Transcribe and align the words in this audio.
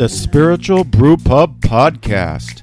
The 0.00 0.08
Spiritual 0.08 0.82
Brewpub 0.82 1.60
Podcast 1.60 2.62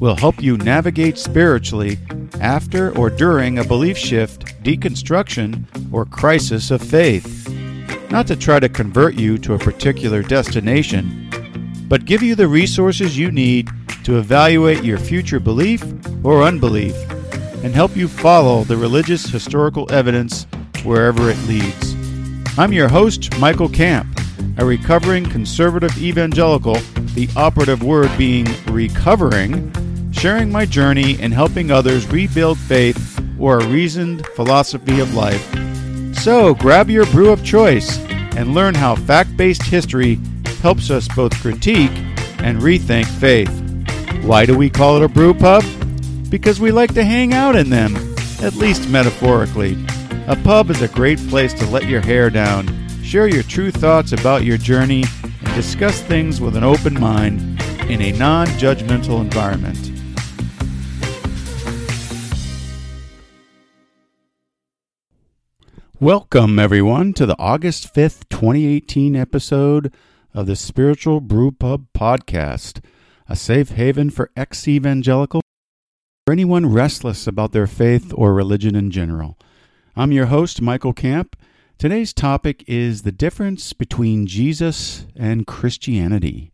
will 0.00 0.14
help 0.14 0.42
you 0.42 0.58
navigate 0.58 1.16
spiritually 1.16 1.96
after 2.42 2.94
or 2.98 3.08
during 3.08 3.58
a 3.58 3.64
belief 3.64 3.96
shift, 3.96 4.62
deconstruction, 4.62 5.64
or 5.90 6.04
crisis 6.04 6.70
of 6.70 6.82
faith. 6.82 7.48
Not 8.10 8.26
to 8.26 8.36
try 8.36 8.60
to 8.60 8.68
convert 8.68 9.14
you 9.14 9.38
to 9.38 9.54
a 9.54 9.58
particular 9.58 10.22
destination, 10.22 11.30
but 11.88 12.04
give 12.04 12.22
you 12.22 12.34
the 12.34 12.48
resources 12.48 13.16
you 13.16 13.32
need 13.32 13.70
to 14.04 14.18
evaluate 14.18 14.84
your 14.84 14.98
future 14.98 15.40
belief 15.40 15.82
or 16.22 16.42
unbelief 16.42 16.94
and 17.64 17.74
help 17.74 17.96
you 17.96 18.08
follow 18.08 18.62
the 18.62 18.76
religious 18.76 19.24
historical 19.24 19.90
evidence 19.90 20.46
wherever 20.82 21.30
it 21.30 21.38
leads. 21.48 21.94
I'm 22.58 22.74
your 22.74 22.88
host, 22.88 23.38
Michael 23.38 23.70
Camp, 23.70 24.20
a 24.58 24.64
recovering 24.64 25.24
conservative 25.24 25.96
evangelical, 25.98 26.74
the 27.14 27.28
operative 27.36 27.82
word 27.82 28.10
being 28.16 28.46
recovering, 28.66 29.72
sharing 30.12 30.50
my 30.50 30.64
journey 30.64 31.16
and 31.20 31.32
helping 31.32 31.70
others 31.70 32.06
rebuild 32.10 32.58
faith 32.58 33.20
or 33.38 33.58
a 33.58 33.66
reasoned 33.66 34.26
philosophy 34.28 35.00
of 35.00 35.14
life. 35.14 35.44
So 36.16 36.54
grab 36.54 36.90
your 36.90 37.06
brew 37.06 37.30
of 37.30 37.44
choice 37.44 37.98
and 38.36 38.54
learn 38.54 38.74
how 38.74 38.96
fact 38.96 39.36
based 39.36 39.62
history 39.62 40.18
helps 40.60 40.90
us 40.90 41.08
both 41.08 41.34
critique 41.40 41.96
and 42.38 42.60
rethink 42.60 43.06
faith. 43.06 43.50
Why 44.24 44.46
do 44.46 44.56
we 44.56 44.70
call 44.70 44.96
it 44.96 45.02
a 45.02 45.08
brew 45.08 45.34
pub? 45.34 45.64
because 46.34 46.58
we 46.58 46.72
like 46.72 46.92
to 46.92 47.04
hang 47.04 47.32
out 47.32 47.54
in 47.54 47.70
them, 47.70 47.94
at 48.42 48.56
least 48.56 48.88
metaphorically. 48.88 49.78
A 50.26 50.34
pub 50.42 50.68
is 50.68 50.82
a 50.82 50.88
great 50.88 51.20
place 51.28 51.54
to 51.54 51.66
let 51.66 51.84
your 51.84 52.00
hair 52.00 52.28
down, 52.28 52.66
share 53.14 53.28
your 53.28 53.44
true 53.44 53.70
thoughts 53.70 54.10
about 54.10 54.42
your 54.42 54.58
journey, 54.58 55.04
and 55.22 55.54
discuss 55.54 56.02
things 56.02 56.40
with 56.40 56.56
an 56.56 56.64
open 56.64 56.98
mind 56.98 57.38
in 57.88 58.02
a 58.02 58.10
non 58.10 58.44
judgmental 58.58 59.20
environment. 59.20 59.78
Welcome, 66.00 66.58
everyone, 66.58 67.12
to 67.12 67.24
the 67.24 67.36
August 67.38 67.94
5th, 67.94 68.28
2018 68.30 69.14
episode 69.14 69.94
of 70.32 70.48
the 70.48 70.56
Spiritual 70.56 71.20
Brewpub 71.20 71.86
Podcast, 71.96 72.84
a 73.28 73.36
safe 73.36 73.68
haven 73.68 74.10
for 74.10 74.32
ex 74.36 74.66
evangelical 74.66 75.40
or 76.26 76.32
anyone 76.32 76.66
restless 76.66 77.28
about 77.28 77.52
their 77.52 77.68
faith 77.68 78.12
or 78.16 78.34
religion 78.34 78.74
in 78.74 78.90
general. 78.90 79.38
I'm 79.94 80.10
your 80.10 80.26
host, 80.26 80.60
Michael 80.60 80.92
Camp. 80.92 81.36
Today's 81.76 82.14
topic 82.14 82.64
is 82.66 83.02
the 83.02 83.12
difference 83.12 83.72
between 83.72 84.26
Jesus 84.26 85.06
and 85.16 85.46
Christianity. 85.46 86.52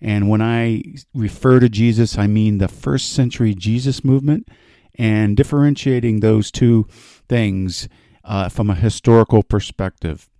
And 0.00 0.28
when 0.28 0.40
I 0.40 0.84
refer 1.12 1.60
to 1.60 1.68
Jesus, 1.68 2.16
I 2.16 2.26
mean 2.26 2.58
the 2.58 2.68
first 2.68 3.12
century 3.12 3.54
Jesus 3.54 4.04
movement 4.04 4.48
and 4.94 5.36
differentiating 5.36 6.20
those 6.20 6.50
two 6.50 6.86
things 7.28 7.88
uh, 8.24 8.48
from 8.48 8.70
a 8.70 8.74
historical 8.74 9.42
perspective. 9.42 10.30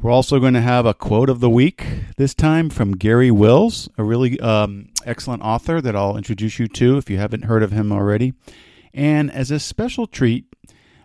We're 0.00 0.10
also 0.10 0.38
going 0.38 0.54
to 0.54 0.60
have 0.60 0.84
a 0.84 0.92
quote 0.92 1.30
of 1.30 1.40
the 1.40 1.50
week, 1.50 1.84
this 2.16 2.34
time 2.34 2.70
from 2.70 2.92
Garry 2.92 3.30
Wills, 3.30 3.88
a 3.96 4.04
really 4.04 4.38
um, 4.40 4.90
excellent 5.06 5.42
author 5.42 5.80
that 5.80 5.96
I'll 5.96 6.16
introduce 6.16 6.58
you 6.58 6.68
to 6.68 6.98
if 6.98 7.08
you 7.08 7.18
haven't 7.18 7.44
heard 7.46 7.62
of 7.62 7.72
him 7.72 7.90
already. 7.90 8.34
And 8.92 9.30
as 9.30 9.50
a 9.50 9.58
special 9.58 10.06
treat, 10.06 10.47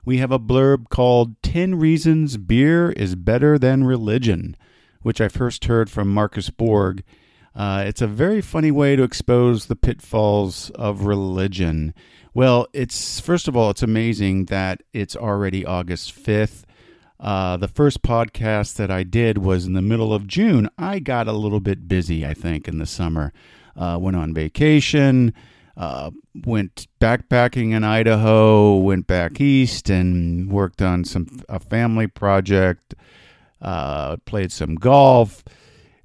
we 0.05 0.17
have 0.17 0.31
a 0.31 0.39
blurb 0.39 0.89
called 0.89 1.41
10 1.43 1.75
Reasons 1.75 2.37
Beer 2.37 2.91
is 2.91 3.15
Better 3.15 3.57
Than 3.57 3.83
Religion, 3.83 4.57
which 5.01 5.21
I 5.21 5.29
first 5.29 5.65
heard 5.65 5.89
from 5.89 6.13
Marcus 6.13 6.49
Borg. 6.49 7.03
Uh, 7.55 7.83
it's 7.87 8.01
a 8.01 8.07
very 8.07 8.41
funny 8.41 8.71
way 8.71 8.95
to 8.95 9.03
expose 9.03 9.67
the 9.67 9.75
pitfalls 9.75 10.71
of 10.71 11.05
religion. 11.05 11.93
Well, 12.33 12.67
it's 12.73 13.19
first 13.19 13.47
of 13.47 13.55
all, 13.55 13.69
it's 13.69 13.83
amazing 13.83 14.45
that 14.45 14.81
it's 14.91 15.15
already 15.15 15.65
August 15.65 16.13
5th. 16.15 16.63
Uh, 17.19 17.55
the 17.55 17.67
first 17.69 18.01
podcast 18.01 18.75
that 18.75 18.91
I 18.91 19.03
did 19.03 19.37
was 19.37 19.65
in 19.65 19.73
the 19.73 19.81
middle 19.81 20.13
of 20.13 20.27
June. 20.27 20.69
I 20.77 20.99
got 20.99 21.27
a 21.27 21.33
little 21.33 21.61
bit 21.61 21.87
busy, 21.87 22.25
I 22.25 22.33
think, 22.33 22.67
in 22.67 22.79
the 22.79 22.85
summer. 22.85 23.31
Uh, 23.77 23.97
went 24.01 24.17
on 24.17 24.33
vacation, 24.33 25.33
uh, 25.75 26.11
went 26.45 26.87
backpacking 26.99 27.71
in 27.71 27.83
Idaho, 27.83 28.77
went 28.77 29.07
back 29.07 29.41
east, 29.41 29.89
and 29.89 30.51
worked 30.51 30.81
on 30.81 31.03
some 31.03 31.41
a 31.49 31.59
family 31.59 32.07
project. 32.07 32.93
Uh, 33.61 34.17
played 34.25 34.51
some 34.51 34.75
golf. 34.75 35.43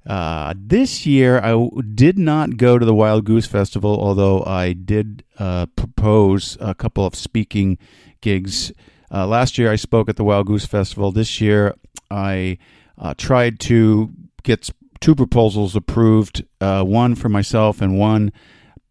Uh, 0.07 0.53
this 0.57 1.05
year, 1.05 1.39
I 1.39 1.49
w- 1.49 1.81
did 1.81 2.17
not 2.17 2.55
go 2.55 2.79
to 2.79 2.85
the 2.85 2.95
Wild 2.95 3.25
Goose 3.25 3.47
Festival, 3.47 3.99
although 3.99 4.43
I 4.45 4.71
did 4.71 5.25
uh, 5.37 5.65
propose 5.75 6.57
a 6.61 6.73
couple 6.73 7.05
of 7.05 7.15
speaking 7.15 7.77
gigs 8.21 8.71
uh, 9.11 9.25
last 9.25 9.57
year, 9.57 9.71
I 9.71 9.75
spoke 9.75 10.07
at 10.07 10.17
the 10.17 10.23
Wild 10.23 10.47
Goose 10.47 10.65
Festival. 10.65 11.11
This 11.11 11.41
year, 11.41 11.73
I 12.11 12.57
uh, 12.97 13.13
tried 13.17 13.59
to 13.61 14.13
get 14.43 14.69
two 14.99 15.15
proposals 15.15 15.75
approved 15.75 16.45
one 16.59 17.15
for 17.15 17.29
myself 17.29 17.81
and 17.81 17.97
one 17.97 18.31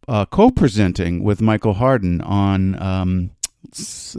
uh, 0.08 0.24
co 0.24 0.50
presenting 0.50 1.22
with 1.22 1.40
Michael 1.40 1.74
Hardin 1.74 2.20
on 2.22 2.80
um, 2.82 3.30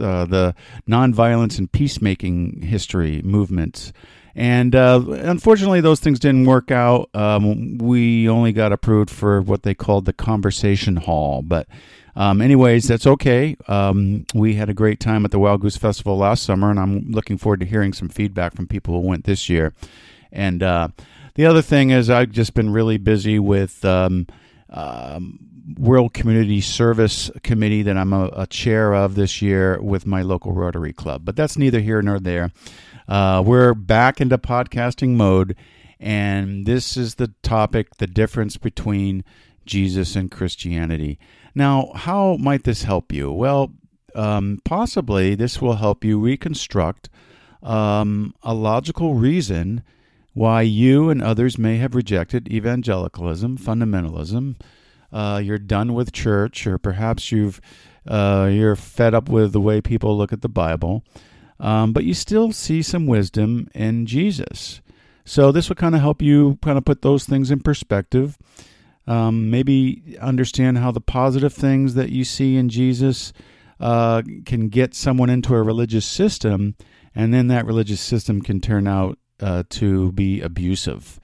uh, 0.00 0.24
the 0.24 0.54
nonviolence 0.88 1.58
and 1.58 1.70
peacemaking 1.70 2.62
history 2.62 3.20
movement. 3.22 3.92
And 4.36 4.76
uh, 4.76 5.02
unfortunately, 5.08 5.80
those 5.80 5.98
things 5.98 6.20
didn't 6.20 6.44
work 6.44 6.70
out. 6.70 7.10
Um, 7.14 7.78
we 7.78 8.28
only 8.28 8.52
got 8.52 8.72
approved 8.72 9.10
for 9.10 9.42
what 9.42 9.64
they 9.64 9.74
called 9.74 10.04
the 10.04 10.12
conversation 10.12 10.96
hall. 10.96 11.42
But, 11.42 11.66
um, 12.14 12.40
anyways, 12.40 12.86
that's 12.86 13.08
okay. 13.08 13.56
Um, 13.66 14.24
we 14.32 14.54
had 14.54 14.70
a 14.70 14.74
great 14.74 15.00
time 15.00 15.24
at 15.24 15.32
the 15.32 15.40
Wild 15.40 15.62
Goose 15.62 15.76
Festival 15.76 16.16
last 16.16 16.44
summer, 16.44 16.70
and 16.70 16.78
I'm 16.78 17.10
looking 17.10 17.38
forward 17.38 17.60
to 17.60 17.66
hearing 17.66 17.92
some 17.92 18.08
feedback 18.08 18.54
from 18.54 18.68
people 18.68 18.94
who 18.94 19.06
went 19.06 19.24
this 19.24 19.48
year. 19.48 19.74
And 20.30 20.62
uh, 20.62 20.88
the 21.34 21.46
other 21.46 21.60
thing 21.60 21.90
is, 21.90 22.08
I've 22.08 22.30
just 22.30 22.54
been 22.54 22.70
really 22.70 22.98
busy 22.98 23.40
with. 23.40 23.84
Um, 23.84 24.28
um, 24.72 25.40
World 25.78 26.14
Community 26.14 26.60
Service 26.60 27.30
Committee 27.42 27.82
that 27.82 27.96
I'm 27.96 28.12
a, 28.12 28.30
a, 28.34 28.46
chair 28.46 28.94
of 28.94 29.14
this 29.14 29.40
year 29.42 29.80
with 29.80 30.06
my 30.06 30.22
local 30.22 30.52
Rotary 30.52 30.92
Club. 30.92 31.24
But 31.24 31.36
that's 31.36 31.58
neither 31.58 31.80
here 31.80 32.02
nor 32.02 32.18
there. 32.18 32.50
Uh, 33.08 33.42
we're 33.44 33.74
back 33.74 34.20
into 34.20 34.38
podcasting 34.38 35.10
mode, 35.10 35.56
and 35.98 36.66
this 36.66 36.96
is 36.96 37.16
the 37.16 37.32
topic 37.42 37.96
the 37.96 38.06
difference 38.06 38.56
between 38.56 39.24
Jesus 39.66 40.16
and 40.16 40.30
Christianity. 40.30 41.18
Now, 41.54 41.92
how 41.94 42.36
might 42.36 42.64
this 42.64 42.84
help 42.84 43.12
you? 43.12 43.30
Well, 43.30 43.72
um, 44.14 44.60
possibly 44.64 45.34
this 45.34 45.60
will 45.60 45.76
help 45.76 46.04
you 46.04 46.18
reconstruct 46.18 47.08
um, 47.62 48.34
a 48.42 48.54
logical 48.54 49.14
reason 49.14 49.82
why 50.32 50.62
you 50.62 51.10
and 51.10 51.22
others 51.22 51.58
may 51.58 51.76
have 51.76 51.94
rejected 51.94 52.48
evangelicalism, 52.52 53.58
fundamentalism. 53.58 54.56
Uh, 55.12 55.40
you're 55.42 55.58
done 55.58 55.94
with 55.94 56.12
church, 56.12 56.66
or 56.66 56.78
perhaps 56.78 57.32
you've 57.32 57.60
uh, 58.06 58.48
you're 58.50 58.76
fed 58.76 59.14
up 59.14 59.28
with 59.28 59.52
the 59.52 59.60
way 59.60 59.80
people 59.80 60.16
look 60.16 60.32
at 60.32 60.40
the 60.40 60.48
Bible 60.48 61.04
um, 61.60 61.92
but 61.92 62.04
you 62.04 62.14
still 62.14 62.52
see 62.52 62.82
some 62.82 63.06
wisdom 63.06 63.68
in 63.74 64.06
Jesus. 64.06 64.80
So 65.24 65.52
this 65.52 65.68
will 65.68 65.76
kind 65.76 65.94
of 65.94 66.00
help 66.00 66.22
you 66.22 66.58
kind 66.62 66.78
of 66.78 66.84
put 66.84 67.02
those 67.02 67.24
things 67.24 67.50
in 67.50 67.60
perspective. 67.60 68.38
Um, 69.06 69.50
maybe 69.50 70.16
understand 70.20 70.78
how 70.78 70.90
the 70.90 71.00
positive 71.00 71.52
things 71.52 71.94
that 71.94 72.10
you 72.10 72.24
see 72.24 72.56
in 72.56 72.68
Jesus 72.68 73.32
uh, 73.78 74.22
can 74.46 74.68
get 74.68 74.94
someone 74.94 75.30
into 75.30 75.54
a 75.54 75.62
religious 75.62 76.06
system, 76.06 76.76
and 77.14 77.32
then 77.32 77.48
that 77.48 77.66
religious 77.66 78.00
system 78.00 78.40
can 78.40 78.60
turn 78.60 78.86
out 78.86 79.18
uh, 79.40 79.64
to 79.70 80.12
be 80.12 80.40
abusive. 80.40 81.19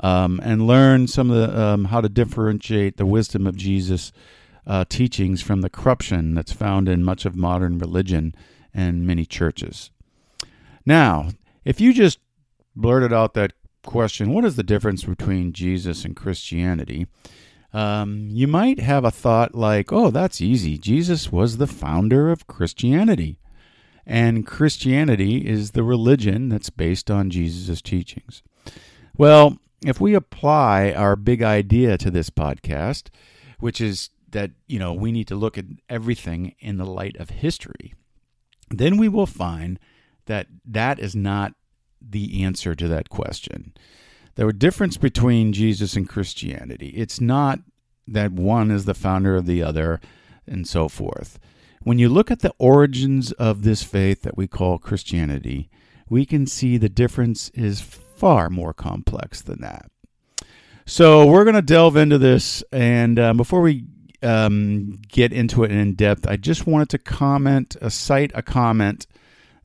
Um, 0.00 0.40
and 0.42 0.66
learn 0.66 1.06
some 1.06 1.30
of 1.30 1.36
the 1.36 1.60
um, 1.60 1.84
how 1.86 2.00
to 2.00 2.08
differentiate 2.08 2.96
the 2.96 3.06
wisdom 3.06 3.46
of 3.46 3.56
Jesus' 3.56 4.12
uh, 4.66 4.84
teachings 4.88 5.40
from 5.40 5.60
the 5.60 5.70
corruption 5.70 6.34
that's 6.34 6.52
found 6.52 6.88
in 6.88 7.04
much 7.04 7.24
of 7.24 7.36
modern 7.36 7.78
religion 7.78 8.34
and 8.74 9.06
many 9.06 9.24
churches. 9.24 9.90
Now, 10.84 11.28
if 11.64 11.80
you 11.80 11.92
just 11.92 12.18
blurted 12.74 13.12
out 13.12 13.34
that 13.34 13.52
question, 13.84 14.32
what 14.32 14.44
is 14.44 14.56
the 14.56 14.62
difference 14.62 15.04
between 15.04 15.52
Jesus 15.52 16.04
and 16.04 16.16
Christianity? 16.16 17.06
Um, 17.72 18.28
you 18.30 18.46
might 18.46 18.80
have 18.80 19.04
a 19.04 19.10
thought 19.10 19.54
like, 19.54 19.92
oh, 19.92 20.10
that's 20.10 20.40
easy. 20.40 20.78
Jesus 20.78 21.32
was 21.32 21.56
the 21.56 21.66
founder 21.66 22.30
of 22.30 22.46
Christianity. 22.46 23.38
And 24.06 24.46
Christianity 24.46 25.48
is 25.48 25.70
the 25.70 25.82
religion 25.82 26.48
that's 26.48 26.70
based 26.70 27.10
on 27.10 27.30
Jesus' 27.30 27.80
teachings. 27.80 28.42
Well, 29.16 29.58
if 29.88 30.00
we 30.00 30.14
apply 30.14 30.92
our 30.92 31.16
big 31.16 31.42
idea 31.42 31.98
to 31.98 32.10
this 32.10 32.30
podcast, 32.30 33.08
which 33.58 33.80
is 33.80 34.10
that, 34.30 34.50
you 34.66 34.78
know, 34.78 34.92
we 34.92 35.12
need 35.12 35.28
to 35.28 35.36
look 35.36 35.56
at 35.56 35.66
everything 35.88 36.54
in 36.58 36.76
the 36.76 36.86
light 36.86 37.16
of 37.16 37.30
history, 37.30 37.94
then 38.70 38.96
we 38.96 39.08
will 39.08 39.26
find 39.26 39.78
that 40.26 40.46
that 40.64 40.98
is 40.98 41.14
not 41.14 41.54
the 42.00 42.42
answer 42.42 42.74
to 42.74 42.88
that 42.88 43.08
question. 43.08 43.74
There 44.34 44.46
The 44.46 44.52
difference 44.52 44.96
between 44.96 45.52
Jesus 45.52 45.94
and 45.94 46.08
Christianity, 46.08 46.88
it's 46.88 47.20
not 47.20 47.60
that 48.06 48.32
one 48.32 48.70
is 48.70 48.84
the 48.84 48.94
founder 48.94 49.36
of 49.36 49.46
the 49.46 49.62
other 49.62 50.00
and 50.46 50.66
so 50.66 50.88
forth. 50.88 51.38
When 51.82 51.98
you 51.98 52.08
look 52.08 52.30
at 52.30 52.40
the 52.40 52.54
origins 52.58 53.32
of 53.32 53.62
this 53.62 53.82
faith 53.82 54.22
that 54.22 54.36
we 54.36 54.46
call 54.46 54.78
Christianity, 54.78 55.70
we 56.08 56.26
can 56.26 56.46
see 56.46 56.76
the 56.76 56.88
difference 56.88 57.50
is 57.50 57.80
far 58.24 58.48
more 58.48 58.72
complex 58.72 59.42
than 59.42 59.60
that. 59.60 59.90
So 60.86 61.26
we're 61.26 61.44
going 61.44 61.56
to 61.56 61.60
delve 61.60 61.94
into 61.94 62.16
this, 62.16 62.64
and 62.72 63.18
uh, 63.18 63.34
before 63.34 63.60
we 63.60 63.84
um, 64.22 65.02
get 65.08 65.30
into 65.30 65.62
it 65.62 65.70
in 65.70 65.92
depth, 65.92 66.26
I 66.26 66.38
just 66.38 66.66
wanted 66.66 66.88
to 66.88 66.98
comment, 66.98 67.76
uh, 67.82 67.90
cite 67.90 68.32
a 68.34 68.40
comment 68.40 69.06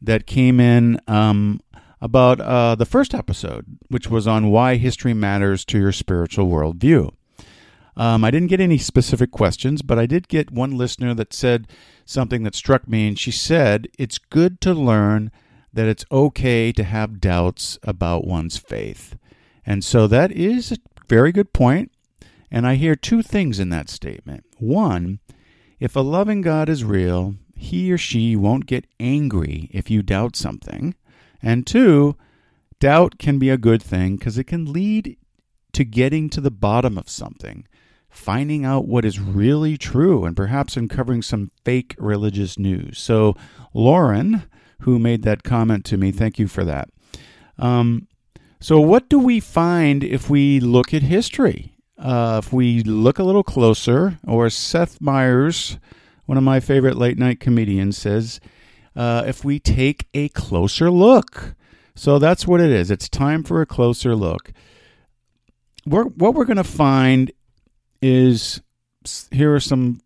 that 0.01 0.27
came 0.27 0.59
in 0.59 0.99
um, 1.07 1.61
about 2.01 2.41
uh, 2.41 2.75
the 2.75 2.85
first 2.85 3.13
episode, 3.13 3.77
which 3.87 4.09
was 4.09 4.27
on 4.27 4.51
why 4.51 4.75
history 4.75 5.13
matters 5.13 5.63
to 5.63 5.79
your 5.79 5.93
spiritual 5.93 6.49
worldview. 6.49 7.13
Um, 7.95 8.25
I 8.25 8.29
didn't 8.29 8.49
get 8.49 8.59
any 8.59 8.77
specific 8.77 9.31
questions, 9.31 9.81
but 9.81 9.97
I 9.97 10.05
did 10.05 10.27
get 10.27 10.51
one 10.51 10.77
listener 10.77 11.13
that 11.13 11.31
said 11.31 11.65
something 12.03 12.43
that 12.43 12.55
struck 12.55 12.89
me, 12.89 13.07
and 13.07 13.17
she 13.17 13.31
said, 13.31 13.87
It's 13.97 14.17
good 14.17 14.59
to 14.59 14.73
learn 14.73 15.31
that 15.73 15.87
it's 15.87 16.05
okay 16.11 16.71
to 16.71 16.83
have 16.83 17.21
doubts 17.21 17.77
about 17.83 18.25
one's 18.25 18.57
faith. 18.57 19.15
And 19.65 19.83
so 19.83 20.07
that 20.07 20.31
is 20.31 20.71
a 20.71 20.77
very 21.07 21.31
good 21.31 21.53
point. 21.53 21.91
And 22.51 22.65
I 22.65 22.75
hear 22.75 22.95
two 22.95 23.21
things 23.21 23.59
in 23.59 23.69
that 23.69 23.89
statement. 23.89 24.43
One, 24.57 25.19
if 25.79 25.95
a 25.95 26.01
loving 26.01 26.41
God 26.41 26.67
is 26.69 26.83
real, 26.83 27.35
he 27.55 27.91
or 27.91 27.97
she 27.97 28.35
won't 28.35 28.65
get 28.65 28.87
angry 28.99 29.69
if 29.71 29.91
you 29.91 30.01
doubt 30.01 30.35
something. 30.35 30.95
And 31.41 31.67
two, 31.67 32.15
doubt 32.79 33.19
can 33.19 33.37
be 33.37 33.49
a 33.49 33.57
good 33.57 33.83
thing 33.83 34.15
because 34.15 34.37
it 34.37 34.45
can 34.45 34.71
lead 34.71 35.17
to 35.73 35.83
getting 35.83 36.29
to 36.29 36.41
the 36.41 36.51
bottom 36.51 36.97
of 36.97 37.09
something, 37.09 37.67
finding 38.09 38.65
out 38.65 38.87
what 38.87 39.05
is 39.05 39.19
really 39.19 39.77
true, 39.77 40.25
and 40.25 40.35
perhaps 40.35 40.75
uncovering 40.75 41.21
some 41.21 41.51
fake 41.63 41.95
religious 41.99 42.57
news. 42.57 42.97
So, 42.97 43.35
Lauren, 43.73 44.43
who 44.81 44.99
made 44.99 45.23
that 45.23 45.43
comment 45.43 45.85
to 45.85 45.97
me, 45.97 46.11
thank 46.11 46.39
you 46.39 46.47
for 46.47 46.63
that. 46.65 46.89
Um, 47.57 48.07
so, 48.59 48.79
what 48.79 49.09
do 49.09 49.19
we 49.19 49.39
find 49.39 50.03
if 50.03 50.29
we 50.29 50.59
look 50.59 50.93
at 50.93 51.03
history? 51.03 51.75
Uh, 51.97 52.41
if 52.43 52.53
we 52.53 52.81
look 52.83 53.19
a 53.19 53.23
little 53.23 53.43
closer, 53.43 54.19
or 54.25 54.49
Seth 54.49 55.01
Meyers, 55.01 55.77
one 56.25 56.37
of 56.37 56.43
my 56.43 56.59
favorite 56.59 56.97
late 56.97 57.17
night 57.17 57.39
comedians, 57.39 57.97
says, 57.97 58.39
uh, 58.95 59.23
if 59.25 59.43
we 59.43 59.59
take 59.59 60.07
a 60.13 60.29
closer 60.29 60.89
look. 60.89 61.55
So 61.95 62.19
that's 62.19 62.47
what 62.47 62.61
it 62.61 62.71
is. 62.71 62.89
It's 62.89 63.09
time 63.09 63.43
for 63.43 63.61
a 63.61 63.65
closer 63.65 64.15
look. 64.15 64.53
We're, 65.85 66.05
what 66.05 66.33
we're 66.33 66.45
going 66.45 66.57
to 66.57 66.63
find 66.63 67.31
is 68.01 68.61
here 69.31 69.53
are 69.53 69.59
some 69.59 70.01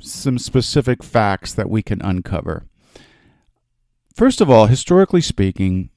some 0.00 0.38
specific 0.38 1.02
facts 1.02 1.52
that 1.54 1.68
we 1.68 1.82
can 1.82 2.00
uncover. 2.02 2.67
First 4.18 4.40
of 4.40 4.50
all, 4.50 4.66
historically 4.66 5.20
speaking, 5.20 5.90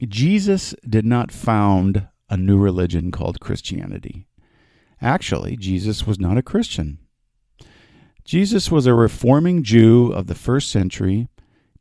Jesus 0.00 0.76
did 0.88 1.04
not 1.04 1.32
found 1.32 2.06
a 2.30 2.36
new 2.36 2.56
religion 2.56 3.10
called 3.10 3.40
Christianity. 3.40 4.28
Actually, 5.02 5.56
Jesus 5.56 6.06
was 6.06 6.20
not 6.20 6.38
a 6.38 6.42
Christian. 6.42 6.98
Jesus 8.24 8.70
was 8.70 8.86
a 8.86 8.94
reforming 8.94 9.64
Jew 9.64 10.12
of 10.12 10.28
the 10.28 10.36
first 10.36 10.70
century, 10.70 11.26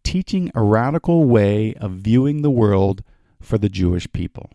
teaching 0.04 0.52
a 0.56 0.64
radical 0.64 1.26
way 1.26 1.76
of 1.76 1.92
viewing 1.92 2.42
the 2.42 2.50
world 2.50 3.04
for 3.40 3.60
the 3.60 3.70
Jewish 3.70 4.12
people. 4.12 4.50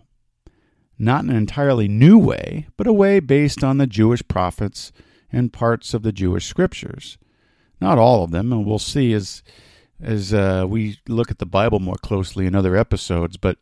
Not 0.98 1.22
an 1.22 1.30
entirely 1.30 1.86
new 1.86 2.18
way, 2.18 2.66
but 2.76 2.88
a 2.88 2.92
way 2.92 3.20
based 3.20 3.62
on 3.62 3.78
the 3.78 3.86
Jewish 3.86 4.26
prophets 4.26 4.90
and 5.30 5.52
parts 5.52 5.94
of 5.94 6.02
the 6.02 6.10
Jewish 6.10 6.46
scriptures. 6.46 7.16
Not 7.80 7.96
all 7.96 8.24
of 8.24 8.32
them, 8.32 8.52
and 8.52 8.66
we'll 8.66 8.80
see 8.80 9.12
as 9.12 9.44
as 10.00 10.32
uh, 10.32 10.64
we 10.68 10.98
look 11.08 11.30
at 11.30 11.38
the 11.38 11.46
Bible 11.46 11.80
more 11.80 11.96
closely 11.96 12.46
in 12.46 12.54
other 12.54 12.76
episodes. 12.76 13.36
But 13.36 13.58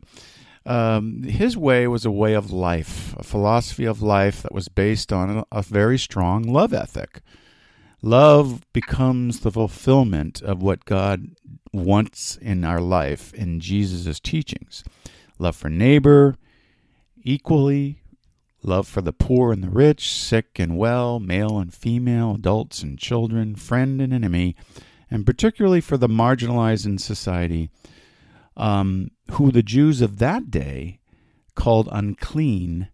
um, 0.65 1.23
his 1.23 1.55
way 1.55 1.87
was 1.87 2.05
a 2.05 2.11
way 2.11 2.33
of 2.33 2.51
life, 2.51 3.15
a 3.17 3.23
philosophy 3.23 3.85
of 3.85 4.01
life 4.01 4.41
that 4.43 4.53
was 4.53 4.67
based 4.67 5.13
on 5.13 5.45
a, 5.51 5.61
very 5.61 5.97
strong 5.97 6.43
love 6.43 6.73
ethic. 6.73 7.21
Love 8.01 8.61
becomes 8.73 9.39
the 9.39 9.51
fulfillment 9.51 10.41
of 10.41 10.61
what 10.61 10.85
God 10.85 11.29
wants 11.73 12.35
in 12.35 12.63
our 12.63 12.81
life 12.81 13.33
in 13.33 13.59
Jesus' 13.59 14.19
teachings. 14.19 14.83
Love 15.39 15.55
for 15.55 15.69
neighbor, 15.69 16.35
equally, 17.23 18.01
love 18.61 18.87
for 18.87 19.01
the 19.01 19.13
poor 19.13 19.53
and 19.53 19.63
the 19.63 19.69
rich, 19.69 20.11
sick 20.11 20.59
and 20.59 20.77
well, 20.77 21.19
male 21.19 21.59
and 21.59 21.73
female, 21.73 22.35
adults 22.35 22.83
and 22.83 22.99
children, 22.99 23.55
friend 23.55 24.01
and 24.01 24.13
enemy, 24.13 24.55
and 25.09 25.25
particularly 25.25 25.81
for 25.81 25.97
the 25.97 26.07
marginalized 26.07 26.85
in 26.85 26.97
society 26.97 27.69
um, 28.55 29.11
who 29.31 29.51
the 29.51 29.63
Jews 29.63 30.01
of 30.01 30.17
that 30.17 30.49
day 30.49 30.99
called 31.55 31.89
unclean 31.91 32.89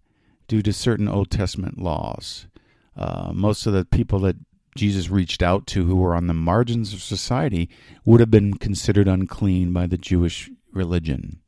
due 0.48 0.62
to 0.62 0.74
certain 0.74 1.08
Old 1.08 1.32
Testament 1.32 1.80
laws. 1.80 2.48
Uh, 2.96 3.32
most 3.34 3.66
of 3.66 3.74
the 3.74 3.86
people 3.86 4.20
that 4.20 4.36
Jesus 4.76 5.10
reached 5.10 5.42
out 5.42 5.68
to 5.68 5.86
who 5.86 5.96
were 5.96 6.16
on 6.16 6.28
the 6.28 6.34
margins 6.34 6.94
of 6.94 7.02
society 7.02 7.70
would 8.06 8.20
have 8.20 8.32
been 8.32 8.56
considered 8.56 9.08
unclean 9.08 9.72
by 9.72 9.88
the 9.88 9.98
Jewish 9.98 10.50
religion 10.72 11.40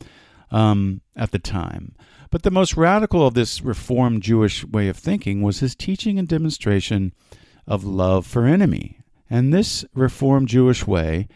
um, 0.52 1.02
at 1.16 1.32
the 1.32 1.40
time. 1.40 1.96
But 2.30 2.44
the 2.44 2.52
most 2.52 2.76
radical 2.76 3.26
of 3.26 3.34
this 3.34 3.62
Reformed 3.62 4.22
Jewish 4.22 4.66
way 4.66 4.88
of 4.88 4.98
thinking 4.98 5.42
was 5.42 5.60
his 5.60 5.76
teaching 5.76 6.20
and 6.20 6.28
demonstration 6.28 7.14
of 7.68 7.84
love 7.84 8.28
for 8.28 8.46
enemy. 8.46 9.00
And 9.30 9.54
this 9.54 9.86
Reformed 9.94 10.48
Jewish 10.48 10.86
way 10.86 11.28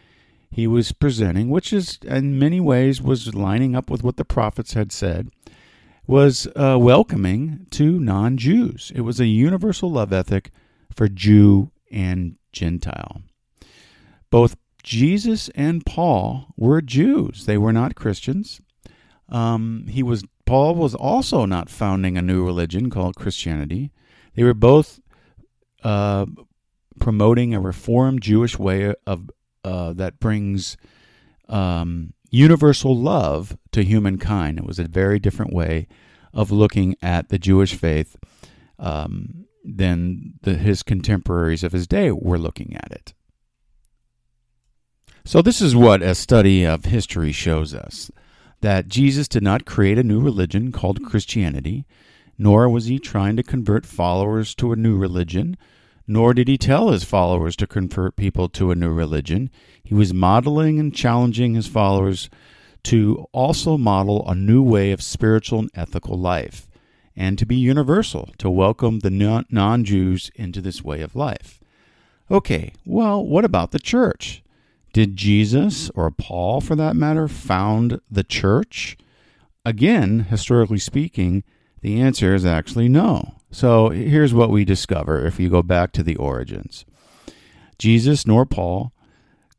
he 0.52 0.68
was 0.68 0.92
presenting, 0.92 1.50
which 1.50 1.72
is 1.72 2.00
in 2.04 2.40
many 2.40 2.60
ways 2.60 3.02
was 3.02 3.36
lining 3.36 3.76
up 3.76 3.90
with 3.90 4.04
what 4.04 4.18
the 4.18 4.26
prophets 4.26 4.74
had 4.74 4.92
said, 4.92 5.30
was 6.08 6.48
uh, 6.56 6.78
welcoming 6.80 7.68
to 7.72 8.00
non 8.00 8.38
Jews. 8.38 8.92
It 8.96 9.02
was 9.02 9.20
a 9.20 9.28
universal 9.28 9.92
love 9.92 10.12
ethic 10.12 10.52
for 10.94 11.08
Jew 11.08 11.72
and 11.92 12.38
Gentile. 12.52 13.22
Both 14.32 14.56
Jesus 14.82 15.50
and 15.50 15.86
Paul 15.86 16.48
were 16.58 16.82
Jews, 16.82 17.46
they 17.46 17.58
were 17.58 17.74
not 17.74 17.96
Christians. 17.96 18.62
Um, 19.28 19.86
he 19.88 20.02
was 20.02 20.24
Paul 20.46 20.74
was 20.74 20.96
also 20.96 21.46
not 21.46 21.70
founding 21.70 22.18
a 22.18 22.24
new 22.24 22.44
religion 22.44 22.90
called 22.90 23.16
Christianity. 23.16 23.92
They 24.34 24.44
were 24.44 24.56
both 24.56 25.00
uh, 25.84 26.26
promoting 27.00 27.54
a 27.54 27.60
reformed 27.60 28.22
Jewish 28.22 28.58
way 28.58 28.94
of 29.06 29.30
uh, 29.64 29.94
that 29.94 30.20
brings 30.20 30.78
um, 31.48 32.14
universal 32.30 32.96
love 32.96 33.58
to 33.72 33.84
humankind. 33.84 34.60
It 34.60 34.66
was 34.66 34.80
a 34.80 34.88
very 34.88 35.20
different 35.20 35.54
way 35.54 35.88
of 36.34 36.52
looking 36.52 36.96
at 37.02 37.30
the 37.30 37.40
Jewish 37.40 37.74
faith 37.74 38.16
um, 38.78 39.46
than 39.64 40.36
the, 40.42 40.56
his 40.56 40.84
contemporaries 40.84 41.64
of 41.64 41.72
his 41.72 41.88
day 41.88 42.12
were 42.12 42.38
looking 42.38 42.76
at 42.76 42.92
it. 42.92 43.14
So, 45.26 45.42
this 45.42 45.62
is 45.62 45.76
what 45.76 46.02
a 46.02 46.16
study 46.16 46.66
of 46.66 46.86
history 46.86 47.32
shows 47.32 47.74
us 47.74 48.10
that 48.62 48.88
Jesus 48.88 49.28
did 49.28 49.44
not 49.44 49.66
create 49.66 49.98
a 49.98 50.04
new 50.04 50.20
religion 50.20 50.72
called 50.72 51.04
Christianity, 51.04 51.86
nor 52.38 52.70
was 52.70 52.86
he 52.86 53.00
trying 53.00 53.36
to 53.36 53.44
convert 53.44 53.86
followers 53.86 54.56
to 54.56 54.72
a 54.72 54.78
new 54.78 54.98
religion 54.98 55.58
nor 56.10 56.34
did 56.34 56.48
he 56.48 56.58
tell 56.58 56.90
his 56.90 57.04
followers 57.04 57.56
to 57.56 57.68
convert 57.68 58.16
people 58.16 58.50
to 58.50 58.72
a 58.72 58.76
new 58.76 58.90
religion. 58.90 59.52
He 59.84 59.94
was 59.94 60.12
modeling 60.12 60.80
and 60.80 60.92
challenging 60.92 61.54
his 61.54 61.68
followers 61.68 62.32
to 62.86 63.28
also 63.32 63.78
model 63.78 64.28
a 64.28 64.34
new 64.34 64.64
way 64.64 64.92
of 64.92 65.04
spiritual 65.04 65.60
and 65.60 65.70
ethical 65.76 66.18
life, 66.18 66.68
and 67.16 67.38
to 67.38 67.46
be 67.46 67.58
universal, 67.58 68.30
to 68.40 68.50
welcome 68.50 69.00
the 69.00 69.12
non 69.52 69.84
Jews 69.84 70.32
into 70.34 70.62
this 70.62 70.84
way 70.84 71.02
of 71.02 71.16
life. 71.16 71.62
Okay, 72.32 72.74
well, 72.86 73.24
what 73.24 73.46
about 73.46 73.70
the 73.70 73.78
church? 73.78 74.42
Did 74.94 75.16
Jesus, 75.16 75.92
or 75.94 76.10
Paul 76.10 76.60
for 76.60 76.76
that 76.76 76.96
matter, 76.96 77.28
found 77.28 78.02
the 78.10 78.24
church? 78.24 78.98
Again, 79.64 80.22
historically 80.22 80.80
speaking, 80.80 81.44
the 81.82 82.02
answer 82.02 82.34
is 82.34 82.46
actually 82.46 82.90
no. 82.90 83.39
So 83.52 83.90
here's 83.90 84.34
what 84.34 84.52
we 84.52 84.64
discover 84.66 85.26
if 85.26 85.40
you 85.40 85.50
go 85.50 85.62
back 85.62 85.92
to 85.94 86.04
the 86.04 86.16
origins 86.18 86.86
Jesus 87.78 88.28
nor 88.28 88.46
Paul 88.46 88.94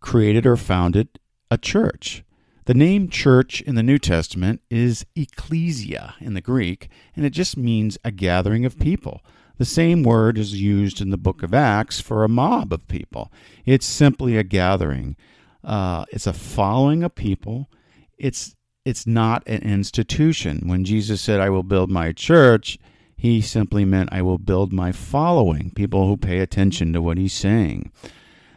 created 0.00 0.46
or 0.46 0.56
founded 0.56 1.18
a 1.50 1.58
church. 1.58 2.24
The 2.66 2.74
name 2.74 3.08
church 3.08 3.60
in 3.62 3.74
the 3.74 3.82
New 3.82 3.98
Testament 3.98 4.60
is 4.70 5.04
ecclesia 5.16 6.14
in 6.20 6.34
the 6.34 6.40
Greek, 6.40 6.88
and 7.16 7.24
it 7.24 7.30
just 7.30 7.56
means 7.56 7.98
a 8.04 8.10
gathering 8.10 8.64
of 8.64 8.78
people. 8.78 9.22
The 9.58 9.64
same 9.64 10.02
word 10.02 10.38
is 10.38 10.60
used 10.60 11.00
in 11.00 11.10
the 11.10 11.18
book 11.18 11.42
of 11.42 11.52
Acts 11.52 12.00
for 12.00 12.22
a 12.22 12.28
mob 12.28 12.72
of 12.72 12.86
people. 12.86 13.32
It's 13.66 13.86
simply 13.86 14.36
a 14.36 14.44
gathering, 14.44 15.16
uh, 15.64 16.04
it's 16.10 16.26
a 16.26 16.32
following 16.32 17.02
of 17.02 17.14
people. 17.14 17.68
It's 18.16 18.54
it's 18.84 19.06
not 19.06 19.42
an 19.46 19.62
institution. 19.62 20.66
When 20.66 20.84
Jesus 20.84 21.20
said, 21.20 21.40
I 21.40 21.50
will 21.50 21.62
build 21.62 21.90
my 21.90 22.12
church, 22.12 22.78
he 23.20 23.42
simply 23.42 23.84
meant, 23.84 24.08
I 24.10 24.22
will 24.22 24.38
build 24.38 24.72
my 24.72 24.92
following, 24.92 25.72
people 25.72 26.06
who 26.06 26.16
pay 26.16 26.38
attention 26.38 26.94
to 26.94 27.02
what 27.02 27.18
he's 27.18 27.34
saying. 27.34 27.92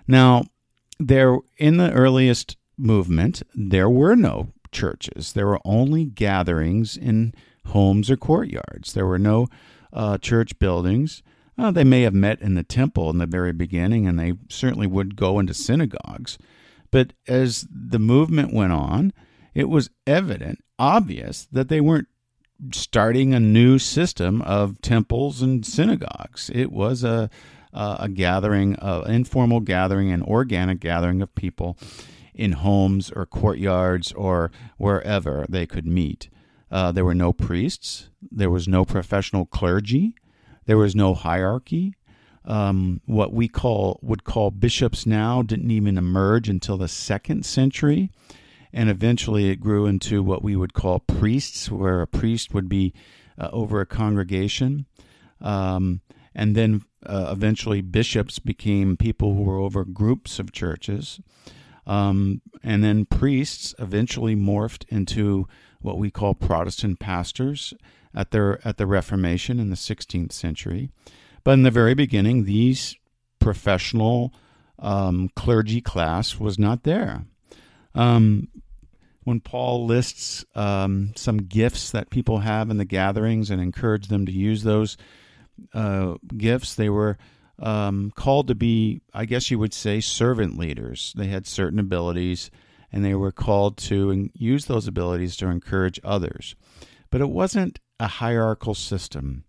Now, 0.07 0.45
there 0.97 1.39
in 1.57 1.75
the 1.75 1.91
earliest 1.91 2.55
movement, 2.77 3.43
there 3.53 3.89
were 3.89 4.15
no 4.15 4.53
churches. 4.71 5.33
There 5.33 5.47
were 5.47 5.59
only 5.65 6.05
gatherings 6.05 6.95
in 6.95 7.33
homes 7.65 8.09
or 8.09 8.15
courtyards. 8.15 8.93
There 8.93 9.05
were 9.05 9.19
no 9.19 9.49
uh, 9.91 10.17
church 10.19 10.57
buildings. 10.59 11.23
Uh, 11.57 11.71
they 11.71 11.83
may 11.83 12.03
have 12.03 12.13
met 12.13 12.41
in 12.41 12.55
the 12.55 12.63
temple 12.63 13.09
in 13.09 13.17
the 13.17 13.25
very 13.25 13.51
beginning, 13.51 14.07
and 14.07 14.17
they 14.17 14.31
certainly 14.47 14.87
would 14.87 15.17
go 15.17 15.39
into 15.39 15.53
synagogues. 15.53 16.37
But 16.89 17.11
as 17.27 17.67
the 17.69 17.99
movement 17.99 18.53
went 18.53 18.71
on, 18.71 19.11
it 19.53 19.67
was 19.67 19.89
evident, 20.07 20.63
obvious, 20.79 21.49
that 21.51 21.67
they 21.67 21.81
weren't 21.81 22.07
starting 22.71 23.33
a 23.33 23.39
new 23.39 23.79
system 23.79 24.41
of 24.43 24.81
temples 24.81 25.41
and 25.41 25.65
synagogues. 25.65 26.49
It 26.53 26.71
was 26.71 27.03
a 27.03 27.29
uh, 27.73 27.97
a 27.99 28.09
gathering, 28.09 28.75
an 28.79 29.11
informal 29.11 29.59
gathering, 29.59 30.11
an 30.11 30.21
organic 30.21 30.79
gathering 30.79 31.21
of 31.21 31.33
people 31.33 31.77
in 32.33 32.53
homes 32.53 33.11
or 33.11 33.25
courtyards 33.25 34.11
or 34.13 34.51
wherever 34.77 35.45
they 35.49 35.65
could 35.65 35.85
meet. 35.85 36.29
Uh, 36.71 36.91
there 36.91 37.05
were 37.05 37.15
no 37.15 37.33
priests. 37.33 38.09
There 38.31 38.49
was 38.49 38.67
no 38.67 38.85
professional 38.85 39.45
clergy. 39.45 40.15
There 40.65 40.77
was 40.77 40.95
no 40.95 41.13
hierarchy. 41.13 41.95
Um, 42.45 43.01
what 43.05 43.31
we 43.31 43.47
call 43.47 43.99
would 44.01 44.23
call 44.23 44.51
bishops 44.51 45.05
now 45.05 45.41
didn't 45.41 45.71
even 45.71 45.97
emerge 45.97 46.49
until 46.49 46.77
the 46.77 46.87
second 46.87 47.45
century, 47.45 48.11
and 48.73 48.89
eventually 48.89 49.49
it 49.49 49.57
grew 49.57 49.85
into 49.85 50.23
what 50.23 50.43
we 50.43 50.55
would 50.55 50.73
call 50.73 50.99
priests, 50.99 51.69
where 51.69 52.01
a 52.01 52.07
priest 52.07 52.53
would 52.53 52.67
be 52.67 52.93
uh, 53.37 53.49
over 53.53 53.79
a 53.79 53.85
congregation, 53.85 54.85
um, 55.41 56.01
and 56.33 56.55
then 56.55 56.83
uh, 57.05 57.29
eventually 57.31 57.81
bishops 57.81 58.39
became 58.39 58.97
people 58.97 59.35
who 59.35 59.43
were 59.43 59.59
over 59.59 59.85
groups 59.85 60.39
of 60.39 60.51
churches, 60.51 61.19
um, 61.85 62.41
and 62.63 62.83
then 62.83 63.05
priests 63.05 63.75
eventually 63.77 64.35
morphed 64.35 64.85
into 64.89 65.47
what 65.81 65.97
we 65.97 66.09
call 66.09 66.33
Protestant 66.33 66.99
pastors 66.99 67.73
at 68.15 68.31
their 68.31 68.65
at 68.67 68.77
the 68.77 68.87
Reformation 68.87 69.59
in 69.59 69.69
the 69.69 69.75
16th 69.75 70.31
century. 70.31 70.89
But 71.43 71.53
in 71.53 71.63
the 71.63 71.71
very 71.71 71.93
beginning, 71.93 72.45
these 72.45 72.95
professional 73.39 74.33
um, 74.79 75.29
clergy 75.35 75.81
class 75.81 76.39
was 76.39 76.57
not 76.57 76.83
there. 76.83 77.25
Um, 77.93 78.47
when 79.23 79.39
Paul 79.39 79.85
lists 79.85 80.45
um, 80.55 81.13
some 81.15 81.37
gifts 81.37 81.91
that 81.91 82.09
people 82.09 82.39
have 82.39 82.69
in 82.69 82.77
the 82.77 82.85
gatherings 82.85 83.49
and 83.49 83.61
encourage 83.61 84.07
them 84.07 84.25
to 84.25 84.31
use 84.31 84.63
those 84.63 84.97
uh, 85.73 86.15
gifts, 86.35 86.75
they 86.75 86.89
were 86.89 87.17
um, 87.59 88.11
called 88.15 88.47
to 88.47 88.55
be, 88.55 89.01
I 89.13 89.25
guess 89.25 89.51
you 89.51 89.59
would 89.59 89.73
say, 89.73 90.01
servant 90.01 90.57
leaders. 90.57 91.13
They 91.15 91.27
had 91.27 91.47
certain 91.47 91.79
abilities 91.79 92.51
and 92.93 93.03
they 93.03 93.15
were 93.15 93.31
called 93.31 93.77
to 93.77 94.29
use 94.33 94.65
those 94.65 94.87
abilities 94.87 95.35
to 95.37 95.47
encourage 95.47 95.99
others. 96.03 96.55
But 97.09 97.21
it 97.21 97.29
wasn't 97.29 97.79
a 97.99 98.07
hierarchical 98.07 98.75
system, 98.75 99.45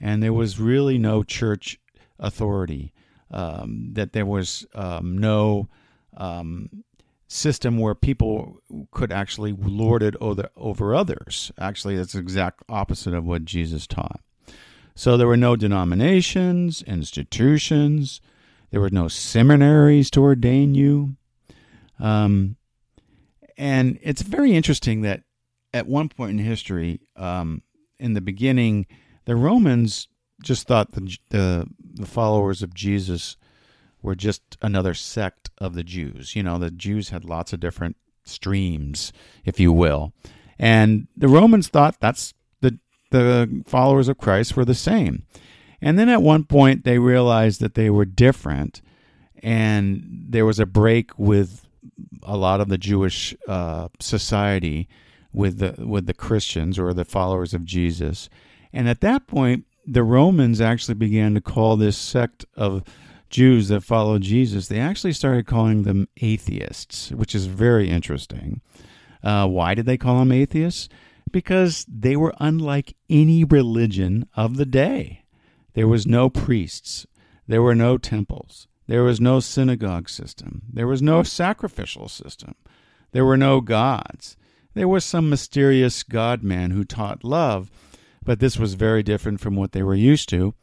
and 0.00 0.22
there 0.22 0.32
was 0.32 0.58
really 0.58 0.96
no 0.96 1.22
church 1.22 1.78
authority, 2.18 2.92
um, 3.30 3.90
that 3.92 4.12
there 4.12 4.24
was 4.24 4.66
um, 4.74 5.18
no 5.18 5.68
um, 6.16 6.70
system 7.28 7.78
where 7.78 7.94
people 7.94 8.60
could 8.92 9.10
actually 9.10 9.52
lord 9.52 10.02
it 10.02 10.14
over, 10.20 10.48
over 10.56 10.94
others. 10.94 11.50
Actually, 11.58 11.96
that's 11.96 12.12
the 12.12 12.18
exact 12.18 12.62
opposite 12.68 13.14
of 13.14 13.24
what 13.24 13.44
Jesus 13.44 13.86
taught. 13.86 14.20
So 14.94 15.16
there 15.16 15.26
were 15.26 15.36
no 15.36 15.56
denominations, 15.56 16.82
institutions, 16.82 18.20
there 18.70 18.80
were 18.80 18.90
no 18.90 19.08
seminaries 19.08 20.10
to 20.12 20.22
ordain 20.22 20.74
you. 20.74 21.16
Um, 21.98 22.56
and 23.56 23.98
it's 24.02 24.22
very 24.22 24.52
interesting 24.52 25.02
that 25.02 25.22
at 25.72 25.86
one 25.86 26.08
point 26.08 26.38
in 26.38 26.44
history, 26.44 27.00
um, 27.16 27.62
in 27.98 28.14
the 28.14 28.20
beginning, 28.20 28.86
the 29.24 29.36
Romans 29.36 30.08
just 30.42 30.66
thought 30.66 30.92
the, 30.92 31.16
the, 31.30 31.66
the 31.80 32.06
followers 32.06 32.62
of 32.62 32.74
Jesus 32.74 33.36
were 34.02 34.14
just 34.14 34.42
another 34.62 34.94
sect 34.94 35.50
of 35.58 35.74
the 35.74 35.82
Jews. 35.82 36.36
You 36.36 36.42
know, 36.42 36.58
the 36.58 36.70
Jews 36.70 37.10
had 37.10 37.24
lots 37.24 37.52
of 37.52 37.60
different 37.60 37.96
streams, 38.24 39.12
if 39.44 39.60
you 39.60 39.72
will, 39.72 40.12
and 40.58 41.08
the 41.16 41.28
Romans 41.28 41.68
thought 41.68 42.00
that's 42.00 42.34
the 42.60 42.78
the 43.10 43.62
followers 43.66 44.08
of 44.08 44.18
Christ 44.18 44.56
were 44.56 44.64
the 44.64 44.74
same. 44.74 45.24
And 45.80 45.98
then 45.98 46.08
at 46.08 46.22
one 46.22 46.44
point 46.44 46.84
they 46.84 46.98
realized 46.98 47.60
that 47.60 47.74
they 47.74 47.90
were 47.90 48.04
different, 48.04 48.80
and 49.42 50.26
there 50.28 50.46
was 50.46 50.58
a 50.58 50.66
break 50.66 51.16
with 51.18 51.66
a 52.22 52.36
lot 52.36 52.60
of 52.60 52.68
the 52.68 52.78
Jewish 52.78 53.34
uh, 53.46 53.88
society 54.00 54.88
with 55.32 55.58
the 55.58 55.86
with 55.86 56.06
the 56.06 56.14
Christians 56.14 56.78
or 56.78 56.92
the 56.92 57.04
followers 57.04 57.54
of 57.54 57.64
Jesus. 57.64 58.28
And 58.72 58.88
at 58.88 59.00
that 59.02 59.26
point, 59.26 59.66
the 59.86 60.02
Romans 60.02 60.60
actually 60.60 60.94
began 60.94 61.34
to 61.34 61.40
call 61.40 61.76
this 61.76 61.96
sect 61.96 62.44
of 62.56 62.82
Jews 63.28 63.68
that 63.68 63.82
followed 63.82 64.22
Jesus. 64.22 64.68
They 64.68 64.80
actually 64.80 65.12
started 65.12 65.46
calling 65.46 65.82
them 65.82 66.08
atheists, 66.20 67.10
which 67.10 67.34
is 67.34 67.46
very 67.46 67.88
interesting. 67.88 68.60
Uh, 69.22 69.46
why 69.46 69.74
did 69.74 69.86
they 69.86 69.96
call 69.96 70.18
them 70.18 70.32
atheists? 70.32 70.88
Because 71.30 71.84
they 71.88 72.16
were 72.16 72.34
unlike 72.38 72.96
any 73.10 73.44
religion 73.44 74.28
of 74.36 74.56
the 74.56 74.66
day. 74.66 75.24
There 75.74 75.88
was 75.88 76.06
no 76.06 76.30
priests. 76.30 77.06
There 77.46 77.62
were 77.62 77.74
no 77.74 77.98
temples. 77.98 78.68
There 78.86 79.02
was 79.02 79.20
no 79.20 79.40
synagogue 79.40 80.08
system. 80.08 80.62
There 80.72 80.86
was 80.86 81.02
no 81.02 81.22
sacrificial 81.22 82.08
system. 82.08 82.54
There 83.12 83.24
were 83.24 83.36
no 83.36 83.60
gods. 83.60 84.36
There 84.74 84.88
was 84.88 85.04
some 85.04 85.28
mysterious 85.28 86.02
God 86.02 86.42
man 86.42 86.70
who 86.70 86.84
taught 86.84 87.24
love, 87.24 87.70
but 88.22 88.40
this 88.40 88.58
was 88.58 88.74
very 88.74 89.02
different 89.02 89.40
from 89.40 89.56
what 89.56 89.72
they 89.72 89.82
were 89.82 89.94
used 89.94 90.28
to 90.30 90.54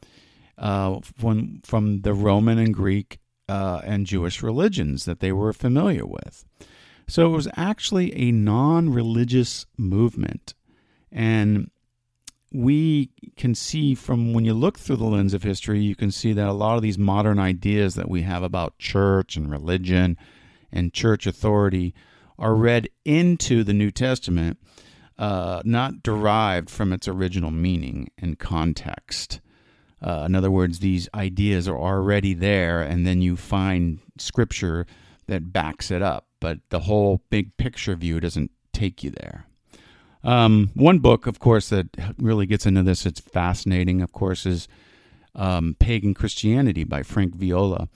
uh, 0.57 0.99
from, 1.17 1.61
from 1.63 2.01
the 2.01 2.13
Roman 2.13 2.57
and 2.57 2.73
Greek 2.73 3.19
uh, 3.49 3.81
and 3.83 4.05
Jewish 4.05 4.41
religions 4.41 5.05
that 5.05 5.19
they 5.19 5.31
were 5.31 5.53
familiar 5.53 6.05
with. 6.05 6.45
So 7.07 7.25
it 7.27 7.35
was 7.35 7.47
actually 7.55 8.15
a 8.15 8.31
non 8.31 8.89
religious 8.89 9.65
movement. 9.77 10.53
And 11.11 11.69
we 12.51 13.09
can 13.35 13.55
see 13.55 13.95
from 13.95 14.33
when 14.33 14.45
you 14.45 14.53
look 14.53 14.77
through 14.77 14.97
the 14.97 15.05
lens 15.05 15.33
of 15.33 15.43
history, 15.43 15.81
you 15.81 15.95
can 15.95 16.11
see 16.11 16.33
that 16.33 16.47
a 16.47 16.53
lot 16.53 16.75
of 16.75 16.81
these 16.81 16.97
modern 16.97 17.39
ideas 17.39 17.95
that 17.95 18.09
we 18.09 18.21
have 18.21 18.43
about 18.43 18.77
church 18.77 19.35
and 19.35 19.49
religion 19.49 20.17
and 20.71 20.93
church 20.93 21.25
authority 21.25 21.93
are 22.37 22.55
read 22.55 22.89
into 23.05 23.63
the 23.63 23.73
New 23.73 23.91
Testament, 23.91 24.59
uh, 25.17 25.61
not 25.65 26.03
derived 26.03 26.69
from 26.69 26.93
its 26.93 27.07
original 27.07 27.51
meaning 27.51 28.09
and 28.17 28.39
context. 28.39 29.39
Uh, 30.03 30.23
in 30.25 30.35
other 30.35 30.51
words, 30.51 30.79
these 30.79 31.07
ideas 31.15 31.67
are 31.67 31.77
already 31.77 32.33
there, 32.33 32.81
and 32.81 33.07
then 33.07 33.21
you 33.21 33.37
find 33.37 33.99
scripture 34.17 34.85
that 35.27 35.53
backs 35.53 35.89
it 35.89 36.01
up, 36.01 36.27
but 36.41 36.59
the 36.69 36.81
whole 36.81 37.21
big 37.29 37.55
picture 37.55 37.95
view 37.95 38.19
doesn't 38.19 38.51
take 38.73 39.03
you 39.03 39.11
there. 39.11 39.45
Um, 40.23 40.71
one 40.73 40.99
book, 40.99 41.27
of 41.27 41.39
course, 41.39 41.69
that 41.69 41.87
really 42.17 42.45
gets 42.45 42.65
into 42.65 42.83
this, 42.83 43.05
it's 43.05 43.19
fascinating, 43.19 44.01
of 44.01 44.11
course, 44.11 44.45
is 44.45 44.67
um, 45.35 45.75
Pagan 45.79 46.13
Christianity 46.13 46.83
by 46.83 47.03
Frank 47.03 47.35
Viola. 47.35 47.87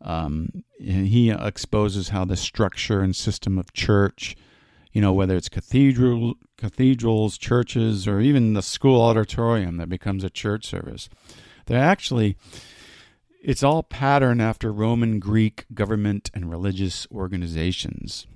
Um, 0.00 0.64
he 0.78 1.30
exposes 1.30 2.08
how 2.08 2.24
the 2.24 2.36
structure 2.36 3.00
and 3.00 3.14
system 3.14 3.56
of 3.56 3.72
church, 3.72 4.36
you 4.92 5.00
know, 5.00 5.12
whether 5.12 5.36
it's 5.36 5.48
cathedral, 5.48 6.34
cathedrals, 6.58 7.38
churches, 7.38 8.08
or 8.08 8.20
even 8.20 8.54
the 8.54 8.62
school 8.62 9.00
auditorium 9.00 9.76
that 9.76 9.88
becomes 9.88 10.24
a 10.24 10.30
church 10.30 10.66
service, 10.66 11.08
they're 11.66 11.82
actually, 11.82 12.36
it's 13.42 13.62
all 13.62 13.82
pattern 13.82 14.40
after 14.40 14.72
Roman 14.72 15.18
Greek 15.18 15.66
government 15.74 16.30
and 16.34 16.50
religious 16.50 17.06
organizations 17.10 18.26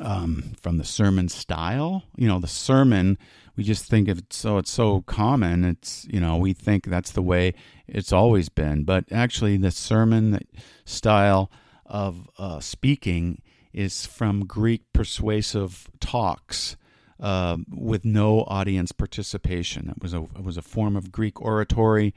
um, 0.00 0.52
from 0.60 0.78
the 0.78 0.84
sermon 0.84 1.28
style. 1.28 2.04
You 2.16 2.28
know, 2.28 2.38
the 2.38 2.48
sermon 2.48 3.18
we 3.56 3.64
just 3.64 3.86
think 3.86 4.08
of 4.08 4.18
it 4.18 4.32
so 4.32 4.58
it's 4.58 4.70
so 4.70 5.00
common. 5.02 5.64
It's 5.64 6.06
you 6.10 6.20
know 6.20 6.36
we 6.36 6.52
think 6.52 6.84
that's 6.84 7.12
the 7.12 7.22
way 7.22 7.54
it's 7.86 8.12
always 8.12 8.48
been, 8.48 8.84
but 8.84 9.04
actually 9.10 9.56
the 9.56 9.70
sermon 9.70 10.40
style 10.84 11.50
of 11.86 12.28
uh, 12.38 12.60
speaking 12.60 13.40
is 13.72 14.06
from 14.06 14.46
Greek 14.46 14.82
persuasive 14.92 15.88
talks. 16.00 16.76
Uh, 17.18 17.56
with 17.70 18.04
no 18.04 18.42
audience 18.42 18.92
participation, 18.92 19.88
it 19.88 20.02
was 20.02 20.12
a 20.12 20.22
it 20.22 20.44
was 20.44 20.58
a 20.58 20.62
form 20.62 20.96
of 20.96 21.10
Greek 21.10 21.40
oratory 21.40 22.14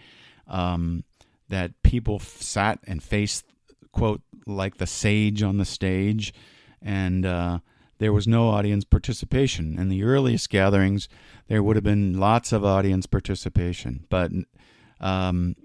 um, 0.48 1.06
that 1.48 1.72
people 1.84 2.16
f- 2.16 2.42
sat 2.42 2.80
and 2.86 3.02
faced 3.02 3.46
quote 3.94 4.22
like 4.46 4.78
the 4.78 4.88
sage 4.88 5.42
on 5.42 5.58
the 5.58 5.66
stage, 5.66 6.34
and 6.82 7.26
uh, 7.26 7.60
there 8.00 8.12
was 8.12 8.28
no 8.28 8.50
audience 8.50 8.84
participation. 8.84 9.80
In 9.80 9.90
the 9.90 10.04
earliest 10.04 10.50
gatherings, 10.50 11.08
there 11.48 11.64
would 11.64 11.76
have 11.76 11.84
been 11.84 12.20
lots 12.20 12.52
of 12.52 12.66
audience 12.66 13.06
participation, 13.06 14.06
but 14.10 14.32
um, 15.00 15.56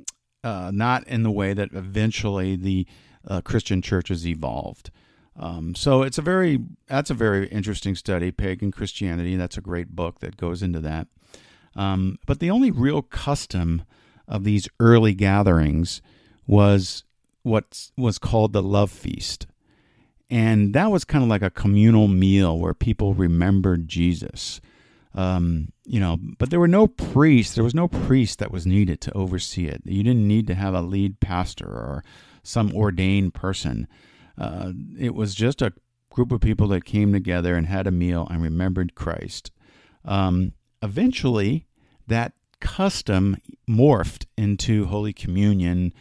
uh, 0.43 0.71
not 0.73 1.07
in 1.09 1.23
the 1.23 1.31
way 1.31 1.55
that 1.55 1.73
eventually 1.73 2.57
the 2.57 2.87
uh, 3.27 3.41
Christian 3.41 3.83
churches 3.83 4.27
evolved. 4.27 4.91
Um, 5.37 5.75
so 5.75 6.03
it's 6.03 6.19
a 6.19 6.23
very 6.23 6.61
that's 6.87 7.11
a 7.11 7.15
very 7.15 7.49
interesting 7.49 7.97
study, 7.97 8.31
pagan 8.31 8.71
Christianity. 8.71 9.37
That's 9.37 9.59
a 9.59 9.63
great 9.63 9.97
book 9.97 10.21
that 10.21 10.37
goes 10.37 10.63
into 10.63 10.81
that. 10.81 11.09
Um, 11.77 12.19
but 12.27 12.39
the 12.39 12.51
only 12.51 12.71
real 12.71 13.03
custom 13.03 13.83
of 14.29 14.45
these 14.45 14.69
early 14.79 15.13
gatherings 15.13 16.01
was 16.47 17.05
what 17.43 17.91
was 17.97 18.19
called 18.19 18.53
the 18.53 18.63
love 18.63 18.91
feast. 18.91 19.47
And 20.31 20.75
that 20.75 20.91
was 20.91 21.05
kind 21.05 21.23
of 21.23 21.31
like 21.31 21.43
a 21.43 21.51
communal 21.51 22.09
meal 22.09 22.59
where 22.59 22.75
people 22.75 23.15
remembered 23.15 23.89
Jesus. 23.89 24.61
Um, 25.15 25.69
you 25.85 26.01
know, 26.01 26.19
but 26.39 26.51
there 26.51 26.59
were 26.59 26.67
no 26.67 26.89
priests. 26.89 27.55
There 27.55 27.63
was 27.63 27.75
no 27.75 27.87
priest 27.87 28.39
that 28.39 28.51
was 28.51 28.67
needed 28.67 29.01
to 29.03 29.17
oversee 29.17 29.67
it. 29.67 29.83
You 29.85 30.03
didn't 30.03 30.27
need 30.27 30.47
to 30.49 30.55
have 30.55 30.75
a 30.75 30.81
lead 30.81 31.21
pastor 31.21 31.67
or 31.67 32.05
some 32.43 32.75
ordained 32.75 33.35
person. 33.35 33.87
Uh, 34.37 34.73
it 34.99 35.15
was 35.15 35.35
just 35.35 35.63
a 35.63 35.73
group 36.11 36.33
of 36.33 36.41
people 36.41 36.69
that 36.69 36.85
came 36.85 37.13
together 37.13 37.57
and 37.57 37.67
had 37.67 37.87
a 37.87 37.91
meal 37.91 38.27
and 38.31 38.43
remembered 38.43 38.95
Christ. 38.95 39.51
Um, 40.05 40.53
eventually, 40.83 41.67
that 42.07 42.33
custom 42.61 43.37
morphed 43.69 44.27
into 44.37 44.87
Holy 44.87 45.13
Communion 45.13 45.93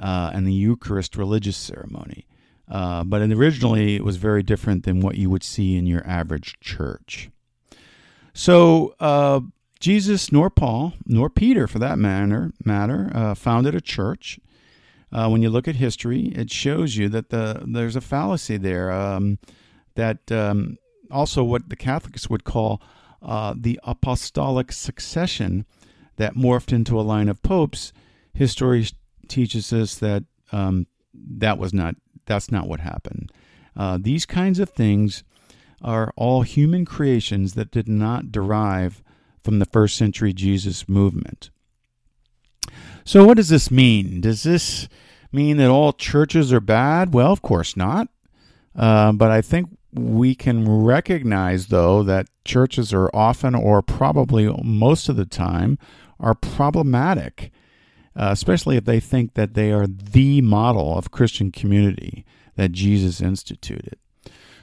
uh, 0.00 0.30
and 0.32 0.46
the 0.46 0.52
Eucharist 0.52 1.16
religious 1.16 1.56
ceremony. 1.56 2.26
Uh, 2.70 3.04
but 3.04 3.22
originally, 3.22 3.96
it 3.96 4.04
was 4.04 4.16
very 4.16 4.42
different 4.42 4.84
than 4.84 5.00
what 5.00 5.16
you 5.16 5.30
would 5.30 5.42
see 5.42 5.76
in 5.76 5.86
your 5.86 6.06
average 6.06 6.58
church. 6.60 7.30
So, 8.34 8.94
uh, 9.00 9.40
Jesus, 9.80 10.30
nor 10.32 10.50
Paul, 10.50 10.94
nor 11.06 11.30
Peter, 11.30 11.66
for 11.66 11.78
that 11.78 11.98
matter, 11.98 12.52
matter 12.64 13.10
uh, 13.14 13.34
founded 13.34 13.74
a 13.74 13.80
church. 13.80 14.38
Uh, 15.10 15.28
when 15.28 15.42
you 15.42 15.50
look 15.50 15.66
at 15.68 15.76
history, 15.76 16.26
it 16.34 16.50
shows 16.50 16.96
you 16.96 17.08
that 17.08 17.30
the 17.30 17.62
there's 17.66 17.96
a 17.96 18.00
fallacy 18.00 18.56
there. 18.56 18.92
Um, 18.92 19.38
that 19.94 20.30
um, 20.30 20.76
also 21.10 21.42
what 21.42 21.68
the 21.68 21.76
Catholics 21.76 22.28
would 22.30 22.44
call 22.44 22.80
uh, 23.22 23.54
the 23.56 23.80
apostolic 23.82 24.70
succession 24.70 25.64
that 26.16 26.34
morphed 26.34 26.72
into 26.72 27.00
a 27.00 27.02
line 27.02 27.28
of 27.28 27.42
popes. 27.42 27.92
History 28.32 28.86
teaches 29.26 29.72
us 29.72 29.96
that 29.96 30.24
um, 30.52 30.86
that 31.14 31.58
was 31.58 31.72
not 31.72 31.96
that's 32.26 32.52
not 32.52 32.68
what 32.68 32.80
happened. 32.80 33.32
Uh, 33.76 33.98
these 34.00 34.26
kinds 34.26 34.58
of 34.58 34.70
things 34.70 35.24
are 35.80 36.12
all 36.16 36.42
human 36.42 36.84
creations 36.84 37.54
that 37.54 37.70
did 37.70 37.88
not 37.88 38.32
derive 38.32 39.02
from 39.42 39.58
the 39.58 39.64
first 39.64 39.96
century 39.96 40.32
Jesus 40.32 40.88
movement. 40.88 41.50
So, 43.08 43.24
what 43.24 43.38
does 43.38 43.48
this 43.48 43.70
mean? 43.70 44.20
Does 44.20 44.42
this 44.42 44.88
mean 45.32 45.56
that 45.56 45.70
all 45.70 45.92
churches 45.92 46.52
are 46.52 46.60
bad? 46.60 47.14
Well, 47.14 47.32
of 47.32 47.40
course 47.40 47.76
not. 47.76 48.08
Uh, 48.76 49.12
but 49.12 49.30
I 49.30 49.40
think 49.40 49.70
we 49.92 50.34
can 50.34 50.68
recognize, 50.68 51.68
though, 51.68 52.02
that 52.02 52.28
churches 52.44 52.92
are 52.92 53.10
often, 53.14 53.54
or 53.54 53.80
probably 53.80 54.52
most 54.62 55.08
of 55.08 55.16
the 55.16 55.24
time, 55.24 55.78
are 56.20 56.34
problematic 56.34 57.50
uh, 58.18 58.30
especially 58.32 58.76
if 58.76 58.84
they 58.84 58.98
think 58.98 59.34
that 59.34 59.54
they 59.54 59.70
are 59.70 59.86
the 59.86 60.40
model 60.40 60.98
of 60.98 61.12
Christian 61.12 61.52
community 61.52 62.26
that 62.56 62.72
Jesus 62.72 63.20
instituted. 63.20 63.96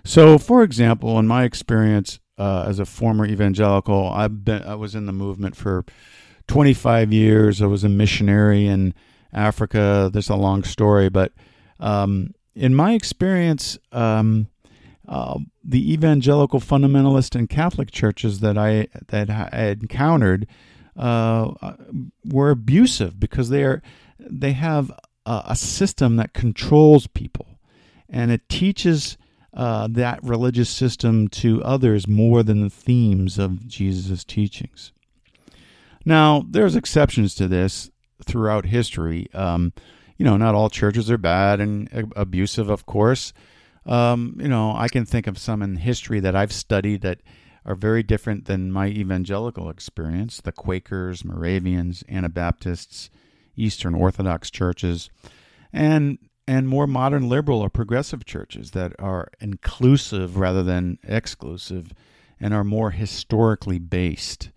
So, 0.04 0.38
for 0.38 0.62
example, 0.62 1.18
in 1.18 1.26
my 1.26 1.46
experience 1.46 2.20
uh, 2.38 2.66
as 2.68 2.80
a 2.80 2.86
former 2.86 3.26
evangelical, 3.26 4.10
I've 4.10 4.44
been 4.44 4.62
I 4.64 4.76
was 4.76 4.94
in 4.94 5.06
the 5.06 5.14
movement 5.14 5.56
for 5.56 5.86
25 6.48 7.12
years. 7.12 7.62
I 7.62 7.66
was 7.66 7.84
a 7.84 7.90
missionary 7.90 8.68
in 8.68 8.94
Africa. 9.34 10.10
There's 10.12 10.30
a 10.30 10.36
long 10.36 10.64
story, 10.64 11.10
but 11.10 11.34
um, 11.80 12.34
in 12.56 12.74
my 12.74 12.94
experience, 12.94 13.78
um, 13.92 14.48
uh, 15.08 15.40
the 15.64 15.94
evangelical 15.94 16.60
fundamentalist 16.60 17.36
and 17.36 17.50
Catholic 17.50 17.92
churches 17.92 18.40
that 18.40 18.58
I 18.58 18.88
that 19.08 19.30
I 19.30 19.76
encountered 19.80 20.48
uh, 20.96 21.52
were 22.24 22.50
abusive 22.50 23.20
because 23.20 23.50
they 23.50 23.64
are 23.64 23.82
they 24.20 24.54
have 24.54 24.92
a, 25.26 25.44
a, 25.48 25.56
system 25.56 26.16
that 26.16 26.34
controls 26.34 27.06
people, 27.06 27.60
and 28.10 28.32
it 28.32 28.48
teaches 28.50 29.18
uh, 29.54 29.88
that 29.92 30.24
religious 30.24 30.70
system 30.70 31.28
to 31.28 31.64
others 31.64 32.08
more 32.08 32.44
than 32.44 32.62
the 32.62 32.70
themes 32.70 33.38
of 33.38 33.68
Jesus' 33.68 34.24
teachings. 34.24 34.92
Now, 36.06 36.46
there's 36.48 36.76
exceptions 36.76 37.34
to 37.36 37.48
this 37.48 37.90
throughout 38.24 38.66
history. 38.66 39.28
Um, 39.34 39.74
you 40.18 40.24
know, 40.24 40.38
not 40.38 40.56
all 40.56 40.70
churches 40.70 41.12
are 41.12 41.18
bad 41.18 41.60
and 41.60 42.14
abusive, 42.16 42.70
of 42.70 42.86
course. 42.86 43.34
Um, 43.86 44.38
you 44.40 44.48
know, 44.48 44.74
I 44.76 44.88
can 44.88 45.06
think 45.06 45.28
of 45.28 45.38
some 45.38 45.62
in 45.62 45.78
history 45.78 46.20
that 46.22 46.36
I've 46.36 46.54
studied 46.54 47.02
that 47.02 47.22
are 47.66 47.76
very 47.76 48.04
different 48.04 48.46
than 48.46 48.72
my 48.72 48.88
evangelical 48.88 49.70
experience 49.70 50.40
the 50.42 50.52
Quakers, 50.52 51.26
Moravians, 51.26 52.04
Anabaptists, 52.08 53.10
Eastern 53.56 53.96
Orthodox 53.96 54.50
churches, 54.50 55.10
and 55.74 56.20
and 56.48 56.70
more 56.70 56.86
modern 56.86 57.28
liberal 57.28 57.62
or 57.62 57.70
progressive 57.70 58.24
churches 58.24 58.72
that 58.72 58.94
are 59.00 59.30
inclusive 59.42 60.38
rather 60.38 60.62
than 60.62 61.00
exclusive 61.04 61.92
and 62.40 62.54
are 62.54 62.64
more 62.64 62.92
historically 62.92 63.80
based. 63.80 64.52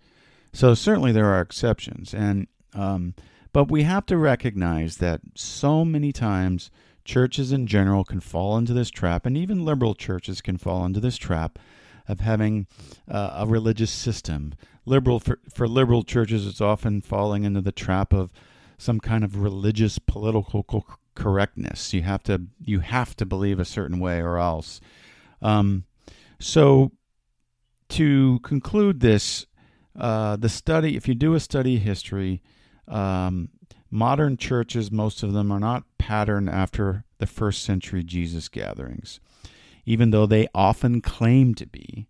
So 0.51 0.73
certainly 0.73 1.11
there 1.11 1.27
are 1.27 1.41
exceptions, 1.41 2.13
and 2.13 2.47
um, 2.73 3.13
but 3.51 3.69
we 3.69 3.83
have 3.83 4.05
to 4.07 4.17
recognize 4.17 4.97
that 4.97 5.21
so 5.35 5.83
many 5.83 6.11
times 6.11 6.71
churches 7.03 7.51
in 7.51 7.67
general 7.67 8.03
can 8.03 8.19
fall 8.19 8.57
into 8.57 8.73
this 8.73 8.89
trap, 8.89 9.25
and 9.25 9.37
even 9.37 9.65
liberal 9.65 9.95
churches 9.95 10.41
can 10.41 10.57
fall 10.57 10.85
into 10.85 10.99
this 10.99 11.17
trap 11.17 11.59
of 12.07 12.19
having 12.19 12.67
uh, 13.09 13.31
a 13.35 13.47
religious 13.47 13.91
system. 13.91 14.53
Liberal 14.85 15.19
for, 15.19 15.39
for 15.53 15.67
liberal 15.67 16.03
churches, 16.03 16.47
it's 16.47 16.61
often 16.61 17.01
falling 17.01 17.43
into 17.43 17.61
the 17.61 17.71
trap 17.71 18.13
of 18.13 18.31
some 18.77 18.99
kind 18.99 19.23
of 19.23 19.37
religious 19.37 19.99
political 19.99 20.63
co- 20.63 20.85
correctness. 21.13 21.93
You 21.93 22.01
have 22.03 22.23
to 22.23 22.47
you 22.59 22.79
have 22.79 23.15
to 23.17 23.25
believe 23.25 23.59
a 23.59 23.65
certain 23.65 23.99
way 23.99 24.19
or 24.21 24.37
else. 24.37 24.79
Um, 25.41 25.85
so 26.39 26.91
to 27.89 28.39
conclude 28.39 28.99
this, 29.01 29.45
uh, 29.99 30.35
the 30.37 30.49
study, 30.49 30.95
if 30.95 31.07
you 31.07 31.15
do 31.15 31.33
a 31.33 31.39
study 31.39 31.77
history, 31.77 32.41
um, 32.87 33.49
modern 33.91 34.37
churches, 34.37 34.91
most 34.91 35.23
of 35.23 35.33
them 35.33 35.51
are 35.51 35.59
not 35.59 35.83
patterned 35.97 36.49
after 36.49 37.03
the 37.19 37.27
first 37.27 37.63
century 37.63 38.03
Jesus 38.03 38.47
gatherings 38.47 39.19
even 39.89 40.11
though 40.11 40.27
they 40.27 40.47
often 40.53 41.01
claim 41.01 41.55
to 41.55 41.65
be. 41.65 42.07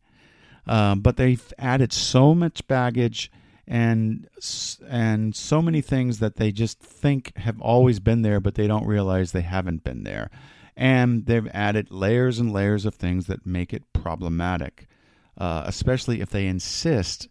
Uh, 0.67 0.95
but 0.95 1.15
they've 1.15 1.53
added 1.57 1.93
so 1.93 2.35
much 2.35 2.67
baggage 2.67 3.31
and 3.65 4.27
and 4.89 5.33
so 5.33 5.61
many 5.61 5.79
things 5.79 6.19
that 6.19 6.35
they 6.35 6.51
just 6.51 6.79
think 6.81 7.35
have 7.37 7.61
always 7.61 8.01
been 8.01 8.21
there, 8.21 8.41
but 8.41 8.55
they 8.55 8.67
don't 8.67 8.85
realize 8.85 9.31
they 9.31 9.41
haven't 9.41 9.85
been 9.85 10.03
there. 10.03 10.29
And 10.75 11.25
they've 11.25 11.47
added 11.53 11.89
layers 11.89 12.37
and 12.37 12.51
layers 12.51 12.85
of 12.85 12.95
things 12.95 13.27
that 13.27 13.45
make 13.45 13.73
it 13.73 13.93
problematic, 13.93 14.87
uh, 15.37 15.63
especially 15.65 16.19
if 16.19 16.29
they 16.29 16.47
insist 16.47 17.29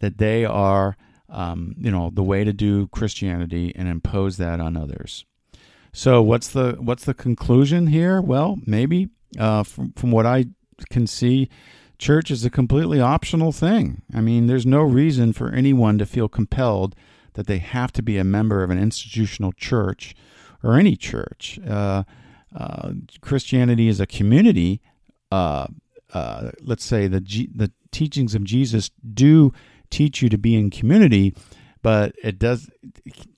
that 0.00 0.18
they 0.18 0.44
are, 0.44 0.96
um, 1.28 1.74
you 1.78 1.90
know, 1.90 2.10
the 2.12 2.22
way 2.22 2.44
to 2.44 2.52
do 2.52 2.88
Christianity 2.88 3.72
and 3.76 3.88
impose 3.88 4.36
that 4.36 4.60
on 4.60 4.76
others. 4.76 5.24
So 5.92 6.22
what's 6.22 6.48
the 6.48 6.76
what's 6.78 7.04
the 7.04 7.14
conclusion 7.14 7.88
here? 7.88 8.20
Well, 8.20 8.58
maybe 8.66 9.08
uh, 9.38 9.62
from, 9.62 9.92
from 9.92 10.10
what 10.10 10.26
I 10.26 10.46
can 10.90 11.06
see, 11.06 11.48
church 11.98 12.30
is 12.30 12.44
a 12.44 12.50
completely 12.50 13.00
optional 13.00 13.52
thing. 13.52 14.02
I 14.14 14.20
mean, 14.20 14.46
there's 14.46 14.66
no 14.66 14.82
reason 14.82 15.32
for 15.32 15.50
anyone 15.50 15.98
to 15.98 16.06
feel 16.06 16.28
compelled 16.28 16.94
that 17.34 17.46
they 17.46 17.58
have 17.58 17.92
to 17.92 18.02
be 18.02 18.18
a 18.18 18.24
member 18.24 18.62
of 18.62 18.70
an 18.70 18.78
institutional 18.78 19.52
church 19.52 20.14
or 20.62 20.74
any 20.74 20.96
church. 20.96 21.58
Uh, 21.66 22.04
uh, 22.54 22.92
Christianity 23.20 23.88
is 23.88 24.00
a 24.00 24.06
community. 24.06 24.80
Uh, 25.30 25.66
uh, 26.14 26.50
let's 26.60 26.84
say 26.84 27.06
the 27.06 27.20
G- 27.20 27.50
the 27.54 27.70
teachings 27.90 28.34
of 28.34 28.44
Jesus 28.44 28.90
do 29.14 29.52
teach 29.90 30.22
you 30.22 30.28
to 30.28 30.38
be 30.38 30.54
in 30.54 30.70
community, 30.70 31.34
but 31.82 32.14
it 32.22 32.38
does. 32.38 32.68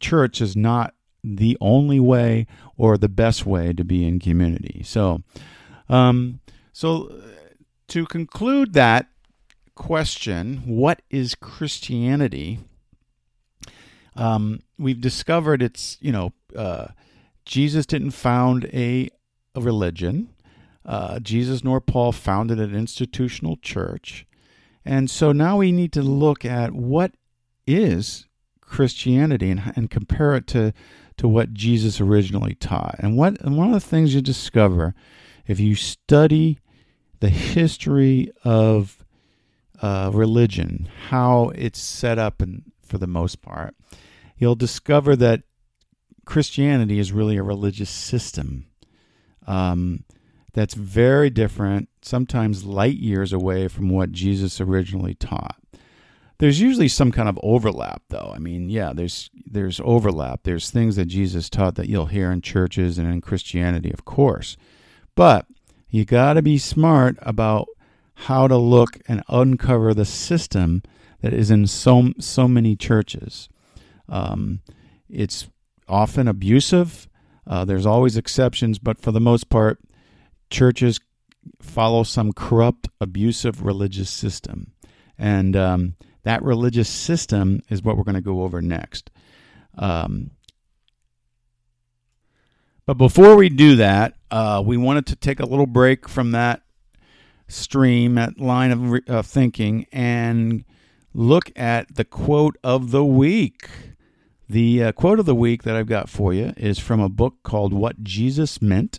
Church 0.01 0.41
is 0.41 0.57
not 0.57 0.95
the 1.23 1.57
only 1.61 2.01
way 2.01 2.47
or 2.77 2.97
the 2.97 3.09
best 3.09 3.45
way 3.45 3.73
to 3.75 3.85
be 3.85 4.07
in 4.07 4.19
community. 4.19 4.83
So, 4.85 5.23
um, 5.89 6.41
so, 6.73 7.13
to 7.89 8.07
conclude 8.07 8.73
that 8.73 9.09
question, 9.75 10.63
what 10.67 11.03
is 11.11 11.35
Christianity? 11.35 12.61
Um, 14.17 14.61
we've 14.79 15.01
discovered 15.01 15.63
it's, 15.63 15.97
you 16.01 16.13
know, 16.13 16.33
uh, 16.57 16.89
Jesus 17.45 17.87
didn't 17.87 18.11
found 18.13 18.65
a, 18.67 19.09
a 19.55 19.61
religion. 19.61 20.31
uh, 20.85 21.21
Jesus 21.21 21.63
nor 21.63 21.81
Paul 21.81 22.13
founded 22.13 22.59
an 22.59 22.75
institutional 22.75 23.57
church. 23.57 24.27
And 24.85 25.11
so 25.11 25.33
now 25.33 25.59
we 25.59 25.73
need 25.73 25.93
to 25.93 26.03
look 26.03 26.45
at 26.45 26.73
what 26.73 27.13
is 27.67 28.27
Christianity 28.61 29.51
and, 29.51 29.73
and 29.77 29.91
compare 29.91 30.35
it 30.35 30.47
to, 30.49 30.73
to 31.19 31.29
what 31.29 31.53
Jesus 31.53 32.01
originally 32.01 32.55
taught. 32.55 32.97
And 32.99 33.17
what 33.17 33.41
and 33.43 33.57
one 33.57 33.69
of 33.69 33.75
the 33.75 33.81
things 33.87 34.15
you 34.15 34.21
discover 34.21 34.95
if 35.47 35.59
you 35.61 35.75
study 35.75 36.59
the 37.21 37.29
history 37.29 38.31
of 38.45 39.05
uh, 39.83 40.11
religion, 40.13 40.89
how 41.09 41.51
it's 41.55 41.81
set 41.81 42.19
up, 42.19 42.41
and 42.41 42.63
for 42.83 42.99
the 42.99 43.07
most 43.07 43.43
part, 43.43 43.75
you'll 44.37 44.55
discover 44.55 45.17
that 45.17 45.43
Christianity 46.25 46.99
is 46.99 47.13
really 47.13 47.37
a 47.37 47.43
religious 47.43 47.91
system 47.91 48.67
um, 49.47 50.05
that's 50.53 50.75
very 50.75 51.31
different, 51.31 51.89
sometimes 52.03 52.65
light 52.65 52.97
years 52.97 53.33
away 53.33 53.69
from 53.69 53.89
what 53.89 54.13
Jesus 54.13 54.61
originally 54.61 55.15
taught. 55.15 55.57
There's 56.39 56.61
usually 56.61 56.89
some 56.89 57.13
kind 57.13 57.29
of 57.29 57.39
overlap, 57.43 58.03
though. 58.09 58.33
I 58.35 58.39
mean, 58.39 58.71
yeah, 58.71 58.93
there's 58.95 59.31
there's 59.45 59.79
overlap. 59.85 60.41
There's 60.45 60.71
things 60.71 60.97
that 60.97 61.05
Jesus 61.05 61.51
taught 61.51 61.75
that 61.75 61.89
you'll 61.89 62.07
hear 62.07 62.33
in 62.33 62.41
churches 62.41 62.97
and 62.97 63.07
in 63.07 63.21
Christianity, 63.21 63.93
of 63.93 64.07
course. 64.07 64.57
But 65.15 65.47
you 65.91 66.07
got 66.07 66.35
to 66.35 66.43
be 66.43 66.57
smart 66.57 67.19
about 67.21 67.69
how 68.15 68.49
to 68.49 68.57
look 68.57 68.99
and 69.07 69.23
uncover 69.29 69.93
the 69.93 70.07
system 70.07 70.83
that 71.21 71.35
is 71.35 71.51
in 71.51 71.67
so 71.67 72.13
so 72.19 72.49
many 72.49 72.75
churches. 72.75 73.51
Um, 74.09 74.61
it's 75.11 75.47
often 75.89 76.27
abusive. 76.27 77.07
Uh, 77.47 77.65
there's 77.67 77.87
always 77.87 78.17
exceptions, 78.17 78.79
but 78.79 78.99
for 78.99 79.13
the 79.13 79.21
most 79.21 79.51
part, 79.51 79.79
churches 80.51 81.01
follow 81.61 82.03
some 82.03 82.33
corrupt, 82.33 82.89
abusive 83.01 83.65
religious 83.65 84.11
system, 84.11 84.73
and 85.19 85.57
um, 85.57 85.95
that 86.23 86.43
religious 86.43 86.89
system 86.89 87.61
is 87.69 87.83
what 87.83 87.97
we're 87.97 88.05
going 88.05 88.15
to 88.15 88.21
go 88.21 88.43
over 88.43 88.61
next. 88.61 89.11
Um, 89.79 90.33
but 92.87 92.95
before 92.95 93.37
we 93.37 93.49
do 93.49 93.77
that, 93.77 94.15
uh, 94.31 94.63
we 94.65 94.77
wanted 94.77 95.07
to 95.07 95.17
take 95.17 95.41
a 95.41 95.47
little 95.47 95.67
break 95.67 96.09
from 96.09 96.33
that 96.33 96.63
stream, 97.49 98.15
that 98.15 98.41
line 98.41 98.71
of 98.71 99.01
uh, 99.09 99.23
thinking, 99.23 99.87
and 99.93 100.65
look 101.15 101.51
at 101.57 101.95
the 101.95 102.05
quote 102.05 102.57
of 102.63 102.91
the 102.91 103.05
week. 103.05 103.69
The 104.49 104.85
uh, 104.85 104.93
quote 104.93 105.21
of 105.21 105.27
the 105.27 105.35
week 105.35 105.63
that 105.63 105.77
I've 105.77 105.87
got 105.87 106.09
for 106.09 106.35
you 106.35 106.53
is 106.57 106.79
from 106.79 107.01
a 107.01 107.09
book 107.09 107.37
called 107.45 107.73
What 107.73 108.03
Jesus 108.03 108.61
Meant 108.61 108.99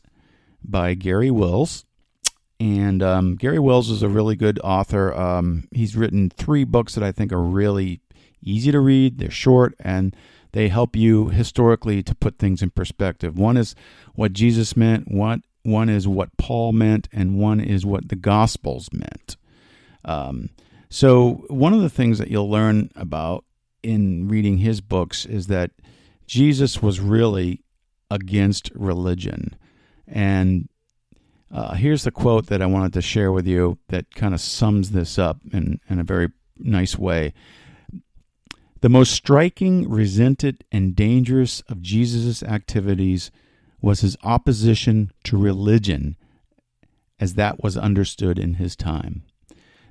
by 0.64 0.94
Garry 0.94 1.32
Wills. 1.32 1.86
And 2.60 3.02
um, 3.02 3.36
Garry 3.36 3.60
Wills 3.60 3.90
is 3.90 4.04
a 4.04 4.10
really 4.10 4.36
good 4.36 4.60
author. 4.64 5.14
Um, 5.14 5.68
he's 5.72 5.96
written 5.96 6.30
three 6.30 6.64
books 6.64 6.94
that 6.96 7.04
I 7.04 7.12
think 7.12 7.34
are 7.34 7.42
really 7.42 8.02
easy 8.44 8.72
to 8.72 8.80
read, 8.80 9.18
they're 9.18 9.32
short, 9.32 9.74
and 9.80 10.16
they 10.52 10.68
help 10.68 10.96
you 10.96 11.30
historically 11.30 12.04
to 12.04 12.14
put 12.14 12.38
things 12.38 12.62
in 12.62 12.70
perspective. 12.72 13.38
One 13.38 13.58
is 13.58 13.76
what 14.14 14.34
Jesus 14.34 14.76
meant, 14.78 15.10
one, 15.10 15.44
one 15.64 15.90
is 15.90 16.08
what 16.08 16.36
Paul 16.38 16.74
meant, 16.74 17.08
and 17.12 17.40
one 17.40 17.60
is 17.60 17.86
what 17.86 18.10
the 18.10 18.16
Gospels 18.16 18.90
meant. 18.92 19.38
Um, 20.04 20.50
so, 20.90 21.46
one 21.48 21.74
of 21.74 21.82
the 21.82 21.90
things 21.90 22.18
that 22.18 22.30
you'll 22.30 22.50
learn 22.50 22.90
about 22.96 23.46
in 23.82 24.28
reading 24.28 24.58
his 24.58 24.82
books 24.82 25.26
is 25.26 25.48
that 25.48 25.72
Jesus 26.28 26.82
was 26.82 27.00
really 27.00 27.64
against 28.10 28.72
religion. 28.76 29.56
And 30.12 30.70
uh, 31.52 31.74
here's 31.74 32.04
the 32.04 32.12
quote 32.12 32.48
that 32.48 32.62
I 32.62 32.66
wanted 32.66 32.94
to 32.94 33.02
share 33.02 33.32
with 33.32 33.48
you 33.48 33.78
that 33.88 34.14
kind 34.14 34.34
of 34.34 34.42
sums 34.42 34.92
this 34.92 35.18
up 35.18 35.40
in, 35.52 35.80
in 35.90 36.00
a 36.00 36.04
very 36.04 36.30
nice 36.58 36.98
way. 36.98 37.34
The 38.82 38.90
most 38.90 39.12
striking, 39.12 39.90
resented, 39.90 40.64
and 40.72 40.96
dangerous 40.96 41.62
of 41.62 41.82
Jesus' 41.82 42.44
activities 42.44 43.32
was 43.82 44.02
his 44.02 44.18
opposition 44.24 45.12
to 45.24 45.38
religion 45.38 46.16
as 47.20 47.36
that 47.36 47.64
was 47.64 47.78
understood 47.78 48.40
in 48.40 48.56
his 48.56 48.76
time. 48.76 49.24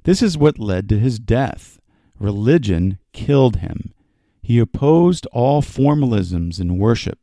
This 0.02 0.22
is 0.22 0.36
what 0.36 0.58
led 0.58 0.88
to 0.88 0.98
his 0.98 1.18
death. 1.18 1.78
Religion 2.18 2.98
killed 3.12 3.56
him. 3.56 3.94
He 4.42 4.58
opposed 4.58 5.26
all 5.26 5.62
formalisms 5.62 6.60
in 6.60 6.78
worship, 6.78 7.20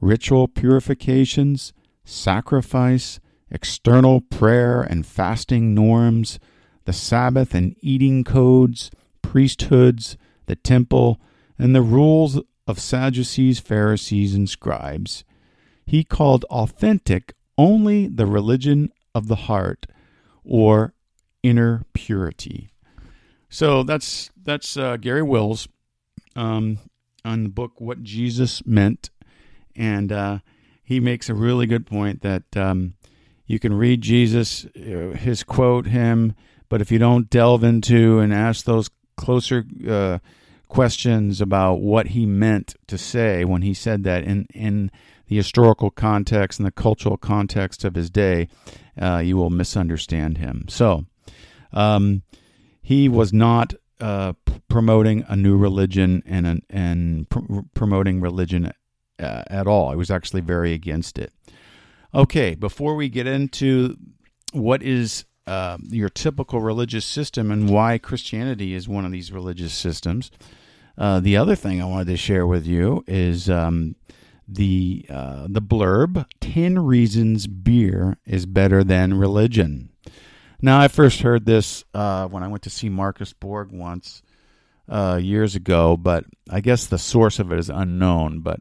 ritual 0.00 0.46
purifications, 0.46 1.72
sacrifice, 2.10 3.20
external 3.50 4.20
prayer 4.20 4.82
and 4.82 5.06
fasting 5.06 5.74
norms, 5.74 6.38
the 6.84 6.92
Sabbath 6.92 7.54
and 7.54 7.76
eating 7.80 8.24
codes, 8.24 8.90
priesthoods, 9.22 10.16
the 10.46 10.56
temple, 10.56 11.20
and 11.58 11.74
the 11.74 11.82
rules 11.82 12.40
of 12.66 12.80
Sadducees, 12.80 13.60
Pharisees, 13.60 14.34
and 14.34 14.48
scribes. 14.48 15.24
He 15.86 16.04
called 16.04 16.44
authentic 16.44 17.34
only 17.56 18.06
the 18.08 18.26
religion 18.26 18.92
of 19.14 19.28
the 19.28 19.36
heart 19.36 19.86
or 20.44 20.94
inner 21.42 21.84
purity. 21.92 22.72
So 23.48 23.82
that's 23.82 24.30
that's 24.40 24.76
uh, 24.76 24.96
Garry 24.96 25.22
Wills 25.22 25.68
um, 26.36 26.78
on 27.24 27.42
the 27.42 27.48
book 27.48 27.80
"What 27.80 28.02
Jesus 28.02 28.64
Meant," 28.64 29.10
and 29.74 30.12
uh, 30.12 30.38
he 30.90 30.98
makes 30.98 31.28
a 31.28 31.34
really 31.34 31.66
good 31.66 31.86
point 31.86 32.20
that 32.22 32.56
um, 32.56 32.94
you 33.46 33.60
can 33.60 33.72
read 33.72 34.00
Jesus, 34.00 34.66
uh, 34.76 35.14
his 35.16 35.44
quote, 35.44 35.86
him, 35.86 36.34
but 36.68 36.80
if 36.80 36.90
you 36.90 36.98
don't 36.98 37.30
delve 37.30 37.62
into 37.62 38.18
and 38.18 38.34
ask 38.34 38.64
those 38.64 38.90
closer 39.16 39.64
uh, 39.88 40.18
questions 40.66 41.40
about 41.40 41.74
what 41.74 42.08
he 42.08 42.26
meant 42.26 42.74
to 42.88 42.98
say 42.98 43.44
when 43.44 43.62
he 43.62 43.72
said 43.72 44.02
that 44.02 44.24
in 44.24 44.46
in 44.52 44.90
the 45.28 45.36
historical 45.36 45.92
context 45.92 46.58
and 46.58 46.66
the 46.66 46.72
cultural 46.72 47.16
context 47.16 47.84
of 47.84 47.94
his 47.94 48.10
day, 48.10 48.48
uh, 49.00 49.18
you 49.18 49.36
will 49.36 49.50
misunderstand 49.50 50.38
him. 50.38 50.64
So, 50.68 51.06
um, 51.72 52.22
he 52.82 53.08
was 53.08 53.32
not 53.32 53.74
uh, 54.00 54.32
promoting 54.68 55.24
a 55.28 55.36
new 55.36 55.56
religion 55.56 56.24
and 56.26 56.64
and 56.68 57.28
pr- 57.28 57.60
promoting 57.74 58.20
religion 58.20 58.72
uh, 59.20 59.42
at 59.48 59.66
all. 59.66 59.90
I 59.90 59.94
was 59.94 60.10
actually 60.10 60.40
very 60.40 60.72
against 60.72 61.18
it. 61.18 61.32
Okay, 62.14 62.54
before 62.54 62.96
we 62.96 63.08
get 63.08 63.26
into 63.26 63.96
what 64.52 64.82
is 64.82 65.24
uh, 65.46 65.78
your 65.88 66.08
typical 66.08 66.60
religious 66.60 67.04
system 67.04 67.50
and 67.50 67.68
why 67.68 67.98
Christianity 67.98 68.74
is 68.74 68.88
one 68.88 69.04
of 69.04 69.12
these 69.12 69.32
religious 69.32 69.72
systems. 69.72 70.30
Uh, 70.98 71.20
the 71.20 71.36
other 71.36 71.54
thing 71.54 71.80
I 71.80 71.86
wanted 71.86 72.08
to 72.08 72.16
share 72.16 72.46
with 72.46 72.66
you 72.66 73.04
is 73.06 73.48
um, 73.48 73.96
the 74.46 75.06
uh, 75.08 75.46
the 75.48 75.62
blurb: 75.62 76.26
Ten 76.40 76.78
reasons 76.78 77.46
beer 77.46 78.18
is 78.26 78.46
better 78.46 78.84
than 78.84 79.14
religion. 79.14 79.90
Now, 80.62 80.78
I 80.78 80.88
first 80.88 81.22
heard 81.22 81.46
this 81.46 81.84
uh, 81.94 82.28
when 82.28 82.42
I 82.42 82.48
went 82.48 82.64
to 82.64 82.70
see 82.70 82.90
Marcus 82.90 83.32
Borg 83.32 83.72
once 83.72 84.22
uh, 84.88 85.18
years 85.22 85.54
ago, 85.54 85.96
but 85.96 86.24
I 86.50 86.60
guess 86.60 86.86
the 86.86 86.98
source 86.98 87.38
of 87.38 87.50
it 87.50 87.58
is 87.58 87.70
unknown. 87.70 88.40
But 88.40 88.60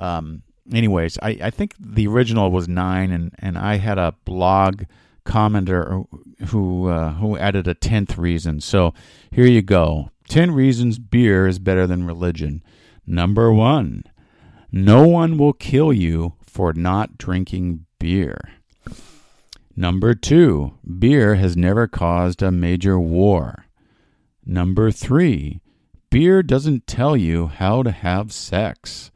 um, 0.00 0.42
anyways, 0.72 1.18
I, 1.22 1.38
I 1.42 1.50
think 1.50 1.74
the 1.78 2.08
original 2.08 2.50
was 2.50 2.66
nine, 2.68 3.12
and, 3.12 3.32
and 3.38 3.56
I 3.56 3.76
had 3.76 3.98
a 3.98 4.16
blog 4.24 4.84
commenter 5.24 6.06
who 6.48 6.88
uh, 6.88 7.12
who 7.14 7.36
added 7.36 7.68
a 7.68 7.74
tenth 7.74 8.16
reason. 8.16 8.60
So 8.60 8.94
here 9.30 9.46
you 9.46 9.62
go: 9.62 10.10
ten 10.28 10.50
reasons 10.50 10.98
beer 10.98 11.46
is 11.46 11.58
better 11.58 11.86
than 11.86 12.06
religion. 12.06 12.64
Number 13.06 13.52
one: 13.52 14.04
no 14.72 15.06
one 15.06 15.36
will 15.36 15.52
kill 15.52 15.92
you 15.92 16.34
for 16.42 16.72
not 16.72 17.18
drinking 17.18 17.84
beer. 17.98 18.38
Number 19.76 20.14
two: 20.14 20.74
beer 20.98 21.34
has 21.34 21.56
never 21.56 21.86
caused 21.86 22.42
a 22.42 22.50
major 22.50 22.98
war. 22.98 23.66
Number 24.46 24.90
three: 24.90 25.60
beer 26.10 26.42
doesn't 26.42 26.86
tell 26.86 27.16
you 27.16 27.48
how 27.48 27.82
to 27.82 27.90
have 27.90 28.32
sex. 28.32 29.10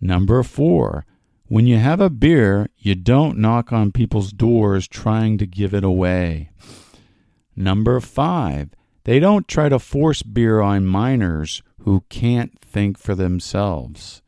Number 0.00 0.42
four, 0.42 1.04
when 1.46 1.66
you 1.66 1.78
have 1.78 2.00
a 2.00 2.10
beer, 2.10 2.68
you 2.76 2.94
don't 2.94 3.38
knock 3.38 3.72
on 3.72 3.90
people's 3.92 4.32
doors 4.32 4.86
trying 4.86 5.38
to 5.38 5.46
give 5.46 5.72
it 5.72 5.84
away. 5.84 6.50
Number 7.56 7.98
five, 8.00 8.70
they 9.04 9.18
don't 9.18 9.48
try 9.48 9.68
to 9.68 9.78
force 9.78 10.22
beer 10.22 10.60
on 10.60 10.84
minors 10.84 11.62
who 11.80 12.04
can't 12.10 12.60
think 12.60 12.98
for 12.98 13.14
themselves. 13.14 14.22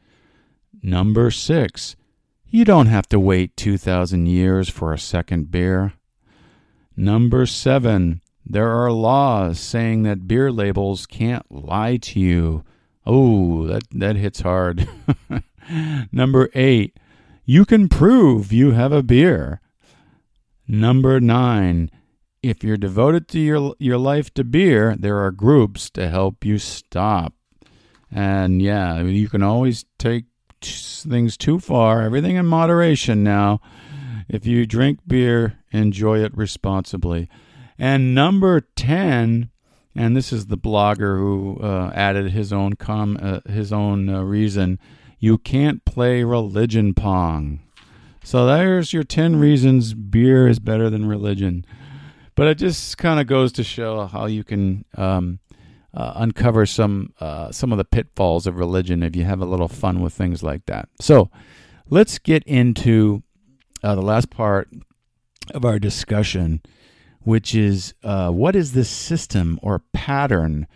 Number 0.82 1.30
six, 1.30 1.94
you 2.48 2.64
don't 2.64 2.86
have 2.86 3.06
to 3.10 3.20
wait 3.20 3.56
2,000 3.56 4.26
years 4.26 4.70
for 4.70 4.92
a 4.92 4.98
second 4.98 5.50
beer. 5.50 5.92
Number 6.96 7.44
seven, 7.44 8.22
there 8.46 8.70
are 8.70 8.90
laws 8.90 9.60
saying 9.60 10.02
that 10.04 10.26
beer 10.26 10.50
labels 10.50 11.06
can't 11.06 11.44
lie 11.50 11.98
to 11.98 12.18
you. 12.18 12.64
Oh, 13.06 13.66
that, 13.66 13.82
that 13.92 14.16
hits 14.16 14.40
hard. 14.40 14.88
Number 16.12 16.50
eight, 16.54 16.98
you 17.44 17.64
can 17.64 17.88
prove 17.88 18.52
you 18.52 18.72
have 18.72 18.92
a 18.92 19.02
beer. 19.02 19.60
Number 20.66 21.20
nine, 21.20 21.90
if 22.42 22.62
you're 22.62 22.76
devoted 22.76 23.28
to 23.28 23.40
your 23.40 23.74
your 23.78 23.98
life 23.98 24.32
to 24.34 24.44
beer, 24.44 24.96
there 24.98 25.18
are 25.18 25.30
groups 25.30 25.90
to 25.90 26.08
help 26.08 26.44
you 26.44 26.58
stop. 26.58 27.34
And 28.10 28.62
yeah, 28.62 29.02
you 29.02 29.28
can 29.28 29.42
always 29.42 29.84
take 29.98 30.24
things 30.62 31.36
too 31.36 31.58
far. 31.58 32.02
Everything 32.02 32.36
in 32.36 32.46
moderation 32.46 33.22
now. 33.22 33.60
If 34.28 34.46
you 34.46 34.64
drink 34.64 35.00
beer, 35.06 35.58
enjoy 35.72 36.22
it 36.22 36.36
responsibly. 36.36 37.28
And 37.78 38.14
number 38.14 38.60
10, 38.60 39.50
and 39.96 40.16
this 40.16 40.32
is 40.32 40.46
the 40.46 40.58
blogger 40.58 41.18
who 41.18 41.58
uh, 41.60 41.90
added 41.94 42.30
his 42.30 42.52
own 42.52 42.74
com 42.74 43.18
uh, 43.20 43.40
his 43.48 43.72
own 43.72 44.08
uh, 44.08 44.22
reason, 44.22 44.78
you 45.20 45.38
can't 45.38 45.84
play 45.84 46.24
religion 46.24 46.94
pong. 46.94 47.60
So 48.24 48.46
there's 48.46 48.92
your 48.92 49.04
10 49.04 49.36
reasons 49.36 49.94
beer 49.94 50.48
is 50.48 50.58
better 50.58 50.90
than 50.90 51.06
religion. 51.06 51.64
But 52.34 52.48
it 52.48 52.54
just 52.56 52.96
kind 52.96 53.20
of 53.20 53.26
goes 53.26 53.52
to 53.52 53.62
show 53.64 54.06
how 54.06 54.26
you 54.26 54.44
can 54.44 54.84
um, 54.96 55.40
uh, 55.92 56.12
uncover 56.16 56.64
some 56.64 57.12
uh, 57.20 57.50
some 57.52 57.70
of 57.70 57.78
the 57.78 57.84
pitfalls 57.84 58.46
of 58.46 58.56
religion 58.56 59.02
if 59.02 59.14
you 59.14 59.24
have 59.24 59.40
a 59.40 59.46
little 59.46 59.68
fun 59.68 60.00
with 60.00 60.14
things 60.14 60.42
like 60.42 60.64
that. 60.66 60.88
So 61.00 61.30
let's 61.90 62.18
get 62.18 62.42
into 62.44 63.22
uh, 63.82 63.94
the 63.94 64.02
last 64.02 64.30
part 64.30 64.70
of 65.52 65.64
our 65.64 65.78
discussion, 65.78 66.62
which 67.20 67.54
is 67.54 67.94
uh, 68.02 68.30
what 68.30 68.56
is 68.56 68.72
this 68.72 68.88
system 68.88 69.58
or 69.62 69.82
pattern 69.92 70.66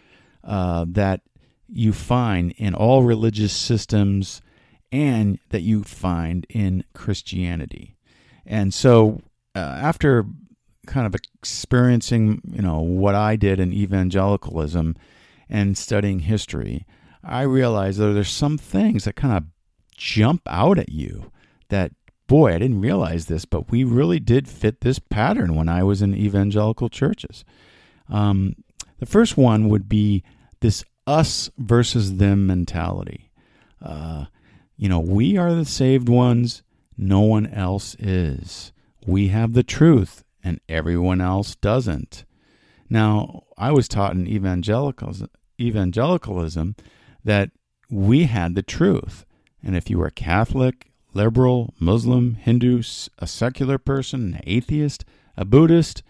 uh, 0.42 0.85
that 0.88 1.22
you 1.68 1.92
find 1.92 2.53
in 2.57 2.74
all 2.74 3.03
religious 3.03 3.53
systems 3.53 4.42
and 4.92 5.38
that 5.50 5.62
you 5.62 5.83
find 5.83 6.46
in 6.48 6.85
Christianity. 6.94 7.96
And 8.46 8.72
so 8.72 9.20
uh, 9.55 9.59
after 9.59 10.24
kind 10.87 11.07
of 11.07 11.14
experiencing, 11.14 12.40
you 12.53 12.62
know, 12.62 12.81
what 12.81 13.14
I 13.14 13.37
did 13.37 13.59
in 13.59 13.72
evangelicalism 13.72 14.96
and 15.48 15.79
studying 15.79 16.20
history, 16.20 16.87
I 17.22 17.42
realized 17.42 17.98
that 17.98 18.12
there's 18.12 18.31
some 18.31 18.59
things 18.59 19.05
that 19.05 19.16
kind 19.16 19.37
of 19.37 19.44
jump 19.96 20.42
out 20.46 20.79
at 20.79 20.90
you 20.90 21.31
that 21.68 21.92
boy, 22.27 22.55
I 22.55 22.59
didn't 22.59 22.81
realize 22.81 23.27
this, 23.27 23.44
but 23.44 23.70
we 23.70 23.85
really 23.85 24.20
did 24.20 24.48
fit 24.48 24.81
this 24.81 24.98
pattern 24.98 25.55
when 25.55 25.68
I 25.68 25.83
was 25.83 26.03
in 26.03 26.14
evangelical 26.14 26.88
churches. 26.88 27.44
Um, 28.09 28.55
the 28.98 29.07
first 29.07 29.37
one 29.37 29.68
would 29.68 29.88
be 29.88 30.22
this 30.61 30.85
us 31.07 31.51
versus 31.59 32.17
them 32.17 32.47
mentality. 32.47 33.31
Uh, 33.83 34.27
you 34.77 34.88
know, 34.88 35.01
we 35.01 35.37
are 35.37 35.55
the 35.55 35.64
saved 35.64 36.09
ones, 36.09 36.62
no 36.97 37.21
one 37.21 37.47
else 37.47 37.95
is. 37.99 38.73
We 39.07 39.29
have 39.29 39.53
the 39.53 39.62
truth, 39.62 40.25
and 40.43 40.61
everyone 40.69 41.21
else 41.21 41.55
doesn't. 41.57 42.25
Now, 42.88 43.45
I 43.59 43.73
was 43.73 43.88
taught 43.88 44.14
in 44.14 44.27
evangelicalism, 44.27 45.29
evangelicalism 45.61 46.77
that 47.25 47.51
we 47.90 48.25
had 48.25 48.55
the 48.55 48.62
truth. 48.62 49.25
And 49.62 49.77
if 49.77 49.88
you 49.88 49.99
were 49.99 50.11
Catholic, 50.11 50.90
liberal, 51.12 51.75
Muslim, 51.79 52.35
Hindu, 52.35 52.83
a 53.19 53.27
secular 53.27 53.79
person, 53.79 54.35
an 54.35 54.40
atheist, 54.45 55.05
a 55.37 55.45
Buddhist, 55.45 56.03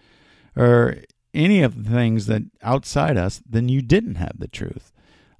or 0.55 0.97
any 1.35 1.61
of 1.61 1.83
the 1.83 1.89
things 1.89 2.25
that 2.27 2.43
outside 2.63 3.17
us, 3.17 3.41
then 3.47 3.69
you 3.69 3.81
didn't 3.81 4.15
have 4.15 4.39
the 4.39 4.47
truth. 4.47 4.91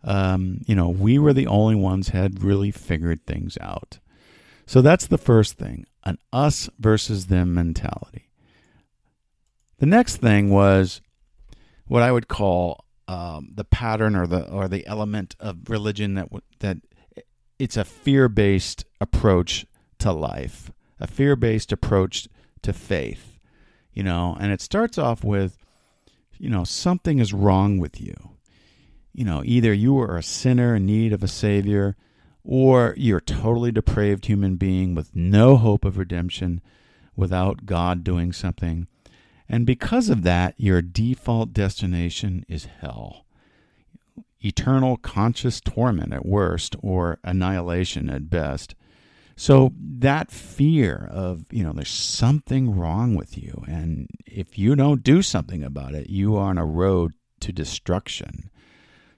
Um, 0.04 0.62
you 0.68 0.76
know, 0.76 0.90
we 0.90 1.18
were 1.18 1.34
the 1.34 1.48
only 1.48 1.76
ones 1.76 2.10
had 2.10 2.44
really 2.44 2.72
figured 2.72 3.26
things 3.26 3.58
out. 3.60 4.00
So 4.68 4.82
that's 4.82 5.08
the 5.08 5.18
first 5.18 5.58
thing, 5.58 5.86
an 6.04 6.18
us 6.32 6.70
versus 6.80 7.28
them 7.28 7.54
mentality. 7.54 8.30
The 9.78 9.86
next 9.86 10.18
thing 10.18 10.50
was 10.50 11.02
what 11.88 12.02
I 12.02 12.12
would 12.12 12.28
call 12.28 12.86
um, 13.08 13.52
the 13.54 13.64
pattern 13.64 14.16
or 14.16 14.26
the 14.26 14.50
or 14.50 14.68
the 14.68 14.86
element 14.88 15.36
of 15.40 15.70
religion 15.70 16.16
that 16.16 16.30
that 16.60 16.78
it's 17.60 17.78
a 17.78 17.86
fear 17.86 18.28
based 18.28 18.86
approach 19.00 19.66
to 20.00 20.12
life, 20.12 20.72
a 21.00 21.08
fear 21.08 21.36
based 21.36 21.72
approach 21.72 22.28
to 22.64 22.74
faith, 22.74 23.40
you 23.94 24.04
know, 24.04 24.36
and 24.40 24.52
it 24.52 24.62
starts 24.62 24.98
off 24.98 25.24
with, 25.24 25.65
you 26.38 26.50
know, 26.50 26.64
something 26.64 27.20
is 27.20 27.34
wrong 27.34 27.78
with 27.78 28.00
you. 28.02 28.16
You 29.14 29.26
know, 29.26 29.42
either 29.46 29.74
you 29.74 29.98
are 30.00 30.18
a 30.18 30.24
sinner 30.24 30.76
in 30.76 30.86
need 30.86 31.14
of 31.14 31.24
a 31.24 31.28
Savior, 31.28 31.96
or 32.44 32.94
you're 32.98 33.20
a 33.20 33.22
totally 33.22 33.72
depraved 33.72 34.26
human 34.26 34.56
being 34.56 34.94
with 34.94 35.16
no 35.16 35.58
hope 35.58 35.86
of 35.86 35.98
redemption 35.98 36.62
without 37.16 37.66
God 37.66 38.04
doing 38.04 38.34
something. 38.34 38.88
And 39.48 39.66
because 39.66 40.10
of 40.10 40.24
that, 40.24 40.56
your 40.58 40.82
default 40.82 41.54
destination 41.54 42.46
is 42.48 42.66
hell 42.66 43.26
eternal 44.46 44.96
conscious 44.98 45.60
torment 45.60 46.14
at 46.14 46.26
worst, 46.26 46.76
or 46.82 47.18
annihilation 47.24 48.10
at 48.10 48.30
best. 48.30 48.76
So 49.36 49.74
that 49.80 50.32
fear 50.32 51.10
of, 51.12 51.46
you 51.52 51.64
know, 51.64 51.74
there's 51.74 51.90
something 51.90 52.76
wrong 52.76 53.16
with 53.16 53.38
you. 53.38 53.64
And 53.68 54.08
if 54.26 54.58
you 54.58 54.76
don't 54.76 55.04
do 55.04 55.22
something 55.22 55.64
about 55.64 55.94
it, 55.94 56.10
you 56.10 56.38
are 56.38 56.50
on 56.50 56.58
a 56.58 56.66
road 56.66 57.14
to 57.42 57.52
destruction. 57.52 58.50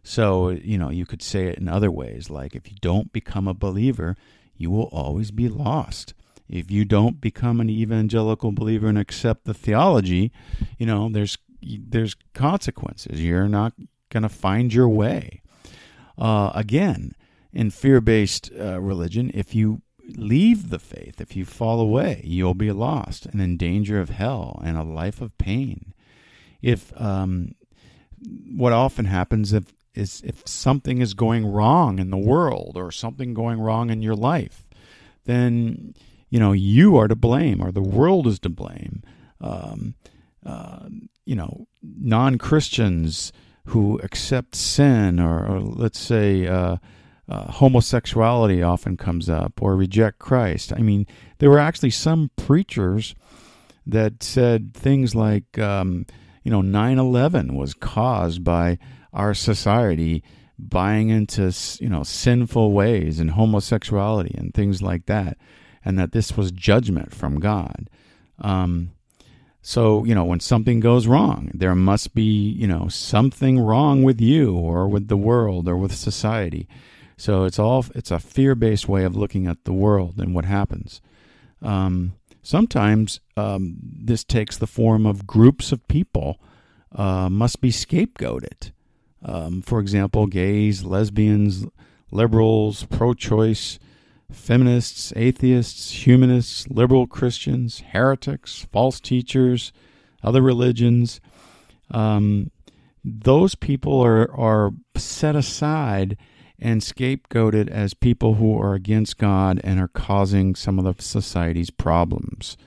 So, 0.01 0.49
you 0.49 0.77
know, 0.77 0.89
you 0.89 1.05
could 1.05 1.21
say 1.21 1.47
it 1.47 1.59
in 1.59 1.67
other 1.67 1.91
ways 1.91 2.29
like 2.29 2.55
if 2.55 2.69
you 2.71 2.77
don't 2.81 3.13
become 3.13 3.47
a 3.47 3.53
believer, 3.53 4.15
you 4.55 4.71
will 4.71 4.89
always 4.91 5.31
be 5.31 5.49
lost. 5.49 6.13
If 6.49 6.71
you 6.71 6.85
don't 6.85 7.19
become 7.19 7.59
an 7.59 7.69
evangelical 7.69 8.51
believer 8.53 8.87
and 8.87 8.97
accept 8.97 9.45
the 9.45 9.53
theology, 9.53 10.31
you 10.77 10.85
know, 10.85 11.09
there's 11.09 11.37
there's 11.61 12.15
consequences. 12.33 13.21
You're 13.21 13.49
not 13.49 13.73
going 14.09 14.23
to 14.23 14.29
find 14.29 14.73
your 14.73 14.87
way. 14.87 15.41
Uh, 16.17 16.51
again, 16.55 17.13
in 17.51 17.69
fear 17.69 17.99
based 17.99 18.49
uh, 18.57 18.79
religion, 18.79 19.29
if 19.33 19.53
you 19.53 19.81
leave 20.15 20.69
the 20.69 20.79
faith, 20.79 21.19
if 21.19 21.35
you 21.35 21.45
fall 21.45 21.79
away, 21.79 22.21
you'll 22.23 22.53
be 22.53 22.71
lost 22.71 23.25
and 23.25 23.41
in 23.41 23.57
danger 23.57 23.99
of 23.99 24.09
hell 24.09 24.61
and 24.63 24.77
a 24.77 24.83
life 24.83 25.21
of 25.21 25.37
pain. 25.37 25.93
If 26.61 26.93
um, 26.99 27.55
what 28.55 28.73
often 28.73 29.05
happens 29.05 29.53
if 29.53 29.73
is 29.93 30.21
if 30.23 30.47
something 30.47 31.01
is 31.01 31.13
going 31.15 31.45
wrong 31.45 31.97
in 31.97 32.11
the 32.11 32.17
world 32.17 32.73
or 32.75 32.91
something 32.91 33.33
going 33.33 33.59
wrong 33.59 33.89
in 33.89 34.01
your 34.01 34.15
life, 34.15 34.67
then 35.25 35.93
you 36.29 36.39
know 36.39 36.51
you 36.51 36.97
are 36.97 37.07
to 37.07 37.15
blame 37.15 37.61
or 37.61 37.71
the 37.71 37.81
world 37.81 38.27
is 38.27 38.39
to 38.39 38.49
blame. 38.49 39.03
Um, 39.41 39.95
uh, 40.45 40.87
you 41.25 41.35
know, 41.35 41.67
non 41.83 42.37
Christians 42.37 43.33
who 43.65 43.99
accept 43.99 44.55
sin, 44.55 45.19
or, 45.19 45.45
or 45.45 45.59
let's 45.59 45.99
say 45.99 46.47
uh, 46.47 46.77
uh, 47.29 47.51
homosexuality 47.51 48.63
often 48.63 48.97
comes 48.97 49.29
up, 49.29 49.61
or 49.61 49.75
reject 49.75 50.19
Christ. 50.19 50.71
I 50.73 50.79
mean, 50.79 51.05
there 51.39 51.49
were 51.49 51.59
actually 51.59 51.91
some 51.91 52.31
preachers 52.35 53.15
that 53.85 54.23
said 54.23 54.73
things 54.73 55.15
like, 55.15 55.57
um, 55.59 56.05
you 56.43 56.51
know, 56.51 56.61
9 56.61 56.97
11 56.97 57.55
was 57.55 57.73
caused 57.73 58.43
by 58.43 58.77
our 59.13 59.33
society 59.33 60.23
buying 60.59 61.09
into, 61.09 61.53
you 61.79 61.89
know, 61.89 62.03
sinful 62.03 62.71
ways 62.71 63.19
and 63.19 63.31
homosexuality 63.31 64.33
and 64.37 64.53
things 64.53 64.81
like 64.81 65.05
that, 65.05 65.37
and 65.83 65.99
that 65.99 66.13
this 66.13 66.35
was 66.37 66.51
judgment 66.51 67.13
from 67.13 67.39
God. 67.39 67.89
Um, 68.39 68.91
so, 69.61 70.05
you 70.05 70.15
know, 70.15 70.23
when 70.23 70.39
something 70.39 70.79
goes 70.79 71.07
wrong, 71.07 71.51
there 71.53 71.75
must 71.75 72.15
be, 72.15 72.23
you 72.23 72.67
know, 72.67 72.87
something 72.87 73.59
wrong 73.59 74.01
with 74.01 74.21
you 74.21 74.55
or 74.55 74.87
with 74.87 75.09
the 75.09 75.17
world 75.17 75.67
or 75.67 75.75
with 75.75 75.93
society. 75.93 76.69
So 77.17 77.45
it's 77.45 77.57
all 77.59 77.83
it's 77.95 78.11
a 78.11 78.19
fear-based 78.19 78.87
way 78.87 79.03
of 79.03 79.15
looking 79.15 79.47
at 79.47 79.63
the 79.65 79.73
world 79.73 80.19
and 80.19 80.35
what 80.35 80.45
happens. 80.45 81.01
Um, 81.61 82.13
sometimes 82.43 83.19
um, 83.35 83.77
this 83.81 84.23
takes 84.23 84.57
the 84.57 84.67
form 84.67 85.05
of 85.05 85.25
groups 85.25 85.71
of 85.71 85.87
people 85.87 86.39
uh, 86.95 87.29
must 87.29 87.59
be 87.59 87.71
scapegoated. 87.71 88.71
Um, 89.23 89.63
for 89.63 89.79
example, 89.79 90.27
gays, 90.27 90.83
lesbians, 90.83 91.65
liberals, 92.11 92.83
pro-choice, 92.85 93.79
feminists, 94.31 95.11
atheists, 95.15 96.05
humanists, 96.05 96.69
liberal 96.69 97.07
Christians, 97.07 97.81
heretics, 97.93 98.67
false 98.71 98.99
teachers, 98.99 99.73
other 100.23 100.41
religions. 100.41 101.19
Um, 101.89 102.51
those 103.03 103.55
people 103.55 103.99
are, 104.01 104.31
are 104.31 104.71
set 104.95 105.35
aside 105.35 106.17
and 106.59 106.81
scapegoated 106.81 107.69
as 107.69 107.93
people 107.93 108.35
who 108.35 108.59
are 108.59 108.73
against 108.73 109.17
God 109.17 109.61
and 109.63 109.79
are 109.79 109.87
causing 109.87 110.55
some 110.55 110.79
of 110.79 110.85
the 110.85 111.01
society's 111.01 111.69
problems. 111.69 112.57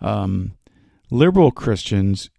Um, 0.00 0.52
liberal 1.10 1.50
Christians 1.50 2.30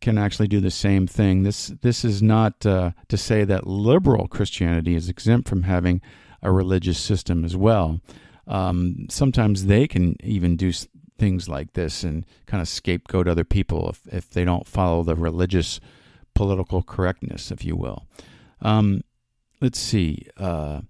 can 0.00 0.18
actually 0.18 0.48
do 0.48 0.60
the 0.60 0.70
same 0.70 1.06
thing. 1.06 1.42
This 1.42 1.68
this 1.82 2.04
is 2.04 2.22
not 2.22 2.64
uh, 2.66 2.92
to 3.08 3.16
say 3.16 3.44
that 3.44 3.66
liberal 3.66 4.28
Christianity 4.28 4.94
is 4.94 5.08
exempt 5.08 5.48
from 5.48 5.62
having 5.62 6.00
a 6.42 6.52
religious 6.52 6.98
system 6.98 7.44
as 7.44 7.56
well. 7.56 8.00
Um, 8.46 9.06
sometimes 9.10 9.66
they 9.66 9.88
can 9.88 10.16
even 10.22 10.56
do 10.56 10.72
things 11.18 11.48
like 11.48 11.72
this 11.72 12.04
and 12.04 12.26
kind 12.46 12.60
of 12.60 12.68
scapegoat 12.68 13.26
other 13.26 13.44
people 13.44 13.88
if, 13.88 14.02
if 14.12 14.30
they 14.30 14.44
don't 14.44 14.66
follow 14.66 15.02
the 15.02 15.16
religious 15.16 15.80
political 16.34 16.82
correctness, 16.82 17.50
if 17.50 17.64
you 17.64 17.74
will. 17.74 18.06
Um, 18.60 19.02
let's 19.60 19.78
see. 19.78 20.26
Uh, 20.36 20.82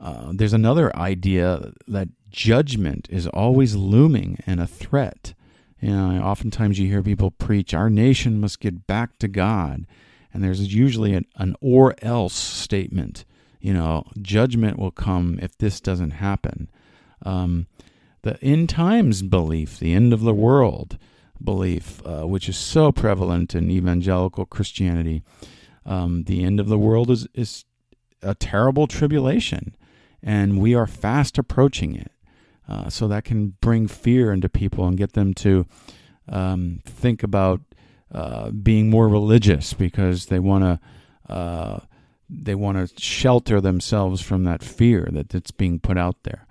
uh, 0.00 0.30
there's 0.32 0.52
another 0.52 0.94
idea 0.96 1.72
that 1.86 2.08
judgment 2.30 3.08
is 3.10 3.26
always 3.26 3.74
looming 3.74 4.38
and 4.46 4.60
a 4.60 4.66
threat. 4.66 5.34
You 5.80 5.90
know, 5.90 6.22
oftentimes 6.22 6.78
you 6.78 6.88
hear 6.88 7.02
people 7.02 7.30
preach, 7.30 7.72
"Our 7.74 7.90
nation 7.90 8.40
must 8.40 8.60
get 8.60 8.86
back 8.86 9.18
to 9.18 9.28
God," 9.28 9.86
and 10.32 10.42
there's 10.42 10.74
usually 10.74 11.14
an, 11.14 11.26
an 11.36 11.54
or 11.60 11.94
else 12.02 12.34
statement. 12.34 13.24
You 13.60 13.72
know, 13.72 14.04
judgment 14.20 14.78
will 14.78 14.90
come 14.90 15.38
if 15.42 15.56
this 15.58 15.80
doesn't 15.80 16.12
happen. 16.12 16.68
Um, 17.22 17.66
the 18.22 18.42
end 18.42 18.68
times 18.68 19.22
belief, 19.22 19.78
the 19.78 19.94
end 19.94 20.12
of 20.12 20.20
the 20.20 20.34
world 20.34 20.98
belief, 21.42 22.02
uh, 22.04 22.26
which 22.26 22.48
is 22.48 22.56
so 22.56 22.90
prevalent 22.90 23.54
in 23.54 23.70
evangelical 23.70 24.44
Christianity, 24.44 25.22
um, 25.86 26.24
the 26.24 26.42
end 26.44 26.60
of 26.60 26.68
the 26.68 26.78
world 26.78 27.10
is 27.10 27.26
is 27.34 27.64
a 28.22 28.34
terrible 28.34 28.86
tribulation, 28.86 29.76
and 30.22 30.60
we 30.60 30.74
are 30.74 30.86
fast 30.86 31.38
approaching 31.38 31.94
it. 31.94 32.12
Uh, 32.68 32.90
so 32.90 33.08
that 33.08 33.24
can 33.24 33.54
bring 33.62 33.88
fear 33.88 34.30
into 34.30 34.48
people 34.48 34.86
and 34.86 34.98
get 34.98 35.14
them 35.14 35.32
to 35.32 35.64
um, 36.28 36.80
think 36.84 37.22
about 37.22 37.62
uh, 38.12 38.50
being 38.50 38.90
more 38.90 39.08
religious 39.08 39.72
because 39.72 40.26
they 40.26 40.38
want 40.38 40.64
to 40.64 41.32
uh, 41.32 41.80
they 42.30 42.54
want 42.54 42.76
to 42.76 43.02
shelter 43.02 43.60
themselves 43.60 44.20
from 44.20 44.44
that 44.44 44.62
fear 44.62 45.08
that 45.12 45.30
that's 45.30 45.50
being 45.50 45.78
put 45.78 45.96
out 45.96 46.16
there. 46.24 46.46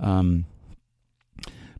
Um, 0.00 0.46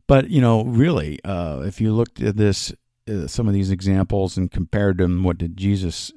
but 0.07 0.29
you 0.29 0.41
know, 0.41 0.63
really, 0.63 1.19
uh, 1.23 1.61
if 1.65 1.81
you 1.81 1.93
looked 1.93 2.21
at 2.21 2.37
this, 2.37 2.73
uh, 3.09 3.27
some 3.27 3.47
of 3.47 3.53
these 3.53 3.71
examples 3.71 4.37
and 4.37 4.51
compared 4.51 4.97
them 4.97 5.23
what 5.23 5.37
did 5.37 5.57
Jesus 5.57 6.11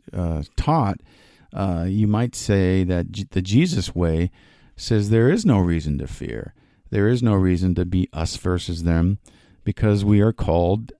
uh, 1.55 1.87
you 1.88 2.07
might 2.07 2.35
say 2.35 2.85
that 2.85 3.31
the 3.31 3.43
Jesus 3.43 3.95
way 3.95 4.31
says 4.77 5.11
there 5.11 5.31
is 5.31 5.47
no 5.47 5.59
reason 5.59 5.99
to 5.99 6.07
fear 6.07 6.55
there 6.90 7.09
is 7.09 7.23
no 7.23 7.35
reason 7.35 7.75
to 7.75 7.85
be 7.85 8.09
us 8.12 8.37
versus 8.37 8.85
them 8.85 9.19
because 9.64 10.05
we 10.05 10.21
are 10.21 10.33
called 10.33 10.93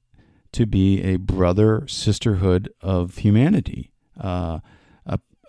to 0.51 0.67
be 0.67 1.01
a 1.03 1.17
brother 1.17 1.87
sisterhood 1.87 2.73
of 2.81 3.19
humanity. 3.19 3.93
Uh, 4.21 4.59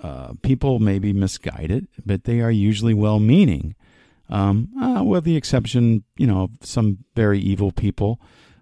uh, 0.02 0.34
people 0.44 0.78
may 0.80 1.00
be 1.00 1.14
misguided, 1.14 1.88
but 2.06 2.26
they 2.26 2.42
are 2.42 2.52
usually 2.52 2.94
well 2.94 3.20
meaning, 3.20 3.74
um, 4.30 4.70
uh, 4.80 5.04
with 5.04 5.24
the 5.24 5.36
exception, 5.36 6.04
you 6.18 6.28
know, 6.28 6.44
of 6.44 6.52
some 6.62 7.00
very 7.16 7.40
evil 7.40 7.72
people. 7.72 8.20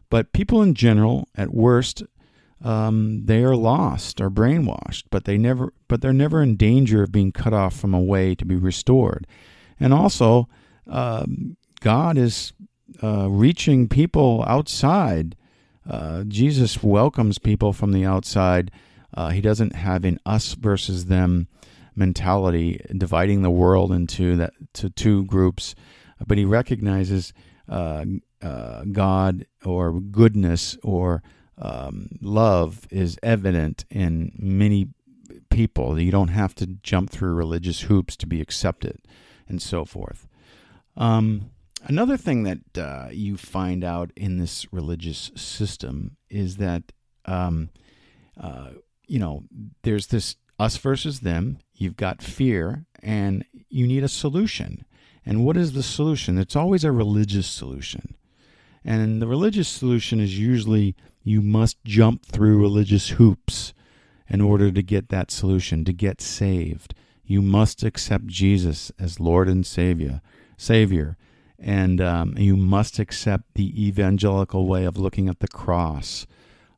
But 0.09 0.31
people 0.31 0.61
in 0.61 0.73
general, 0.75 1.27
at 1.35 1.53
worst, 1.53 2.03
um, 2.63 3.25
they 3.25 3.43
are 3.43 3.55
lost 3.55 4.21
or 4.21 4.29
brainwashed, 4.29 5.03
but 5.11 5.25
they 5.25 5.37
never, 5.37 5.73
but 5.87 6.01
they're 6.01 6.13
never 6.13 6.41
in 6.41 6.55
danger 6.55 7.03
of 7.03 7.11
being 7.11 7.31
cut 7.31 7.53
off 7.53 7.75
from 7.75 7.93
a 7.93 8.01
way 8.01 8.35
to 8.35 8.45
be 8.45 8.55
restored. 8.55 9.27
And 9.79 9.93
also, 9.93 10.47
um, 10.87 11.57
God 11.81 12.17
is 12.17 12.53
uh, 13.01 13.29
reaching 13.29 13.89
people 13.89 14.43
outside. 14.47 15.35
Uh, 15.89 16.23
Jesus 16.23 16.81
welcomes 16.81 17.37
people 17.37 17.73
from 17.73 17.91
the 17.91 18.05
outside. 18.05 18.71
Uh, 19.13 19.29
he 19.29 19.41
doesn't 19.41 19.75
have 19.75 20.05
an 20.05 20.19
us 20.25 20.53
versus 20.53 21.05
them 21.05 21.47
mentality, 21.95 22.79
dividing 22.97 23.41
the 23.41 23.51
world 23.51 23.91
into 23.91 24.37
that 24.37 24.53
to 24.73 24.89
two 24.89 25.25
groups, 25.25 25.75
but 26.25 26.37
he 26.37 26.45
recognizes 26.45 27.33
uh, 27.69 28.05
uh, 28.41 28.83
God 28.85 29.45
or 29.63 29.99
goodness 29.99 30.77
or 30.81 31.21
um, 31.57 32.09
love 32.21 32.87
is 32.89 33.17
evident 33.23 33.85
in 33.89 34.31
many 34.37 34.89
people. 35.49 35.99
You 35.99 36.11
don't 36.11 36.29
have 36.29 36.55
to 36.55 36.65
jump 36.65 37.09
through 37.09 37.33
religious 37.33 37.81
hoops 37.81 38.15
to 38.17 38.27
be 38.27 38.41
accepted, 38.41 38.99
and 39.47 39.61
so 39.61 39.85
forth. 39.85 40.27
Um, 40.97 41.51
Another 41.85 42.15
thing 42.15 42.43
that 42.43 42.77
uh, 42.77 43.09
you 43.11 43.35
find 43.35 43.83
out 43.83 44.11
in 44.15 44.37
this 44.37 44.65
religious 44.71 45.31
system 45.35 46.15
is 46.29 46.55
that, 46.57 46.93
um, 47.25 47.69
uh, 48.39 48.69
you 49.05 49.19
know, 49.19 49.43
there's 49.81 50.07
this 50.07 50.37
us 50.57 50.77
versus 50.77 51.19
them. 51.19 51.59
You've 51.73 51.97
got 51.97 52.21
fear, 52.21 52.85
and 53.01 53.43
you 53.69 53.85
need 53.85 54.03
a 54.03 54.07
solution. 54.07 54.85
And 55.25 55.43
what 55.43 55.57
is 55.57 55.73
the 55.73 55.83
solution? 55.83 56.37
It's 56.37 56.55
always 56.55 56.85
a 56.85 56.91
religious 56.91 57.47
solution. 57.47 58.15
And 58.85 59.21
the 59.21 59.27
religious 59.27 59.67
solution 59.67 60.21
is 60.21 60.39
usually 60.39 60.95
you 61.23 61.41
must 61.41 61.83
jump 61.83 62.25
through 62.25 62.61
religious 62.61 63.09
hoops 63.09 63.73
in 64.27 64.41
order 64.41 64.71
to 64.71 64.81
get 64.81 65.09
that 65.09 65.31
solution, 65.31 65.85
to 65.85 65.93
get 65.93 66.21
saved. 66.21 66.93
You 67.25 67.41
must 67.41 67.83
accept 67.83 68.27
Jesus 68.27 68.91
as 68.99 69.19
Lord 69.19 69.47
and 69.47 69.65
Savior. 69.65 70.21
Savior 70.57 71.17
and 71.63 72.01
um, 72.01 72.37
you 72.37 72.57
must 72.57 72.99
accept 72.99 73.53
the 73.55 73.87
evangelical 73.87 74.67
way 74.67 74.83
of 74.83 74.97
looking 74.97 75.29
at 75.29 75.39
the 75.39 75.47
cross 75.47 76.27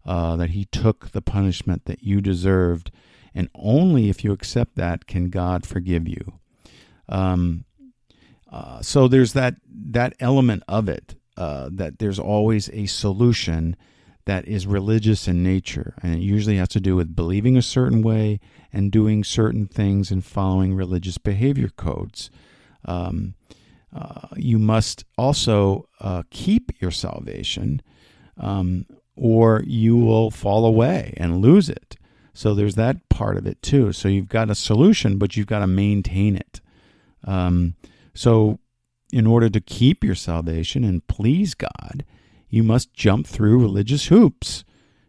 uh, 0.05 0.35
that 0.35 0.51
he 0.51 0.65
took 0.65 1.11
the 1.11 1.21
punishment 1.21 1.85
that 1.85 2.03
you 2.03 2.21
deserved 2.21 2.91
and 3.33 3.49
only 3.55 4.09
if 4.09 4.23
you 4.23 4.31
accept 4.31 4.75
that 4.75 5.07
can 5.07 5.29
god 5.29 5.65
forgive 5.65 6.07
you 6.07 6.39
um, 7.09 7.65
uh, 8.51 8.81
so 8.81 9.07
there's 9.07 9.33
that 9.33 9.55
that 9.67 10.13
element 10.19 10.61
of 10.67 10.87
it 10.87 11.15
uh, 11.37 11.67
that 11.71 11.97
there's 11.97 12.19
always 12.19 12.69
a 12.69 12.85
solution 12.85 13.75
that 14.25 14.47
is 14.47 14.65
religious 14.65 15.27
in 15.27 15.43
nature 15.43 15.93
and 16.01 16.15
it 16.15 16.21
usually 16.21 16.57
has 16.57 16.69
to 16.69 16.79
do 16.79 16.95
with 16.95 17.15
believing 17.15 17.55
a 17.55 17.61
certain 17.61 18.01
way 18.01 18.39
and 18.73 18.91
doing 18.91 19.23
certain 19.23 19.67
things 19.67 20.11
and 20.11 20.25
following 20.25 20.73
religious 20.73 21.17
behavior 21.17 21.69
codes 21.69 22.29
um, 22.85 23.35
uh, 23.95 24.27
you 24.35 24.59
must 24.59 25.05
also 25.17 25.87
uh, 26.01 26.23
keep 26.29 26.81
your 26.81 26.91
salvation, 26.91 27.81
um, 28.37 28.85
or 29.15 29.63
you 29.65 29.95
will 29.95 30.29
fall 30.29 30.65
away 30.65 31.13
and 31.15 31.37
lose 31.37 31.69
it. 31.69 31.95
So 32.33 32.53
there's 32.53 32.75
that 32.75 33.07
part 33.07 33.37
of 33.37 33.47
it 33.47 33.61
too. 33.61 33.93
So 33.93 34.09
you've 34.09 34.27
got 34.27 34.49
a 34.49 34.55
solution, 34.55 35.17
but 35.17 35.37
you've 35.37 35.47
got 35.47 35.59
to 35.59 35.67
maintain 35.67 36.35
it. 36.35 36.59
Um, 37.23 37.75
so, 38.13 38.59
in 39.13 39.25
order 39.25 39.49
to 39.49 39.61
keep 39.61 40.03
your 40.03 40.15
salvation 40.15 40.83
and 40.83 41.05
please 41.07 41.53
God, 41.53 42.03
you 42.49 42.63
must 42.63 42.93
jump 42.93 43.27
through 43.27 43.61
religious 43.61 44.07
hoops. 44.07 44.63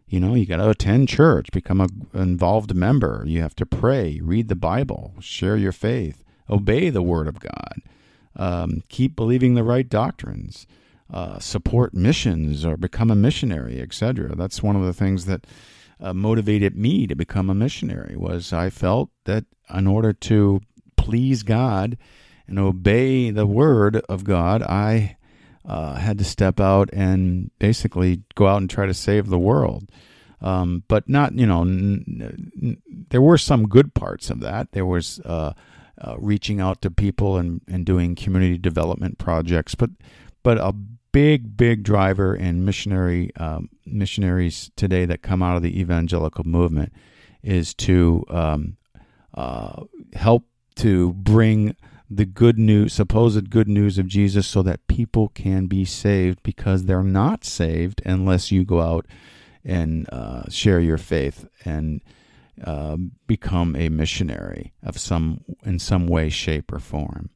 You 0.07 0.19
know, 0.19 0.35
you 0.35 0.45
got 0.45 0.57
to 0.57 0.69
attend 0.69 1.09
church, 1.09 1.51
become 1.51 1.81
an 1.81 2.07
involved 2.13 2.73
member. 2.73 3.23
You 3.27 3.41
have 3.41 3.55
to 3.55 3.65
pray, 3.65 4.19
read 4.23 4.47
the 4.47 4.55
Bible, 4.55 5.13
share 5.19 5.57
your 5.57 5.73
faith, 5.73 6.23
obey 6.49 6.89
the 6.89 7.01
Word 7.01 7.27
of 7.27 7.39
God 7.39 7.81
um, 8.37 8.83
keep 8.87 9.15
believing 9.15 9.55
the 9.55 9.63
right 9.63 9.87
doctrines, 9.87 10.67
uh, 11.11 11.39
support 11.39 11.93
missions 11.93 12.65
or 12.65 12.77
become 12.77 13.09
a 13.09 13.15
missionary, 13.15 13.81
etc. 13.81 14.35
That's 14.35 14.63
one 14.63 14.75
of 14.75 14.83
the 14.83 14.93
things 14.93 15.25
that 15.25 15.47
uh, 15.99 16.13
motivated 16.13 16.77
me 16.77 17.07
to 17.07 17.15
become 17.15 17.49
a 17.49 17.55
missionary 17.55 18.15
was 18.15 18.53
I 18.53 18.69
felt 18.69 19.09
that 19.25 19.45
in 19.73 19.87
order 19.87 20.13
to 20.13 20.61
please 20.95 21.43
God 21.43 21.97
and 22.47 22.59
obey 22.59 23.31
the 23.31 23.47
word 23.47 23.97
of 24.07 24.23
God, 24.23 24.61
I 24.61 25.17
uh, 25.67 25.95
had 25.95 26.17
to 26.17 26.23
step 26.23 26.59
out 26.59 26.89
and 26.93 27.51
basically 27.59 28.23
go 28.35 28.47
out 28.47 28.61
and 28.61 28.69
try 28.69 28.85
to 28.85 28.93
save 28.93 29.27
the 29.27 29.37
world. 29.39 29.89
Um, 30.39 30.83
but 30.87 31.09
not, 31.09 31.33
you 31.33 31.45
know, 31.45 31.61
n- 31.61 32.51
n- 32.61 32.81
there 33.09 33.21
were 33.21 33.37
some 33.37 33.67
good 33.67 33.93
parts 33.93 34.29
of 34.29 34.39
that. 34.41 34.71
There 34.71 34.85
was 34.85 35.19
uh, 35.25 35.53
uh, 35.99 36.15
reaching 36.19 36.61
out 36.61 36.81
to 36.83 36.91
people 36.91 37.37
and, 37.37 37.61
and 37.67 37.85
doing 37.85 38.15
community 38.15 38.57
development 38.57 39.17
projects. 39.17 39.75
But 39.75 39.89
but 40.43 40.57
a 40.59 40.73
big 41.11 41.57
big 41.57 41.83
driver 41.83 42.35
in 42.35 42.63
missionary 42.63 43.31
um, 43.37 43.69
missionaries 43.85 44.69
today 44.75 45.05
that 45.05 45.23
come 45.23 45.41
out 45.41 45.57
of 45.57 45.63
the 45.63 45.79
evangelical 45.79 46.43
movement 46.43 46.93
is 47.41 47.73
to 47.73 48.23
um, 48.29 48.77
uh, 49.33 49.83
help 50.13 50.45
to 50.75 51.13
bring 51.13 51.75
the 52.09 52.25
good 52.25 52.57
news, 52.57 52.93
supposed 52.93 53.49
good 53.49 53.67
news 53.67 53.97
of 53.97 54.07
Jesus, 54.07 54.47
so 54.47 54.61
that 54.63 54.87
people 54.87 55.29
can 55.29 55.67
be 55.67 55.85
saved 55.85 56.41
because 56.43 56.85
they're 56.85 57.03
not 57.03 57.43
saved 57.43 58.01
unless 58.05 58.51
you 58.51 58.63
go 58.63 58.81
out 58.81 59.05
and 59.65 60.07
uh, 60.11 60.49
share 60.49 60.79
your 60.79 60.97
faith 60.97 61.47
and 61.65 62.01
uh, 62.63 62.97
become 63.27 63.75
a 63.75 63.89
missionary 63.89 64.73
of 64.81 64.97
some 64.97 65.43
in 65.63 65.79
some 65.79 66.07
way, 66.07 66.29
shape, 66.29 66.71
or 66.71 66.79
form. 66.79 67.29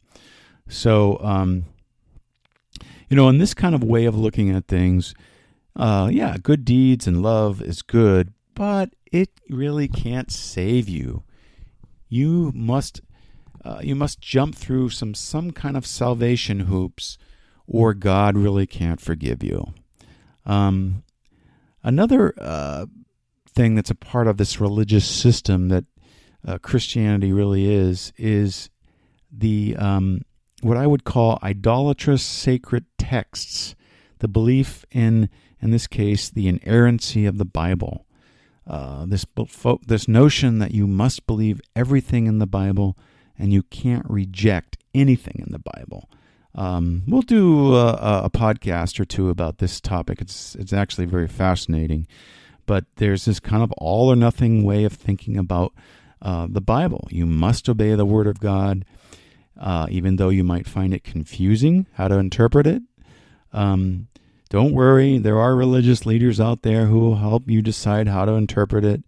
So, 0.67 1.19
um, 1.21 1.65
you 3.09 3.17
know, 3.17 3.27
in 3.27 3.37
this 3.37 3.53
kind 3.53 3.75
of 3.75 3.83
way 3.83 4.05
of 4.05 4.17
looking 4.17 4.49
at 4.49 4.67
things, 4.67 5.13
uh, 5.75 6.09
yeah, 6.11 6.37
good 6.41 6.63
deeds 6.63 7.07
and 7.07 7.21
love 7.21 7.61
is 7.61 7.81
good, 7.81 8.33
but 8.55 8.93
it 9.11 9.29
really 9.49 9.89
can't 9.89 10.31
save 10.31 10.87
you. 10.87 11.23
You 12.07 12.51
must 12.55 13.01
uh, 13.63 13.79
you 13.81 13.95
must 13.95 14.21
jump 14.21 14.55
through 14.55 14.89
some 14.89 15.13
some 15.13 15.51
kind 15.51 15.77
of 15.77 15.85
salvation 15.85 16.61
hoops, 16.61 17.17
or 17.67 17.93
God 17.93 18.35
really 18.35 18.65
can't 18.65 19.01
forgive 19.01 19.43
you. 19.43 19.73
Um, 20.45 21.03
another 21.83 22.33
uh, 22.39 22.85
thing 23.47 23.75
that's 23.75 23.91
a 23.91 23.95
part 23.95 24.27
of 24.27 24.37
this 24.37 24.59
religious 24.59 25.05
system 25.05 25.69
that 25.69 25.85
uh, 26.45 26.57
Christianity 26.57 27.31
really 27.31 27.71
is 27.71 28.13
is 28.17 28.69
the 29.31 29.75
um, 29.77 30.21
what 30.61 30.77
I 30.77 30.87
would 30.87 31.03
call 31.03 31.39
idolatrous 31.43 32.23
sacred 32.23 32.85
texts, 32.97 33.75
the 34.19 34.27
belief 34.27 34.85
in, 34.91 35.29
in 35.59 35.71
this 35.71 35.87
case, 35.87 36.29
the 36.29 36.47
inerrancy 36.47 37.25
of 37.25 37.37
the 37.37 37.45
Bible. 37.45 38.05
Uh, 38.67 39.05
this 39.07 39.25
this 39.87 40.07
notion 40.07 40.59
that 40.59 40.71
you 40.71 40.85
must 40.87 41.25
believe 41.25 41.59
everything 41.75 42.27
in 42.27 42.37
the 42.37 42.47
Bible 42.47 42.97
and 43.41 43.51
you 43.51 43.63
can't 43.63 44.05
reject 44.07 44.77
anything 44.93 45.43
in 45.45 45.51
the 45.51 45.59
Bible. 45.59 46.07
Um, 46.53 47.01
we'll 47.07 47.23
do 47.23 47.75
a, 47.75 48.21
a, 48.25 48.29
podcast 48.29 48.99
or 48.99 49.05
two 49.05 49.29
about 49.29 49.57
this 49.57 49.81
topic. 49.81 50.21
It's 50.21 50.53
it's 50.55 50.73
actually 50.73 51.05
very 51.05 51.27
fascinating, 51.27 52.07
but 52.65 52.85
there's 52.97 53.25
this 53.25 53.39
kind 53.39 53.63
of 53.63 53.71
all 53.77 54.11
or 54.11 54.15
nothing 54.15 54.63
way 54.63 54.83
of 54.83 54.93
thinking 54.93 55.37
about 55.37 55.73
uh, 56.21 56.47
the 56.49 56.61
Bible. 56.61 57.07
You 57.09 57.25
must 57.25 57.67
obey 57.67 57.95
the 57.95 58.05
Word 58.05 58.27
of 58.27 58.39
God, 58.39 58.85
uh, 59.59 59.87
even 59.89 60.17
though 60.17 60.29
you 60.29 60.43
might 60.43 60.67
find 60.67 60.93
it 60.93 61.03
confusing 61.03 61.87
how 61.93 62.09
to 62.09 62.17
interpret 62.17 62.67
it. 62.67 62.83
Um, 63.53 64.07
don't 64.49 64.73
worry, 64.73 65.17
there 65.17 65.39
are 65.39 65.55
religious 65.55 66.05
leaders 66.05 66.39
out 66.39 66.61
there 66.61 66.87
who 66.87 66.99
will 66.99 67.15
help 67.15 67.49
you 67.49 67.61
decide 67.61 68.09
how 68.09 68.25
to 68.25 68.33
interpret 68.33 68.83
it, 68.83 69.03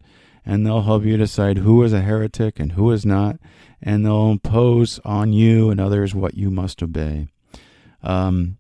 and 0.46 0.66
they'll 0.66 0.84
help 0.84 1.04
you 1.04 1.18
decide 1.18 1.58
who 1.58 1.84
is 1.84 1.92
a 1.92 2.02
heretic 2.02 2.60
and 2.60 2.72
who 2.72 2.90
is 2.92 3.06
not, 3.06 3.38
and 3.84 4.06
they'll 4.06 4.32
impose 4.32 5.00
on 5.06 5.34
you 5.34 5.70
and 5.70 5.80
others 5.80 6.16
what 6.16 6.36
you 6.36 6.50
must 6.50 6.82
obey. 6.82 7.28
Um, 8.02 8.58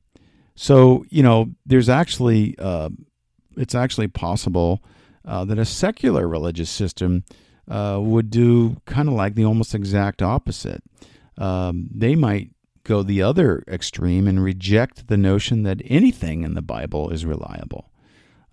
so 0.55 1.05
you 1.09 1.23
know, 1.23 1.51
there's 1.65 1.89
actually 1.89 2.55
uh, 2.59 2.89
it's 3.57 3.75
actually 3.75 4.09
possible 4.09 4.83
uh, 5.25 5.45
that 5.45 5.57
a 5.57 5.65
secular 5.65 6.27
religious 6.27 6.69
system 6.69 7.23
uh, 7.69 7.99
would 8.01 8.29
do 8.29 8.77
kind 8.85 9.07
of 9.07 9.15
like 9.15 9.35
the 9.35 9.45
almost 9.45 9.73
exact 9.73 10.21
opposite. 10.21 10.83
Um, 11.37 11.87
they 11.91 12.15
might 12.15 12.51
go 12.83 13.01
the 13.01 13.21
other 13.21 13.63
extreme 13.67 14.27
and 14.27 14.43
reject 14.43 15.07
the 15.07 15.17
notion 15.17 15.63
that 15.63 15.81
anything 15.85 16.43
in 16.43 16.53
the 16.53 16.61
Bible 16.61 17.09
is 17.09 17.25
reliable. 17.25 17.89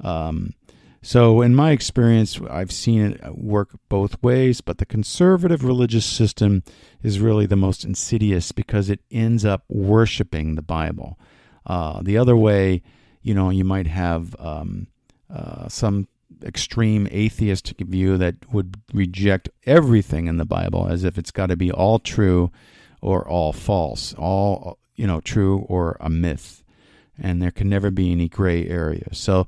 Um, 0.03 0.55
so, 1.03 1.41
in 1.41 1.55
my 1.55 1.71
experience, 1.71 2.39
I've 2.51 2.73
seen 2.73 3.13
it 3.13 3.35
work 3.35 3.71
both 3.89 4.23
ways, 4.23 4.61
but 4.61 4.79
the 4.79 4.85
conservative 4.87 5.65
religious 5.65 6.05
system 6.05 6.63
is 7.03 7.21
really 7.21 7.47
the 7.47 7.57
most 7.57 7.85
insidious 7.85 8.53
because 8.53 8.91
it 8.91 9.01
ends 9.11 9.45
up 9.45 9.65
worshiping 9.69 10.57
the 10.57 10.63
Bible. 10.63 11.19
Uh, 11.65 12.03
the 12.03 12.19
other 12.19 12.37
way, 12.37 12.83
you 13.23 13.33
know, 13.33 13.49
you 13.49 13.65
might 13.65 13.87
have 13.87 14.37
um, 14.39 14.89
uh, 15.35 15.69
some 15.69 16.07
extreme 16.45 17.07
atheistic 17.09 17.79
view 17.79 18.19
that 18.19 18.35
would 18.53 18.77
reject 18.93 19.49
everything 19.65 20.27
in 20.27 20.37
the 20.37 20.45
Bible 20.45 20.87
as 20.87 21.05
if 21.05 21.17
it's 21.17 21.31
got 21.31 21.47
to 21.47 21.57
be 21.57 21.73
all 21.73 21.99
true 21.99 22.51
or 23.01 23.27
all 23.27 23.55
false, 23.55 24.13
all 24.15 24.79
you 24.97 25.07
know, 25.07 25.23
true 25.23 25.65
or 25.69 25.97
a 25.99 26.11
myth, 26.11 26.63
and 27.19 27.41
there 27.41 27.51
can 27.51 27.71
never 27.71 27.91
be 27.91 28.13
any 28.13 28.29
gray 28.29 28.69
area. 28.69 29.09
So 29.13 29.47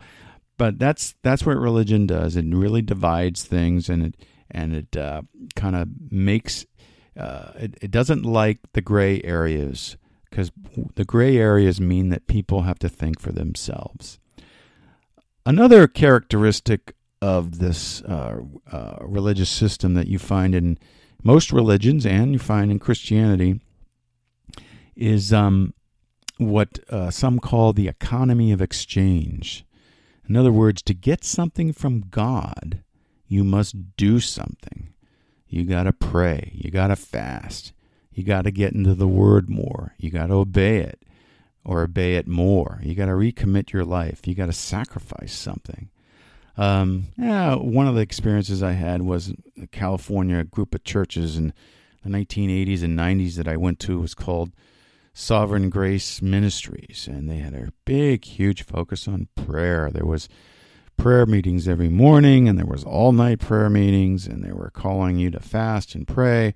but 0.58 0.78
that's 0.78 1.14
that's 1.22 1.44
what 1.44 1.56
religion 1.56 2.06
does. 2.06 2.36
It 2.36 2.46
really 2.48 2.82
divides 2.82 3.44
things, 3.44 3.88
and 3.88 4.06
it 4.06 4.26
and 4.50 4.74
it 4.74 4.96
uh, 4.96 5.22
kind 5.56 5.76
of 5.76 5.88
makes 6.10 6.66
uh, 7.16 7.52
it, 7.56 7.78
it 7.82 7.90
doesn't 7.90 8.24
like 8.24 8.58
the 8.72 8.80
gray 8.80 9.20
areas 9.22 9.96
because 10.30 10.50
the 10.94 11.04
gray 11.04 11.36
areas 11.36 11.80
mean 11.80 12.08
that 12.08 12.26
people 12.26 12.62
have 12.62 12.78
to 12.78 12.88
think 12.88 13.20
for 13.20 13.32
themselves. 13.32 14.18
Another 15.44 15.86
characteristic 15.86 16.94
of 17.20 17.58
this 17.58 18.02
uh, 18.02 18.40
uh, 18.70 18.96
religious 19.02 19.50
system 19.50 19.94
that 19.94 20.08
you 20.08 20.18
find 20.18 20.54
in 20.54 20.78
most 21.22 21.52
religions 21.52 22.06
and 22.06 22.32
you 22.32 22.38
find 22.38 22.70
in 22.70 22.78
Christianity 22.78 23.60
is 24.96 25.32
um, 25.32 25.74
what 26.38 26.80
uh, 26.90 27.10
some 27.10 27.38
call 27.38 27.72
the 27.72 27.88
economy 27.88 28.52
of 28.52 28.62
exchange. 28.62 29.64
In 30.28 30.36
other 30.36 30.52
words, 30.52 30.82
to 30.82 30.94
get 30.94 31.24
something 31.24 31.72
from 31.72 32.02
God, 32.10 32.82
you 33.26 33.44
must 33.44 33.96
do 33.96 34.20
something. 34.20 34.92
You 35.48 35.64
got 35.64 35.84
to 35.84 35.92
pray. 35.92 36.52
You 36.54 36.70
got 36.70 36.88
to 36.88 36.96
fast. 36.96 37.72
You 38.12 38.24
got 38.24 38.44
to 38.44 38.50
get 38.50 38.72
into 38.72 38.94
the 38.94 39.08
Word 39.08 39.50
more. 39.50 39.94
You 39.98 40.10
got 40.10 40.26
to 40.26 40.34
obey 40.34 40.78
it 40.78 41.02
or 41.64 41.82
obey 41.82 42.16
it 42.16 42.26
more. 42.26 42.80
You 42.82 42.94
got 42.94 43.06
to 43.06 43.12
recommit 43.12 43.72
your 43.72 43.84
life. 43.84 44.26
You 44.26 44.34
got 44.34 44.46
to 44.46 44.52
sacrifice 44.52 45.32
something. 45.32 45.90
Um, 46.56 47.08
yeah, 47.16 47.54
one 47.54 47.86
of 47.86 47.94
the 47.94 48.02
experiences 48.02 48.62
I 48.62 48.72
had 48.72 49.02
was 49.02 49.32
a 49.60 49.66
California 49.66 50.44
group 50.44 50.74
of 50.74 50.84
churches 50.84 51.36
in 51.36 51.52
the 52.02 52.10
1980s 52.10 52.82
and 52.82 52.98
90s 52.98 53.36
that 53.36 53.48
I 53.48 53.56
went 53.56 53.78
to 53.80 54.00
was 54.00 54.14
called 54.14 54.52
Sovereign 55.14 55.68
Grace 55.68 56.22
Ministries, 56.22 57.08
and 57.10 57.28
they 57.28 57.36
had 57.36 57.54
a 57.54 57.72
big, 57.84 58.24
huge 58.24 58.62
focus 58.62 59.06
on 59.06 59.28
prayer. 59.36 59.90
There 59.90 60.06
was 60.06 60.28
prayer 60.96 61.26
meetings 61.26 61.68
every 61.68 61.88
morning, 61.88 62.48
and 62.48 62.58
there 62.58 62.66
was 62.66 62.84
all 62.84 63.12
night 63.12 63.40
prayer 63.40 63.68
meetings, 63.68 64.26
and 64.26 64.42
they 64.42 64.52
were 64.52 64.70
calling 64.70 65.18
you 65.18 65.30
to 65.30 65.40
fast 65.40 65.94
and 65.94 66.06
pray. 66.06 66.54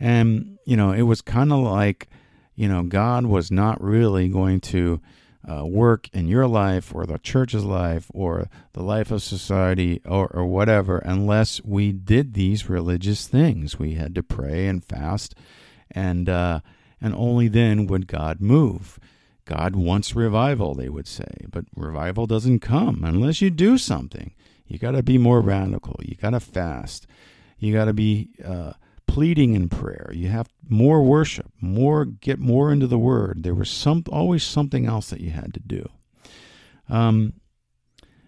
And 0.00 0.58
you 0.66 0.76
know, 0.76 0.92
it 0.92 1.02
was 1.02 1.20
kind 1.20 1.52
of 1.52 1.60
like, 1.60 2.08
you 2.54 2.68
know, 2.68 2.82
God 2.82 3.26
was 3.26 3.50
not 3.50 3.82
really 3.82 4.28
going 4.28 4.60
to 4.60 5.00
uh, 5.48 5.64
work 5.66 6.08
in 6.12 6.28
your 6.28 6.46
life 6.46 6.94
or 6.94 7.04
the 7.04 7.18
church's 7.18 7.64
life 7.64 8.10
or 8.14 8.48
the 8.74 8.82
life 8.82 9.10
of 9.10 9.22
society 9.22 10.00
or, 10.04 10.28
or 10.28 10.44
whatever 10.44 10.98
unless 10.98 11.60
we 11.64 11.92
did 11.92 12.34
these 12.34 12.68
religious 12.68 13.26
things. 13.26 13.78
We 13.78 13.94
had 13.94 14.14
to 14.14 14.22
pray 14.22 14.68
and 14.68 14.84
fast 14.84 15.34
and 15.90 16.28
uh, 16.28 16.60
and 17.02 17.14
only 17.14 17.48
then 17.48 17.86
would 17.86 18.06
God 18.06 18.40
move. 18.40 18.98
God 19.44 19.74
wants 19.74 20.14
revival, 20.14 20.74
they 20.74 20.88
would 20.88 21.08
say, 21.08 21.46
but 21.50 21.64
revival 21.74 22.26
doesn't 22.26 22.60
come 22.60 23.02
unless 23.04 23.42
you 23.42 23.50
do 23.50 23.76
something. 23.76 24.34
You 24.66 24.78
got 24.78 24.92
to 24.92 25.02
be 25.02 25.18
more 25.18 25.40
radical. 25.40 25.96
You 26.02 26.14
got 26.14 26.30
to 26.30 26.40
fast. 26.40 27.06
You 27.58 27.74
got 27.74 27.86
to 27.86 27.92
be 27.92 28.30
uh, 28.42 28.74
pleading 29.06 29.54
in 29.54 29.68
prayer. 29.68 30.10
You 30.14 30.28
have 30.28 30.48
more 30.66 31.02
worship, 31.02 31.50
more 31.60 32.04
get 32.06 32.38
more 32.38 32.72
into 32.72 32.86
the 32.86 32.98
Word. 32.98 33.42
There 33.42 33.54
was 33.54 33.68
some 33.68 34.04
always 34.10 34.44
something 34.44 34.86
else 34.86 35.10
that 35.10 35.20
you 35.20 35.30
had 35.30 35.52
to 35.54 35.60
do. 35.60 35.88
Um, 36.88 37.34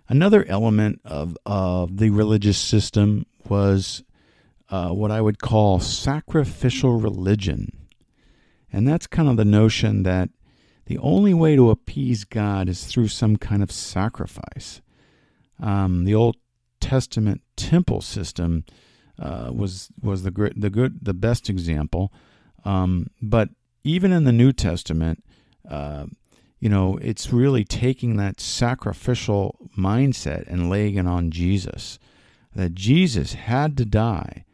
another 0.08 0.44
element 0.46 1.00
of 1.04 1.38
of 1.46 1.96
the 1.96 2.10
religious 2.10 2.58
system 2.58 3.24
was 3.48 4.02
uh, 4.68 4.90
what 4.90 5.10
I 5.10 5.20
would 5.20 5.38
call 5.38 5.80
sacrificial 5.80 7.00
religion. 7.00 7.83
And 8.74 8.88
that's 8.88 9.06
kind 9.06 9.28
of 9.28 9.36
the 9.36 9.44
notion 9.44 10.02
that 10.02 10.30
the 10.86 10.98
only 10.98 11.32
way 11.32 11.54
to 11.54 11.70
appease 11.70 12.24
God 12.24 12.68
is 12.68 12.84
through 12.84 13.06
some 13.06 13.36
kind 13.36 13.62
of 13.62 13.70
sacrifice. 13.70 14.82
Um, 15.62 16.04
the 16.04 16.16
Old 16.16 16.36
Testament 16.80 17.40
temple 17.56 18.00
system 18.00 18.64
uh, 19.16 19.50
was 19.54 19.90
was 20.02 20.24
the 20.24 20.52
the 20.56 20.70
good 20.70 20.98
the 21.02 21.14
best 21.14 21.48
example, 21.48 22.12
um, 22.64 23.06
but 23.22 23.50
even 23.84 24.12
in 24.12 24.24
the 24.24 24.32
New 24.32 24.52
Testament, 24.52 25.22
uh, 25.70 26.06
you 26.58 26.68
know, 26.68 26.98
it's 27.00 27.32
really 27.32 27.64
taking 27.64 28.16
that 28.16 28.40
sacrificial 28.40 29.70
mindset 29.78 30.48
and 30.48 30.68
laying 30.68 30.96
it 30.96 31.06
on 31.06 31.30
Jesus. 31.30 32.00
That 32.56 32.74
Jesus 32.74 33.34
had 33.34 33.76
to 33.76 33.84
die 33.84 34.44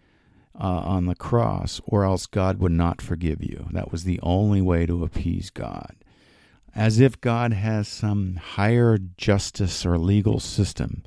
uh, 0.61 0.64
on 0.64 1.06
the 1.06 1.14
cross, 1.14 1.80
or 1.86 2.04
else 2.04 2.26
God 2.26 2.58
would 2.58 2.72
not 2.72 3.00
forgive 3.00 3.42
you. 3.42 3.66
That 3.72 3.90
was 3.90 4.04
the 4.04 4.20
only 4.22 4.61
way 4.61 4.84
to 4.86 5.02
appease 5.02 5.50
God. 5.50 5.96
As 6.74 7.00
if 7.00 7.20
God 7.20 7.52
has 7.52 7.88
some 7.88 8.36
higher 8.36 8.98
justice 8.98 9.86
or 9.86 9.98
legal 9.98 10.38
system 10.38 11.02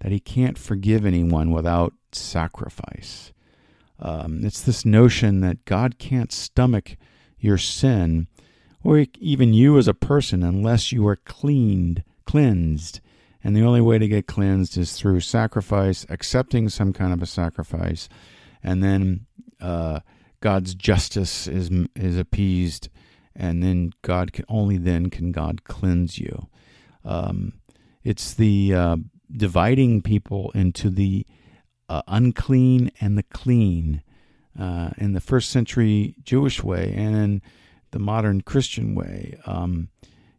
that 0.00 0.12
he 0.12 0.20
can't 0.20 0.58
forgive 0.58 1.06
anyone 1.06 1.50
without 1.50 1.94
sacrifice. 2.12 3.32
Um, 4.00 4.44
it's 4.44 4.60
this 4.60 4.84
notion 4.84 5.40
that 5.40 5.64
God 5.64 5.98
can't 5.98 6.32
stomach 6.32 6.96
your 7.38 7.58
sin 7.58 8.28
or 8.84 9.06
even 9.18 9.54
you 9.54 9.78
as 9.78 9.88
a 9.88 9.94
person 9.94 10.42
unless 10.42 10.92
you 10.92 11.06
are 11.06 11.16
cleaned, 11.16 12.04
cleansed. 12.26 13.00
And 13.42 13.56
the 13.56 13.62
only 13.62 13.80
way 13.80 13.98
to 13.98 14.08
get 14.08 14.26
cleansed 14.26 14.76
is 14.76 14.92
through 14.92 15.20
sacrifice, 15.20 16.06
accepting 16.08 16.68
some 16.68 16.92
kind 16.92 17.12
of 17.12 17.22
a 17.22 17.26
sacrifice, 17.26 18.08
and 18.62 18.82
then 18.82 19.26
uh, 19.60 20.00
God's 20.40 20.74
justice 20.74 21.46
is 21.46 21.70
is 21.94 22.18
appeased, 22.18 22.88
and 23.34 23.62
then 23.62 23.92
God 24.02 24.32
can 24.32 24.44
only 24.48 24.78
then 24.78 25.10
can 25.10 25.32
God 25.32 25.64
cleanse 25.64 26.18
you. 26.18 26.48
Um, 27.04 27.54
it's 28.04 28.34
the 28.34 28.74
uh, 28.74 28.96
dividing 29.30 30.02
people 30.02 30.50
into 30.54 30.90
the 30.90 31.26
uh, 31.88 32.02
unclean 32.06 32.90
and 33.00 33.16
the 33.16 33.22
clean 33.24 34.02
uh, 34.58 34.90
in 34.98 35.12
the 35.12 35.20
first 35.20 35.50
century 35.50 36.14
Jewish 36.22 36.62
way 36.62 36.92
and 36.96 37.16
in 37.16 37.42
the 37.90 37.98
modern 37.98 38.42
Christian 38.42 38.94
way. 38.94 39.38
Um, 39.46 39.88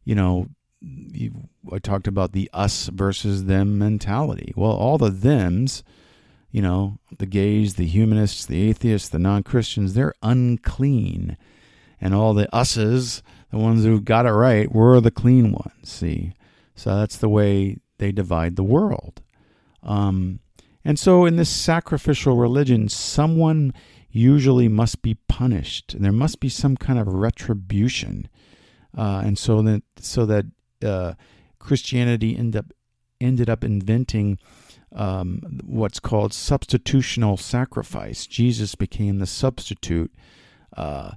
you 0.04 0.16
know, 0.16 0.48
you, 0.82 1.50
I 1.72 1.80
talked 1.80 2.08
about 2.08 2.32
the 2.32 2.50
us 2.54 2.88
versus 2.88 3.46
them 3.46 3.78
mentality. 3.78 4.54
Well, 4.56 4.72
all 4.72 4.98
the 4.98 5.12
thems, 5.12 5.84
you 6.52 6.62
know, 6.62 6.98
the 7.18 7.26
gays, 7.26 7.76
the 7.76 7.86
humanists, 7.86 8.46
the 8.46 8.70
atheists, 8.70 9.10
the 9.10 9.20
non 9.20 9.44
Christians, 9.44 9.94
they're 9.94 10.16
unclean. 10.24 11.38
And 12.02 12.14
all 12.14 12.34
the 12.34 12.54
us's, 12.56 13.22
the 13.52 13.58
ones 13.58 13.84
who 13.84 14.00
got 14.00 14.26
it 14.26 14.32
right, 14.32 14.72
were 14.72 15.02
the 15.02 15.12
clean 15.12 15.52
ones. 15.52 15.74
See? 15.84 16.34
So 16.76 16.96
that's 16.96 17.18
the 17.18 17.30
way 17.30 17.78
they 17.98 18.12
divide 18.12 18.56
the 18.56 18.64
world. 18.64 19.22
Um, 19.84 20.40
and 20.84 20.98
so 20.98 21.26
in 21.26 21.36
this 21.36 21.50
sacrificial 21.50 22.38
religion, 22.38 22.90
someone 22.90 23.74
usually 24.10 24.68
must 24.68 25.02
be 25.02 25.16
punished. 25.28 25.96
There 26.00 26.12
must 26.12 26.40
be 26.40 26.50
some 26.50 26.78
kind 26.78 26.98
of 26.98 27.08
retribution. 27.08 28.28
Uh, 28.98 29.22
and 29.24 29.38
so 29.38 29.62
that 29.62 29.84
so 29.98 30.26
that 30.26 30.46
uh, 30.84 31.14
Christianity 31.60 32.36
end 32.36 32.56
up 32.56 32.74
ended 33.22 33.50
up 33.50 33.64
inventing 33.64 34.40
um, 34.94 35.60
what's 35.66 36.00
called 36.00 36.32
substitutional 36.32 37.40
sacrifice. 37.40 38.26
Jesus 38.26 38.76
became 38.76 39.20
the 39.20 39.28
substitute, 39.28 40.14
uh, 40.76 41.12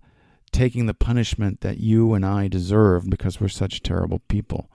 taking 0.50 0.86
the 0.86 0.94
punishment 0.94 1.60
that 1.60 1.78
you 1.78 2.14
and 2.14 2.26
I 2.26 2.48
deserve 2.48 3.08
because 3.08 3.40
we're 3.40 3.48
such 3.48 3.82
terrible 3.82 4.20
people. 4.28 4.70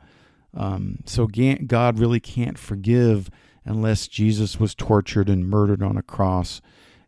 Um, 0.54 1.00
so 1.06 1.28
God 1.28 2.00
really 2.00 2.20
can't 2.20 2.58
forgive 2.58 3.30
unless 3.64 4.08
Jesus 4.08 4.60
was 4.60 4.74
tortured 4.74 5.30
and 5.30 5.48
murdered 5.48 5.84
on 5.84 5.98
a 5.98 6.02
cross, 6.02 6.62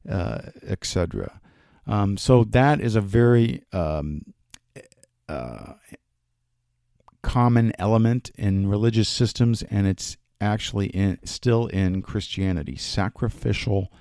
uh, 0.08 0.42
etc. 0.62 1.40
Um, 1.88 2.18
so 2.18 2.44
that 2.44 2.80
is 2.80 2.96
a 2.96 3.02
very 3.02 3.64
um, 3.74 4.34
uh, 5.28 5.74
common 7.22 7.74
element 7.80 8.32
in 8.36 8.68
religious 8.68 9.10
systems, 9.10 9.64
and 9.64 9.88
it's 9.88 10.18
actually 10.42 10.88
in, 10.88 11.20
still 11.24 11.68
in 11.68 12.02
Christianity 12.02 12.76
sacrificial 12.76 13.92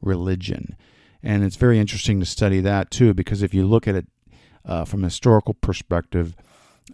religion. 0.00 0.76
And 1.22 1.44
it's 1.44 1.56
very 1.56 1.78
interesting 1.78 2.20
to 2.20 2.26
study 2.26 2.60
that 2.60 2.90
too, 2.90 3.14
because 3.14 3.42
if 3.42 3.54
you 3.54 3.66
look 3.66 3.86
at 3.86 3.94
it 3.94 4.06
uh, 4.64 4.84
from 4.84 5.02
a 5.04 5.06
historical 5.06 5.54
perspective, 5.54 6.36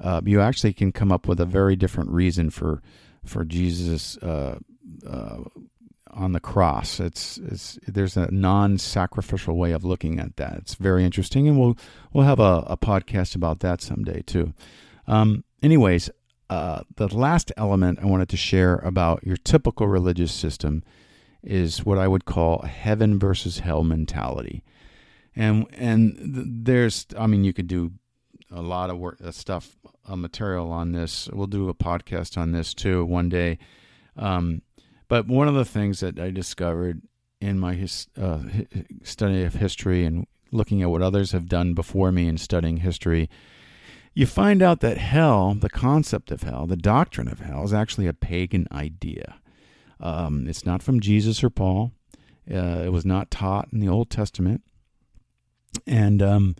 uh, 0.01 0.21
you 0.25 0.41
actually 0.41 0.75
can 0.75 0.93
come 0.93 1.11
up 1.11 1.27
with 1.27 1.41
a 1.41 1.47
very 1.47 1.77
different 1.77 2.11
reason 2.11 2.51
for 2.51 2.83
for 3.25 3.45
Jesus 3.45 4.17
uh, 4.19 4.59
uh 5.07 5.39
on 6.11 6.33
the 6.33 6.41
cross. 6.41 7.01
It's, 7.01 7.39
it's 7.39 7.79
there's 7.87 8.17
a 8.17 8.31
non-sacrificial 8.31 9.57
way 9.57 9.73
of 9.73 9.85
looking 9.85 10.19
at 10.19 10.37
that. 10.37 10.55
It's 10.57 10.75
very 10.75 11.05
interesting, 11.05 11.49
and 11.49 11.59
we'll 11.59 11.77
we'll 12.13 12.25
have 12.25 12.41
a, 12.41 12.65
a 12.67 12.77
podcast 12.77 13.35
about 13.35 13.61
that 13.61 13.81
someday 13.81 14.23
too. 14.23 14.53
Um, 15.07 15.45
anyways, 15.63 16.11
uh, 16.51 16.83
the 16.97 17.15
last 17.15 17.53
element 17.57 17.99
I 18.01 18.07
wanted 18.07 18.29
to 18.31 18.37
share 18.37 18.77
about 18.77 19.25
your 19.25 19.37
typical 19.37 19.87
religious 19.87 20.33
system 20.33 20.83
is 21.43 21.85
what 21.85 21.99
I 21.99 22.09
would 22.09 22.25
call 22.25 22.63
heaven 22.63 23.19
versus 23.19 23.61
hell 23.61 23.85
mentality. 23.85 24.65
And 25.37 25.67
and 25.73 26.17
there's, 26.65 27.07
I 27.17 27.27
mean, 27.27 27.45
you 27.45 27.53
could 27.53 27.69
do 27.69 27.93
a 28.51 28.63
lot 28.63 28.91
of 28.91 28.99
work, 28.99 29.19
uh, 29.23 29.31
stuff, 29.31 29.77
uh, 30.07 30.17
material 30.17 30.73
on 30.73 30.93
this. 30.93 31.29
We'll 31.33 31.47
do 31.47 31.69
a 31.69 31.75
podcast 31.75 32.39
on 32.39 32.53
this 32.53 32.75
too 32.75 33.05
one 33.05 33.29
day. 33.29 33.59
Um, 34.17 34.63
but 35.07 35.27
one 35.29 35.49
of 35.49 35.55
the 35.55 35.65
things 35.65 36.01
that 36.01 36.19
I 36.19 36.31
discovered 36.31 37.03
in 37.41 37.59
my 37.59 37.75
his, 37.75 38.09
uh, 38.21 38.43
study 39.03 39.45
of 39.45 39.55
history 39.55 40.05
and 40.05 40.27
looking 40.51 40.83
at 40.83 40.91
what 40.91 41.03
others 41.03 41.33
have 41.33 41.47
done 41.47 41.75
before 41.75 42.11
me 42.11 42.27
in 42.27 42.39
studying 42.39 42.79
history 42.79 43.29
you 44.19 44.27
find 44.27 44.63
out 44.63 44.81
that 44.81 44.99
hell, 44.99 45.55
the 45.55 45.71
concept 45.71 46.33
of 46.33 46.43
hell, 46.43 46.67
the 46.67 46.75
doctrine 46.75 47.29
of 47.29 47.39
hell, 47.39 47.63
is 47.63 47.73
actually 47.73 48.09
a 48.09 48.13
pagan 48.13 48.67
idea. 48.73 49.37
Um, 50.01 50.49
it's 50.49 50.67
not 50.67 50.83
from 50.83 50.99
Jesus 50.99 51.45
or 51.45 51.51
Paul. 51.51 51.93
Uh, 52.53 52.83
it 52.85 52.91
was 52.91 53.05
not 53.05 53.31
taught 53.31 53.69
in 53.73 53.79
the 53.79 53.89
Old 53.89 54.11
Testament, 54.11 54.63
and 55.87 56.21
um, 56.21 56.57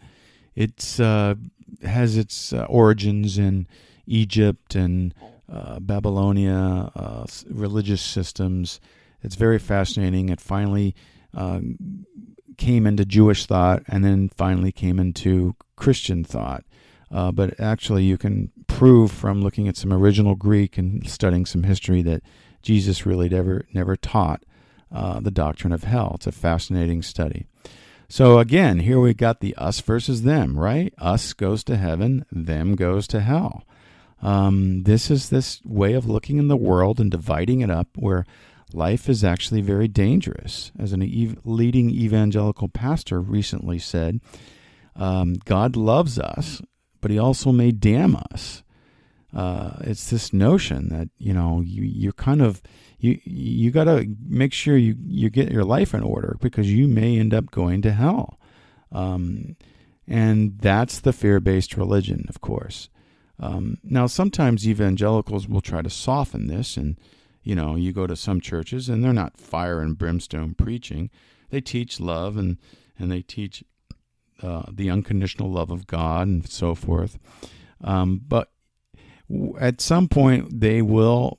it 0.55 1.01
uh, 1.01 1.35
has 1.83 2.17
its 2.17 2.53
uh, 2.53 2.65
origins 2.69 3.39
in 3.39 3.67
Egypt 4.07 4.77
and 4.77 5.13
uh, 5.53 5.81
Babylonia, 5.81 6.93
uh, 6.95 7.27
religious 7.51 8.01
systems. 8.01 8.79
It's 9.21 9.35
very 9.35 9.59
fascinating. 9.59 10.29
It 10.29 10.41
finally 10.41 10.95
um, 11.35 12.07
came 12.57 12.87
into 12.87 13.05
Jewish 13.05 13.47
thought, 13.47 13.83
and 13.89 14.05
then 14.05 14.29
finally 14.29 14.71
came 14.71 15.01
into 15.01 15.57
Christian 15.75 16.23
thought. 16.23 16.63
Uh, 17.11 17.33
but 17.33 17.59
actually, 17.59 18.05
you 18.05 18.19
can 18.19 18.51
prove 18.67 19.11
from 19.11 19.43
looking 19.43 19.69
at 19.69 19.77
some 19.77 19.93
original 19.93 20.35
Greek 20.35 20.79
and 20.79 21.09
studying 21.09 21.47
some 21.47 21.63
history 21.63 22.03
that 22.03 22.23
Jesus 22.63 23.07
really 23.07 23.29
never 23.29 23.67
never 23.73 23.97
taught 23.97 24.43
uh, 24.93 25.21
the 25.21 25.31
doctrine 25.31 25.73
of 25.73 25.85
hell. 25.85 26.13
It's 26.17 26.27
a 26.27 26.33
fascinating 26.33 27.03
study. 27.03 27.47
So 28.09 28.39
again, 28.39 28.81
here 28.81 28.99
we've 28.99 29.17
got 29.17 29.41
the 29.41 29.55
us 29.57 29.81
versus 29.81 30.23
them, 30.23 30.59
right? 30.59 30.95
Us 30.99 31.35
goes 31.35 31.63
to 31.65 31.77
heaven, 31.77 32.25
them 32.33 32.75
goes 32.75 33.07
to 33.09 33.21
hell. 33.21 33.65
Um, 34.23 34.85
this 34.85 35.11
is 35.11 35.29
this 35.29 35.61
way 35.65 35.93
of 35.93 36.09
looking 36.09 36.39
in 36.39 36.49
the 36.49 36.57
world 36.57 37.01
and 37.01 37.11
dividing 37.11 37.61
it 37.61 37.71
up 37.71 37.89
where 37.95 38.25
life 38.73 39.09
is 39.09 39.23
actually 39.23 39.61
very 39.61 39.89
dangerous. 39.89 40.73
As 40.79 40.93
a 40.93 40.97
ev- 40.97 41.39
leading 41.45 41.91
evangelical 41.91 42.69
pastor 42.69 43.21
recently 43.21 43.79
said, 43.79 44.21
um, 44.97 45.35
God 45.45 45.77
loves 45.77 46.19
us 46.19 46.63
but 47.01 47.11
he 47.11 47.19
also 47.19 47.53
may 47.53 47.71
damn 47.71 48.17
us. 48.33 48.63
Uh, 49.35 49.77
it's 49.81 50.09
this 50.11 50.33
notion 50.33 50.89
that 50.89 51.09
you 51.19 51.35
know 51.35 51.61
you 51.61 51.83
you're 51.83 52.13
kind 52.13 52.41
of 52.41 52.63
you 52.99 53.21
you 53.25 53.71
got 53.71 53.85
to 53.85 54.07
make 54.27 54.53
sure 54.53 54.77
you 54.77 54.97
you 55.05 55.29
get 55.29 55.53
your 55.53 55.65
life 55.65 55.93
in 55.93 56.03
order 56.03 56.37
because 56.41 56.73
you 56.73 56.89
may 56.89 57.19
end 57.19 57.35
up 57.35 57.51
going 57.51 57.83
to 57.83 57.93
hell, 57.93 58.39
um, 58.91 59.55
and 60.07 60.59
that's 60.59 61.01
the 61.01 61.13
fear 61.13 61.41
based 61.41 61.77
religion, 61.77 62.25
of 62.29 62.41
course. 62.41 62.89
Um, 63.41 63.79
now, 63.85 64.07
sometimes 64.07 64.67
evangelicals 64.67 65.47
will 65.47 65.61
try 65.61 65.83
to 65.83 65.91
soften 65.91 66.49
this, 66.49 66.77
and 66.77 66.99
you 67.43 67.55
know, 67.55 67.77
you 67.77 67.93
go 67.93 68.07
to 68.07 68.17
some 68.17 68.41
churches 68.41 68.89
and 68.89 69.03
they're 69.03 69.13
not 69.13 69.39
fire 69.39 69.81
and 69.81 69.97
brimstone 69.97 70.55
preaching. 70.55 71.11
They 71.51 71.61
teach 71.61 72.01
love 72.01 72.37
and 72.37 72.59
and 72.99 73.11
they 73.11 73.23
teach 73.23 73.65
uh, 74.43 74.65
the 74.73 74.91
unconditional 74.91 75.51
love 75.51 75.71
of 75.71 75.87
God 75.87 76.29
and 76.29 76.49
so 76.49 76.75
forth. 76.75 77.19
Um, 77.83 78.21
but 78.27 78.51
at 79.61 79.81
some 79.81 80.09
point, 80.09 80.61
they 80.61 80.83
will 80.83 81.39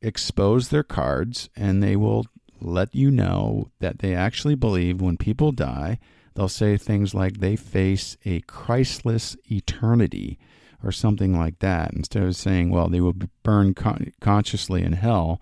expose 0.00 0.68
their 0.68 0.82
cards 0.82 1.48
and 1.56 1.82
they 1.82 1.96
will 1.96 2.26
let 2.60 2.94
you 2.94 3.10
know 3.10 3.70
that 3.80 4.00
they 4.00 4.14
actually 4.14 4.54
believe 4.54 5.00
when 5.00 5.16
people 5.16 5.52
die, 5.52 5.98
they'll 6.34 6.48
say 6.48 6.76
things 6.76 7.14
like 7.14 7.38
they 7.38 7.56
face 7.56 8.16
a 8.24 8.40
Christless 8.42 9.36
eternity 9.50 10.38
or 10.82 10.92
something 10.92 11.36
like 11.36 11.58
that. 11.60 11.92
Instead 11.92 12.24
of 12.24 12.36
saying, 12.36 12.70
well, 12.70 12.88
they 12.88 13.00
will 13.00 13.12
be 13.12 13.28
burned 13.42 13.76
con- 13.76 14.12
consciously 14.20 14.82
in 14.82 14.92
hell, 14.92 15.40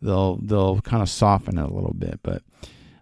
they'll 0.00 0.36
they'll 0.36 0.80
kind 0.80 1.02
of 1.02 1.08
soften 1.08 1.58
it 1.58 1.64
a 1.64 1.74
little 1.74 1.94
bit. 1.94 2.20
But 2.22 2.42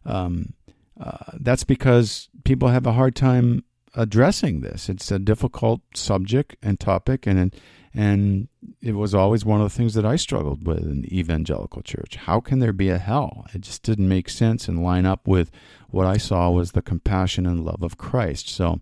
um, 0.04 0.54
uh, 0.98 1.32
that's 1.34 1.64
because 1.64 2.28
people 2.46 2.68
have 2.68 2.86
a 2.86 2.92
hard 2.92 3.16
time 3.16 3.64
addressing 3.94 4.60
this. 4.60 4.88
It's 4.88 5.10
a 5.10 5.18
difficult 5.18 5.80
subject 5.94 6.56
and 6.62 6.78
topic, 6.78 7.26
and 7.26 7.54
and 7.92 8.48
it 8.82 8.92
was 8.92 9.14
always 9.14 9.44
one 9.44 9.60
of 9.60 9.70
the 9.70 9.76
things 9.76 9.94
that 9.94 10.04
I 10.04 10.16
struggled 10.16 10.66
with 10.66 10.82
in 10.82 11.02
the 11.02 11.18
evangelical 11.18 11.82
church. 11.82 12.16
How 12.16 12.40
can 12.40 12.58
there 12.58 12.72
be 12.72 12.90
a 12.90 12.98
hell? 12.98 13.46
It 13.54 13.62
just 13.62 13.82
didn't 13.82 14.08
make 14.08 14.28
sense 14.28 14.68
and 14.68 14.82
line 14.82 15.06
up 15.06 15.26
with 15.26 15.50
what 15.88 16.06
I 16.06 16.18
saw 16.18 16.50
was 16.50 16.72
the 16.72 16.82
compassion 16.82 17.46
and 17.46 17.64
love 17.64 17.82
of 17.82 17.96
Christ. 17.96 18.48
So, 18.48 18.80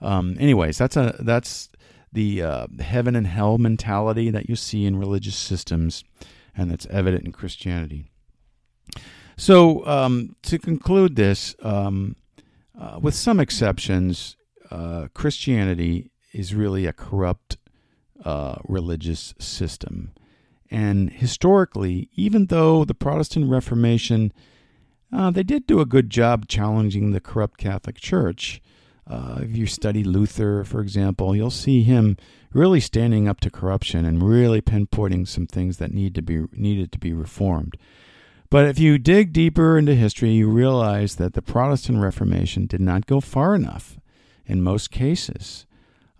um, 0.00 0.36
anyways, 0.38 0.78
that's 0.78 0.96
a 0.96 1.16
that's 1.18 1.70
the 2.12 2.42
uh, 2.42 2.66
heaven 2.78 3.16
and 3.16 3.26
hell 3.26 3.58
mentality 3.58 4.30
that 4.30 4.48
you 4.48 4.54
see 4.54 4.84
in 4.84 4.96
religious 4.96 5.36
systems, 5.36 6.04
and 6.56 6.70
that's 6.70 6.86
evident 6.86 7.24
in 7.24 7.32
Christianity. 7.32 8.04
So, 9.36 9.84
um, 9.84 10.36
to 10.42 10.58
conclude 10.58 11.16
this, 11.16 11.56
um, 11.60 12.14
uh, 12.78 12.98
with 13.00 13.14
some 13.14 13.40
exceptions, 13.40 14.36
uh, 14.70 15.08
Christianity 15.14 16.10
is 16.32 16.54
really 16.54 16.86
a 16.86 16.92
corrupt 16.92 17.56
uh, 18.24 18.56
religious 18.64 19.34
system. 19.38 20.12
And 20.70 21.10
historically, 21.10 22.08
even 22.16 22.46
though 22.46 22.84
the 22.84 22.94
Protestant 22.94 23.50
Reformation, 23.50 24.32
uh, 25.12 25.30
they 25.30 25.44
did 25.44 25.66
do 25.66 25.80
a 25.80 25.86
good 25.86 26.10
job 26.10 26.48
challenging 26.48 27.12
the 27.12 27.20
corrupt 27.20 27.58
Catholic 27.58 27.96
Church. 27.96 28.60
Uh, 29.06 29.40
if 29.42 29.56
you 29.56 29.66
study 29.66 30.02
Luther, 30.02 30.64
for 30.64 30.80
example, 30.80 31.36
you'll 31.36 31.50
see 31.50 31.82
him 31.82 32.16
really 32.52 32.80
standing 32.80 33.28
up 33.28 33.40
to 33.40 33.50
corruption 33.50 34.04
and 34.04 34.22
really 34.22 34.62
pinpointing 34.62 35.28
some 35.28 35.46
things 35.46 35.76
that 35.76 35.92
need 35.92 36.14
to 36.14 36.22
be 36.22 36.44
needed 36.52 36.90
to 36.92 36.98
be 36.98 37.12
reformed. 37.12 37.76
But 38.50 38.66
if 38.66 38.78
you 38.78 38.98
dig 38.98 39.32
deeper 39.32 39.76
into 39.78 39.94
history, 39.94 40.30
you 40.30 40.48
realize 40.48 41.16
that 41.16 41.34
the 41.34 41.42
Protestant 41.42 41.98
Reformation 41.98 42.66
did 42.66 42.80
not 42.80 43.06
go 43.06 43.20
far 43.20 43.54
enough 43.54 43.98
in 44.46 44.62
most 44.62 44.90
cases. 44.90 45.66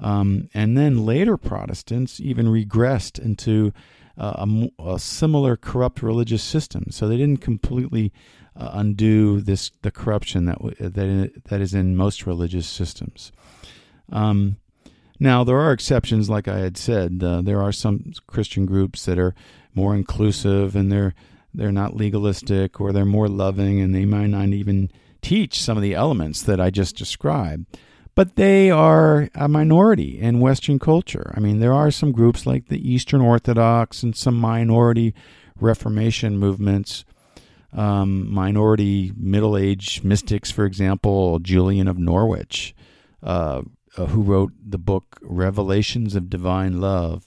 Um, 0.01 0.49
and 0.53 0.77
then 0.77 1.07
later 1.07 1.37
Protestants 1.37 2.21
even 2.21 2.47
regressed 2.47 3.19
into 3.19 3.73
uh, 4.19 4.47
a, 4.79 4.83
a, 4.95 4.99
similar 4.99 5.57
corrupt 5.57 6.03
religious 6.03 6.43
system. 6.43 6.87
So 6.91 7.09
they 7.09 7.17
didn't 7.17 7.41
completely 7.41 8.13
uh, 8.57 8.71
undo 8.73 9.41
this 9.41 9.71
the 9.83 9.91
corruption 9.91 10.45
that 10.45 10.59
that 10.79 11.33
that 11.45 11.61
is 11.61 11.75
in 11.75 11.97
most 11.97 12.27
religious 12.27 12.67
systems. 12.67 13.33
Um, 14.13 14.57
now 15.19 15.43
there 15.45 15.59
are 15.59 15.73
exceptions, 15.73 16.29
like 16.29 16.49
I 16.49 16.59
had 16.59 16.77
said. 16.77 17.23
Uh, 17.23 17.41
there 17.43 17.63
are 17.63 17.73
some 17.73 18.13
Christian 18.27 18.67
groups 18.67 19.05
that 19.05 19.19
are 19.19 19.35
more 19.75 19.95
inclusive 19.95 20.77
and 20.77 20.93
they're 20.93 21.15
they're 21.55 21.73
not 21.73 21.97
legalistic 21.97 22.81
or 22.81 22.93
they're 22.93 23.05
more 23.05 23.29
loving 23.29 23.81
and 23.81 23.95
they 23.95 24.05
might 24.05 24.27
not 24.27 24.49
even 24.49 24.91
teach 25.23 25.61
some 25.61 25.77
of 25.77 25.83
the 25.83 25.95
elements 25.95 26.43
that 26.43 26.61
I 26.61 26.71
just 26.71 26.97
described. 26.97 27.67
But 28.15 28.37
they 28.37 28.71
are 28.71 29.29
a 29.35 29.49
minority 29.49 30.21
in 30.21 30.39
Western 30.39 30.79
culture. 30.79 31.33
I 31.37 31.41
mean, 31.41 31.59
there 31.59 31.73
are 31.73 31.91
some 31.91 32.13
groups 32.13 32.47
like 32.47 32.69
the 32.69 32.93
Eastern 32.93 33.21
Orthodox 33.21 34.03
and 34.03 34.15
some 34.15 34.37
minority 34.37 35.15
Reformation 35.61 36.39
movements, 36.39 37.05
um, 37.73 38.33
minority 38.33 39.13
Middle 39.17 39.57
Age 39.57 40.03
mystics, 40.05 40.51
for 40.51 40.65
example, 40.65 41.39
Julian 41.41 41.89
of 41.89 41.99
Norwich, 41.99 42.75
uh, 43.23 43.63
uh, 43.97 44.07
who 44.07 44.23
wrote 44.23 44.53
the 44.65 44.79
book 44.79 45.19
Revelations 45.23 46.15
of 46.15 46.31
Divine 46.31 46.81
Love. 46.81 47.27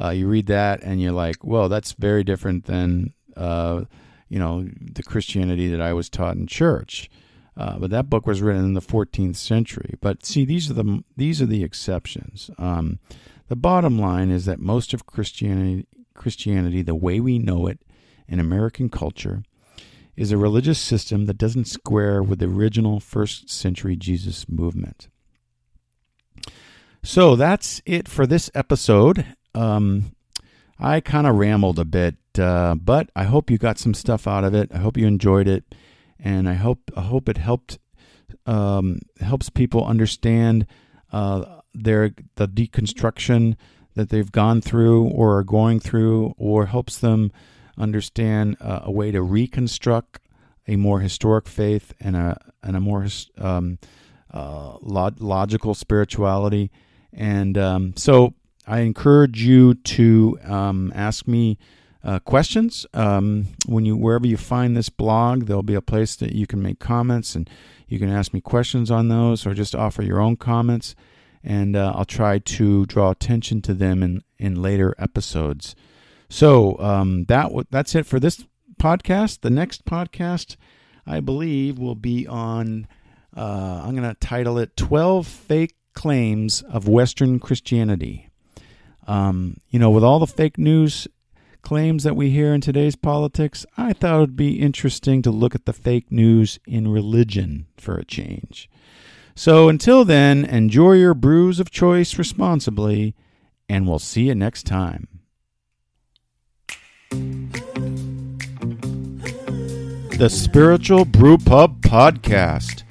Uh, 0.00 0.10
you 0.10 0.28
read 0.28 0.46
that 0.46 0.82
and 0.82 1.00
you're 1.00 1.12
like, 1.12 1.42
well, 1.42 1.68
that's 1.68 1.92
very 1.92 2.24
different 2.24 2.64
than, 2.66 3.14
uh, 3.36 3.84
you 4.28 4.38
know, 4.38 4.68
the 4.80 5.02
Christianity 5.02 5.68
that 5.68 5.80
I 5.80 5.92
was 5.92 6.08
taught 6.08 6.36
in 6.36 6.46
church. 6.46 7.10
Uh, 7.56 7.78
but 7.78 7.90
that 7.90 8.10
book 8.10 8.26
was 8.26 8.42
written 8.42 8.64
in 8.64 8.74
the 8.74 8.82
14th 8.82 9.36
century. 9.36 9.94
But 10.00 10.26
see, 10.26 10.44
these 10.44 10.70
are 10.70 10.74
the 10.74 11.02
these 11.16 11.40
are 11.40 11.46
the 11.46 11.64
exceptions. 11.64 12.50
Um, 12.58 12.98
the 13.48 13.56
bottom 13.56 13.98
line 13.98 14.30
is 14.30 14.44
that 14.44 14.60
most 14.60 14.92
of 14.92 15.06
Christianity, 15.06 15.86
Christianity, 16.14 16.82
the 16.82 16.94
way 16.94 17.18
we 17.18 17.38
know 17.38 17.66
it 17.66 17.80
in 18.28 18.40
American 18.40 18.90
culture, 18.90 19.42
is 20.16 20.32
a 20.32 20.36
religious 20.36 20.78
system 20.78 21.26
that 21.26 21.38
doesn't 21.38 21.66
square 21.66 22.22
with 22.22 22.40
the 22.40 22.46
original 22.46 23.00
first 23.00 23.48
century 23.48 23.96
Jesus 23.96 24.48
movement. 24.48 25.08
So 27.02 27.36
that's 27.36 27.80
it 27.86 28.08
for 28.08 28.26
this 28.26 28.50
episode. 28.54 29.24
Um, 29.54 30.16
I 30.78 31.00
kind 31.00 31.26
of 31.26 31.36
rambled 31.36 31.78
a 31.78 31.84
bit, 31.84 32.16
uh, 32.38 32.74
but 32.74 33.10
I 33.16 33.24
hope 33.24 33.50
you 33.50 33.58
got 33.58 33.78
some 33.78 33.94
stuff 33.94 34.26
out 34.26 34.44
of 34.44 34.54
it. 34.54 34.70
I 34.72 34.78
hope 34.78 34.96
you 34.96 35.06
enjoyed 35.06 35.48
it 35.48 35.64
and 36.18 36.48
I 36.48 36.54
hope 36.54 36.90
I 36.96 37.02
hope 37.02 37.28
it 37.28 37.38
helped 37.38 37.78
um, 38.46 39.00
helps 39.20 39.50
people 39.50 39.84
understand 39.84 40.66
uh, 41.12 41.60
their 41.74 42.12
the 42.36 42.48
deconstruction 42.48 43.56
that 43.94 44.10
they've 44.10 44.30
gone 44.32 44.60
through 44.60 45.08
or 45.08 45.38
are 45.38 45.44
going 45.44 45.80
through, 45.80 46.34
or 46.36 46.66
helps 46.66 46.98
them 46.98 47.32
understand 47.78 48.56
uh, 48.60 48.80
a 48.84 48.90
way 48.90 49.10
to 49.10 49.22
reconstruct 49.22 50.20
a 50.66 50.76
more 50.76 51.00
historic 51.00 51.48
faith 51.48 51.92
and 52.00 52.16
a 52.16 52.38
and 52.62 52.76
a 52.76 52.80
more 52.80 53.06
um, 53.38 53.78
uh, 54.32 54.76
log- 54.80 55.20
logical 55.20 55.74
spirituality. 55.74 56.70
And 57.12 57.56
um, 57.56 57.94
so 57.96 58.34
I 58.66 58.80
encourage 58.80 59.42
you 59.42 59.74
to 59.74 60.38
um, 60.44 60.92
ask 60.94 61.26
me 61.26 61.58
uh, 62.06 62.20
questions. 62.20 62.86
Um, 62.94 63.48
when 63.66 63.84
you 63.84 63.96
wherever 63.96 64.26
you 64.26 64.36
find 64.36 64.76
this 64.76 64.88
blog, 64.88 65.46
there'll 65.46 65.64
be 65.64 65.74
a 65.74 65.82
place 65.82 66.14
that 66.16 66.32
you 66.32 66.46
can 66.46 66.62
make 66.62 66.78
comments 66.78 67.34
and 67.34 67.50
you 67.88 67.98
can 67.98 68.08
ask 68.08 68.32
me 68.32 68.40
questions 68.40 68.90
on 68.90 69.08
those, 69.08 69.44
or 69.44 69.54
just 69.54 69.74
offer 69.74 70.02
your 70.02 70.20
own 70.20 70.36
comments, 70.36 70.94
and 71.42 71.76
uh, 71.76 71.92
I'll 71.94 72.04
try 72.04 72.38
to 72.38 72.86
draw 72.86 73.10
attention 73.10 73.60
to 73.62 73.74
them 73.74 74.02
in 74.02 74.22
in 74.38 74.62
later 74.62 74.94
episodes. 74.98 75.74
So 76.28 76.78
um, 76.78 77.24
that 77.24 77.50
that's 77.70 77.94
it 77.96 78.06
for 78.06 78.20
this 78.20 78.44
podcast. 78.80 79.40
The 79.40 79.50
next 79.50 79.84
podcast, 79.84 80.56
I 81.06 81.18
believe, 81.18 81.78
will 81.78 81.96
be 81.96 82.26
on. 82.26 82.86
Uh, 83.36 83.82
I'm 83.84 83.94
going 83.94 84.08
to 84.08 84.14
title 84.14 84.58
it 84.58 84.76
12 84.78 85.26
Fake 85.26 85.74
Claims 85.92 86.62
of 86.62 86.88
Western 86.88 87.38
Christianity. 87.38 88.30
Um, 89.06 89.58
you 89.68 89.78
know, 89.78 89.90
with 89.90 90.02
all 90.02 90.18
the 90.18 90.26
fake 90.26 90.56
news 90.56 91.06
claims 91.66 92.04
that 92.04 92.14
we 92.14 92.30
hear 92.30 92.54
in 92.54 92.60
today's 92.60 92.94
politics, 92.94 93.66
I 93.76 93.92
thought 93.92 94.18
it 94.18 94.20
would 94.20 94.36
be 94.36 94.60
interesting 94.60 95.20
to 95.22 95.32
look 95.32 95.52
at 95.52 95.64
the 95.64 95.72
fake 95.72 96.12
news 96.12 96.60
in 96.64 96.86
religion 96.86 97.66
for 97.76 97.96
a 97.96 98.04
change. 98.04 98.70
So 99.34 99.68
until 99.68 100.04
then, 100.04 100.44
enjoy 100.44 100.92
your 100.92 101.12
brews 101.12 101.58
of 101.58 101.72
choice 101.72 102.18
responsibly, 102.18 103.16
and 103.68 103.88
we'll 103.88 103.98
see 103.98 104.28
you 104.28 104.36
next 104.36 104.62
time. 104.62 105.08
The 110.18 110.28
Spiritual 110.30 111.04
Brewpub 111.04 111.80
Podcast 111.80 112.84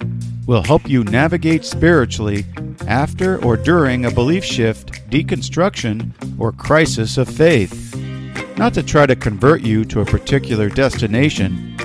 will 0.46 0.64
help 0.64 0.86
you 0.86 1.02
navigate 1.02 1.64
spiritually 1.64 2.44
after 2.86 3.42
or 3.42 3.56
during 3.56 4.04
a 4.04 4.10
belief 4.10 4.44
shift, 4.44 4.92
deconstruction, 5.08 6.12
or 6.38 6.52
crisis 6.52 7.16
of 7.16 7.26
faith 7.26 7.96
not 8.56 8.72
to 8.72 8.82
try 8.82 9.04
to 9.04 9.14
convert 9.14 9.60
you 9.60 9.84
to 9.84 10.00
a 10.00 10.04
particular 10.04 10.68
destination, 10.68 11.76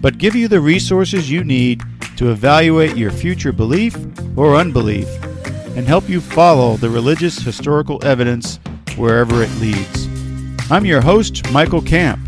but 0.00 0.18
give 0.18 0.34
you 0.34 0.46
the 0.46 0.60
resources 0.60 1.30
you 1.30 1.42
need 1.42 1.82
to 2.16 2.30
evaluate 2.30 2.96
your 2.96 3.10
future 3.10 3.52
belief 3.52 3.96
or 4.36 4.54
unbelief 4.54 5.08
and 5.76 5.86
help 5.86 6.08
you 6.08 6.20
follow 6.20 6.76
the 6.76 6.88
religious 6.88 7.38
historical 7.38 8.04
evidence 8.04 8.60
wherever 8.96 9.42
it 9.42 9.50
leads. 9.56 10.06
I'm 10.70 10.86
your 10.86 11.00
host, 11.00 11.50
Michael 11.50 11.82
Camp, 11.82 12.20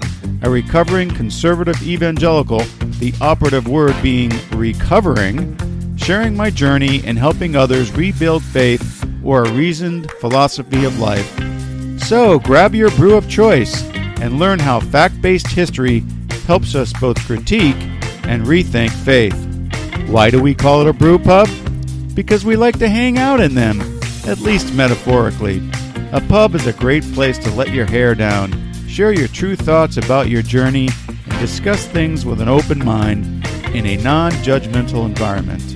a 0.42 0.50
recovering 0.50 1.10
conservative 1.10 1.80
evangelical, 1.82 2.60
the 2.98 3.14
operative 3.20 3.68
word 3.68 3.94
being 4.02 4.32
recovering, 4.52 5.56
sharing 5.96 6.36
my 6.36 6.50
journey 6.50 7.02
and 7.04 7.16
helping 7.16 7.54
others 7.54 7.92
rebuild 7.92 8.42
faith 8.42 9.08
or 9.22 9.44
a 9.44 9.52
reasoned 9.52 10.10
philosophy 10.12 10.84
of 10.84 10.98
life 10.98 11.53
so 12.04 12.38
grab 12.38 12.74
your 12.74 12.90
brew 12.92 13.16
of 13.16 13.28
choice 13.30 13.82
and 14.20 14.38
learn 14.38 14.58
how 14.58 14.78
fact 14.78 15.20
based 15.22 15.48
history 15.48 16.04
helps 16.46 16.74
us 16.74 16.92
both 17.00 17.18
critique 17.24 17.76
and 18.24 18.44
rethink 18.44 18.90
faith. 18.90 19.34
Why 20.10 20.28
do 20.28 20.42
we 20.42 20.54
call 20.54 20.82
it 20.82 20.86
a 20.86 20.92
brew 20.92 21.18
pub? 21.18 21.48
Because 22.14 22.44
we 22.44 22.56
like 22.56 22.78
to 22.80 22.88
hang 22.88 23.16
out 23.16 23.40
in 23.40 23.54
them, 23.54 23.80
at 24.26 24.40
least 24.40 24.74
metaphorically. 24.74 25.62
A 26.12 26.20
pub 26.28 26.54
is 26.54 26.66
a 26.66 26.74
great 26.74 27.04
place 27.14 27.38
to 27.38 27.50
let 27.52 27.70
your 27.70 27.86
hair 27.86 28.14
down, 28.14 28.72
share 28.86 29.12
your 29.12 29.28
true 29.28 29.56
thoughts 29.56 29.96
about 29.96 30.28
your 30.28 30.42
journey, 30.42 30.90
and 31.08 31.40
discuss 31.40 31.86
things 31.86 32.26
with 32.26 32.40
an 32.40 32.48
open 32.48 32.84
mind 32.84 33.24
in 33.74 33.86
a 33.86 33.96
non 33.96 34.30
judgmental 34.32 35.06
environment. 35.06 35.73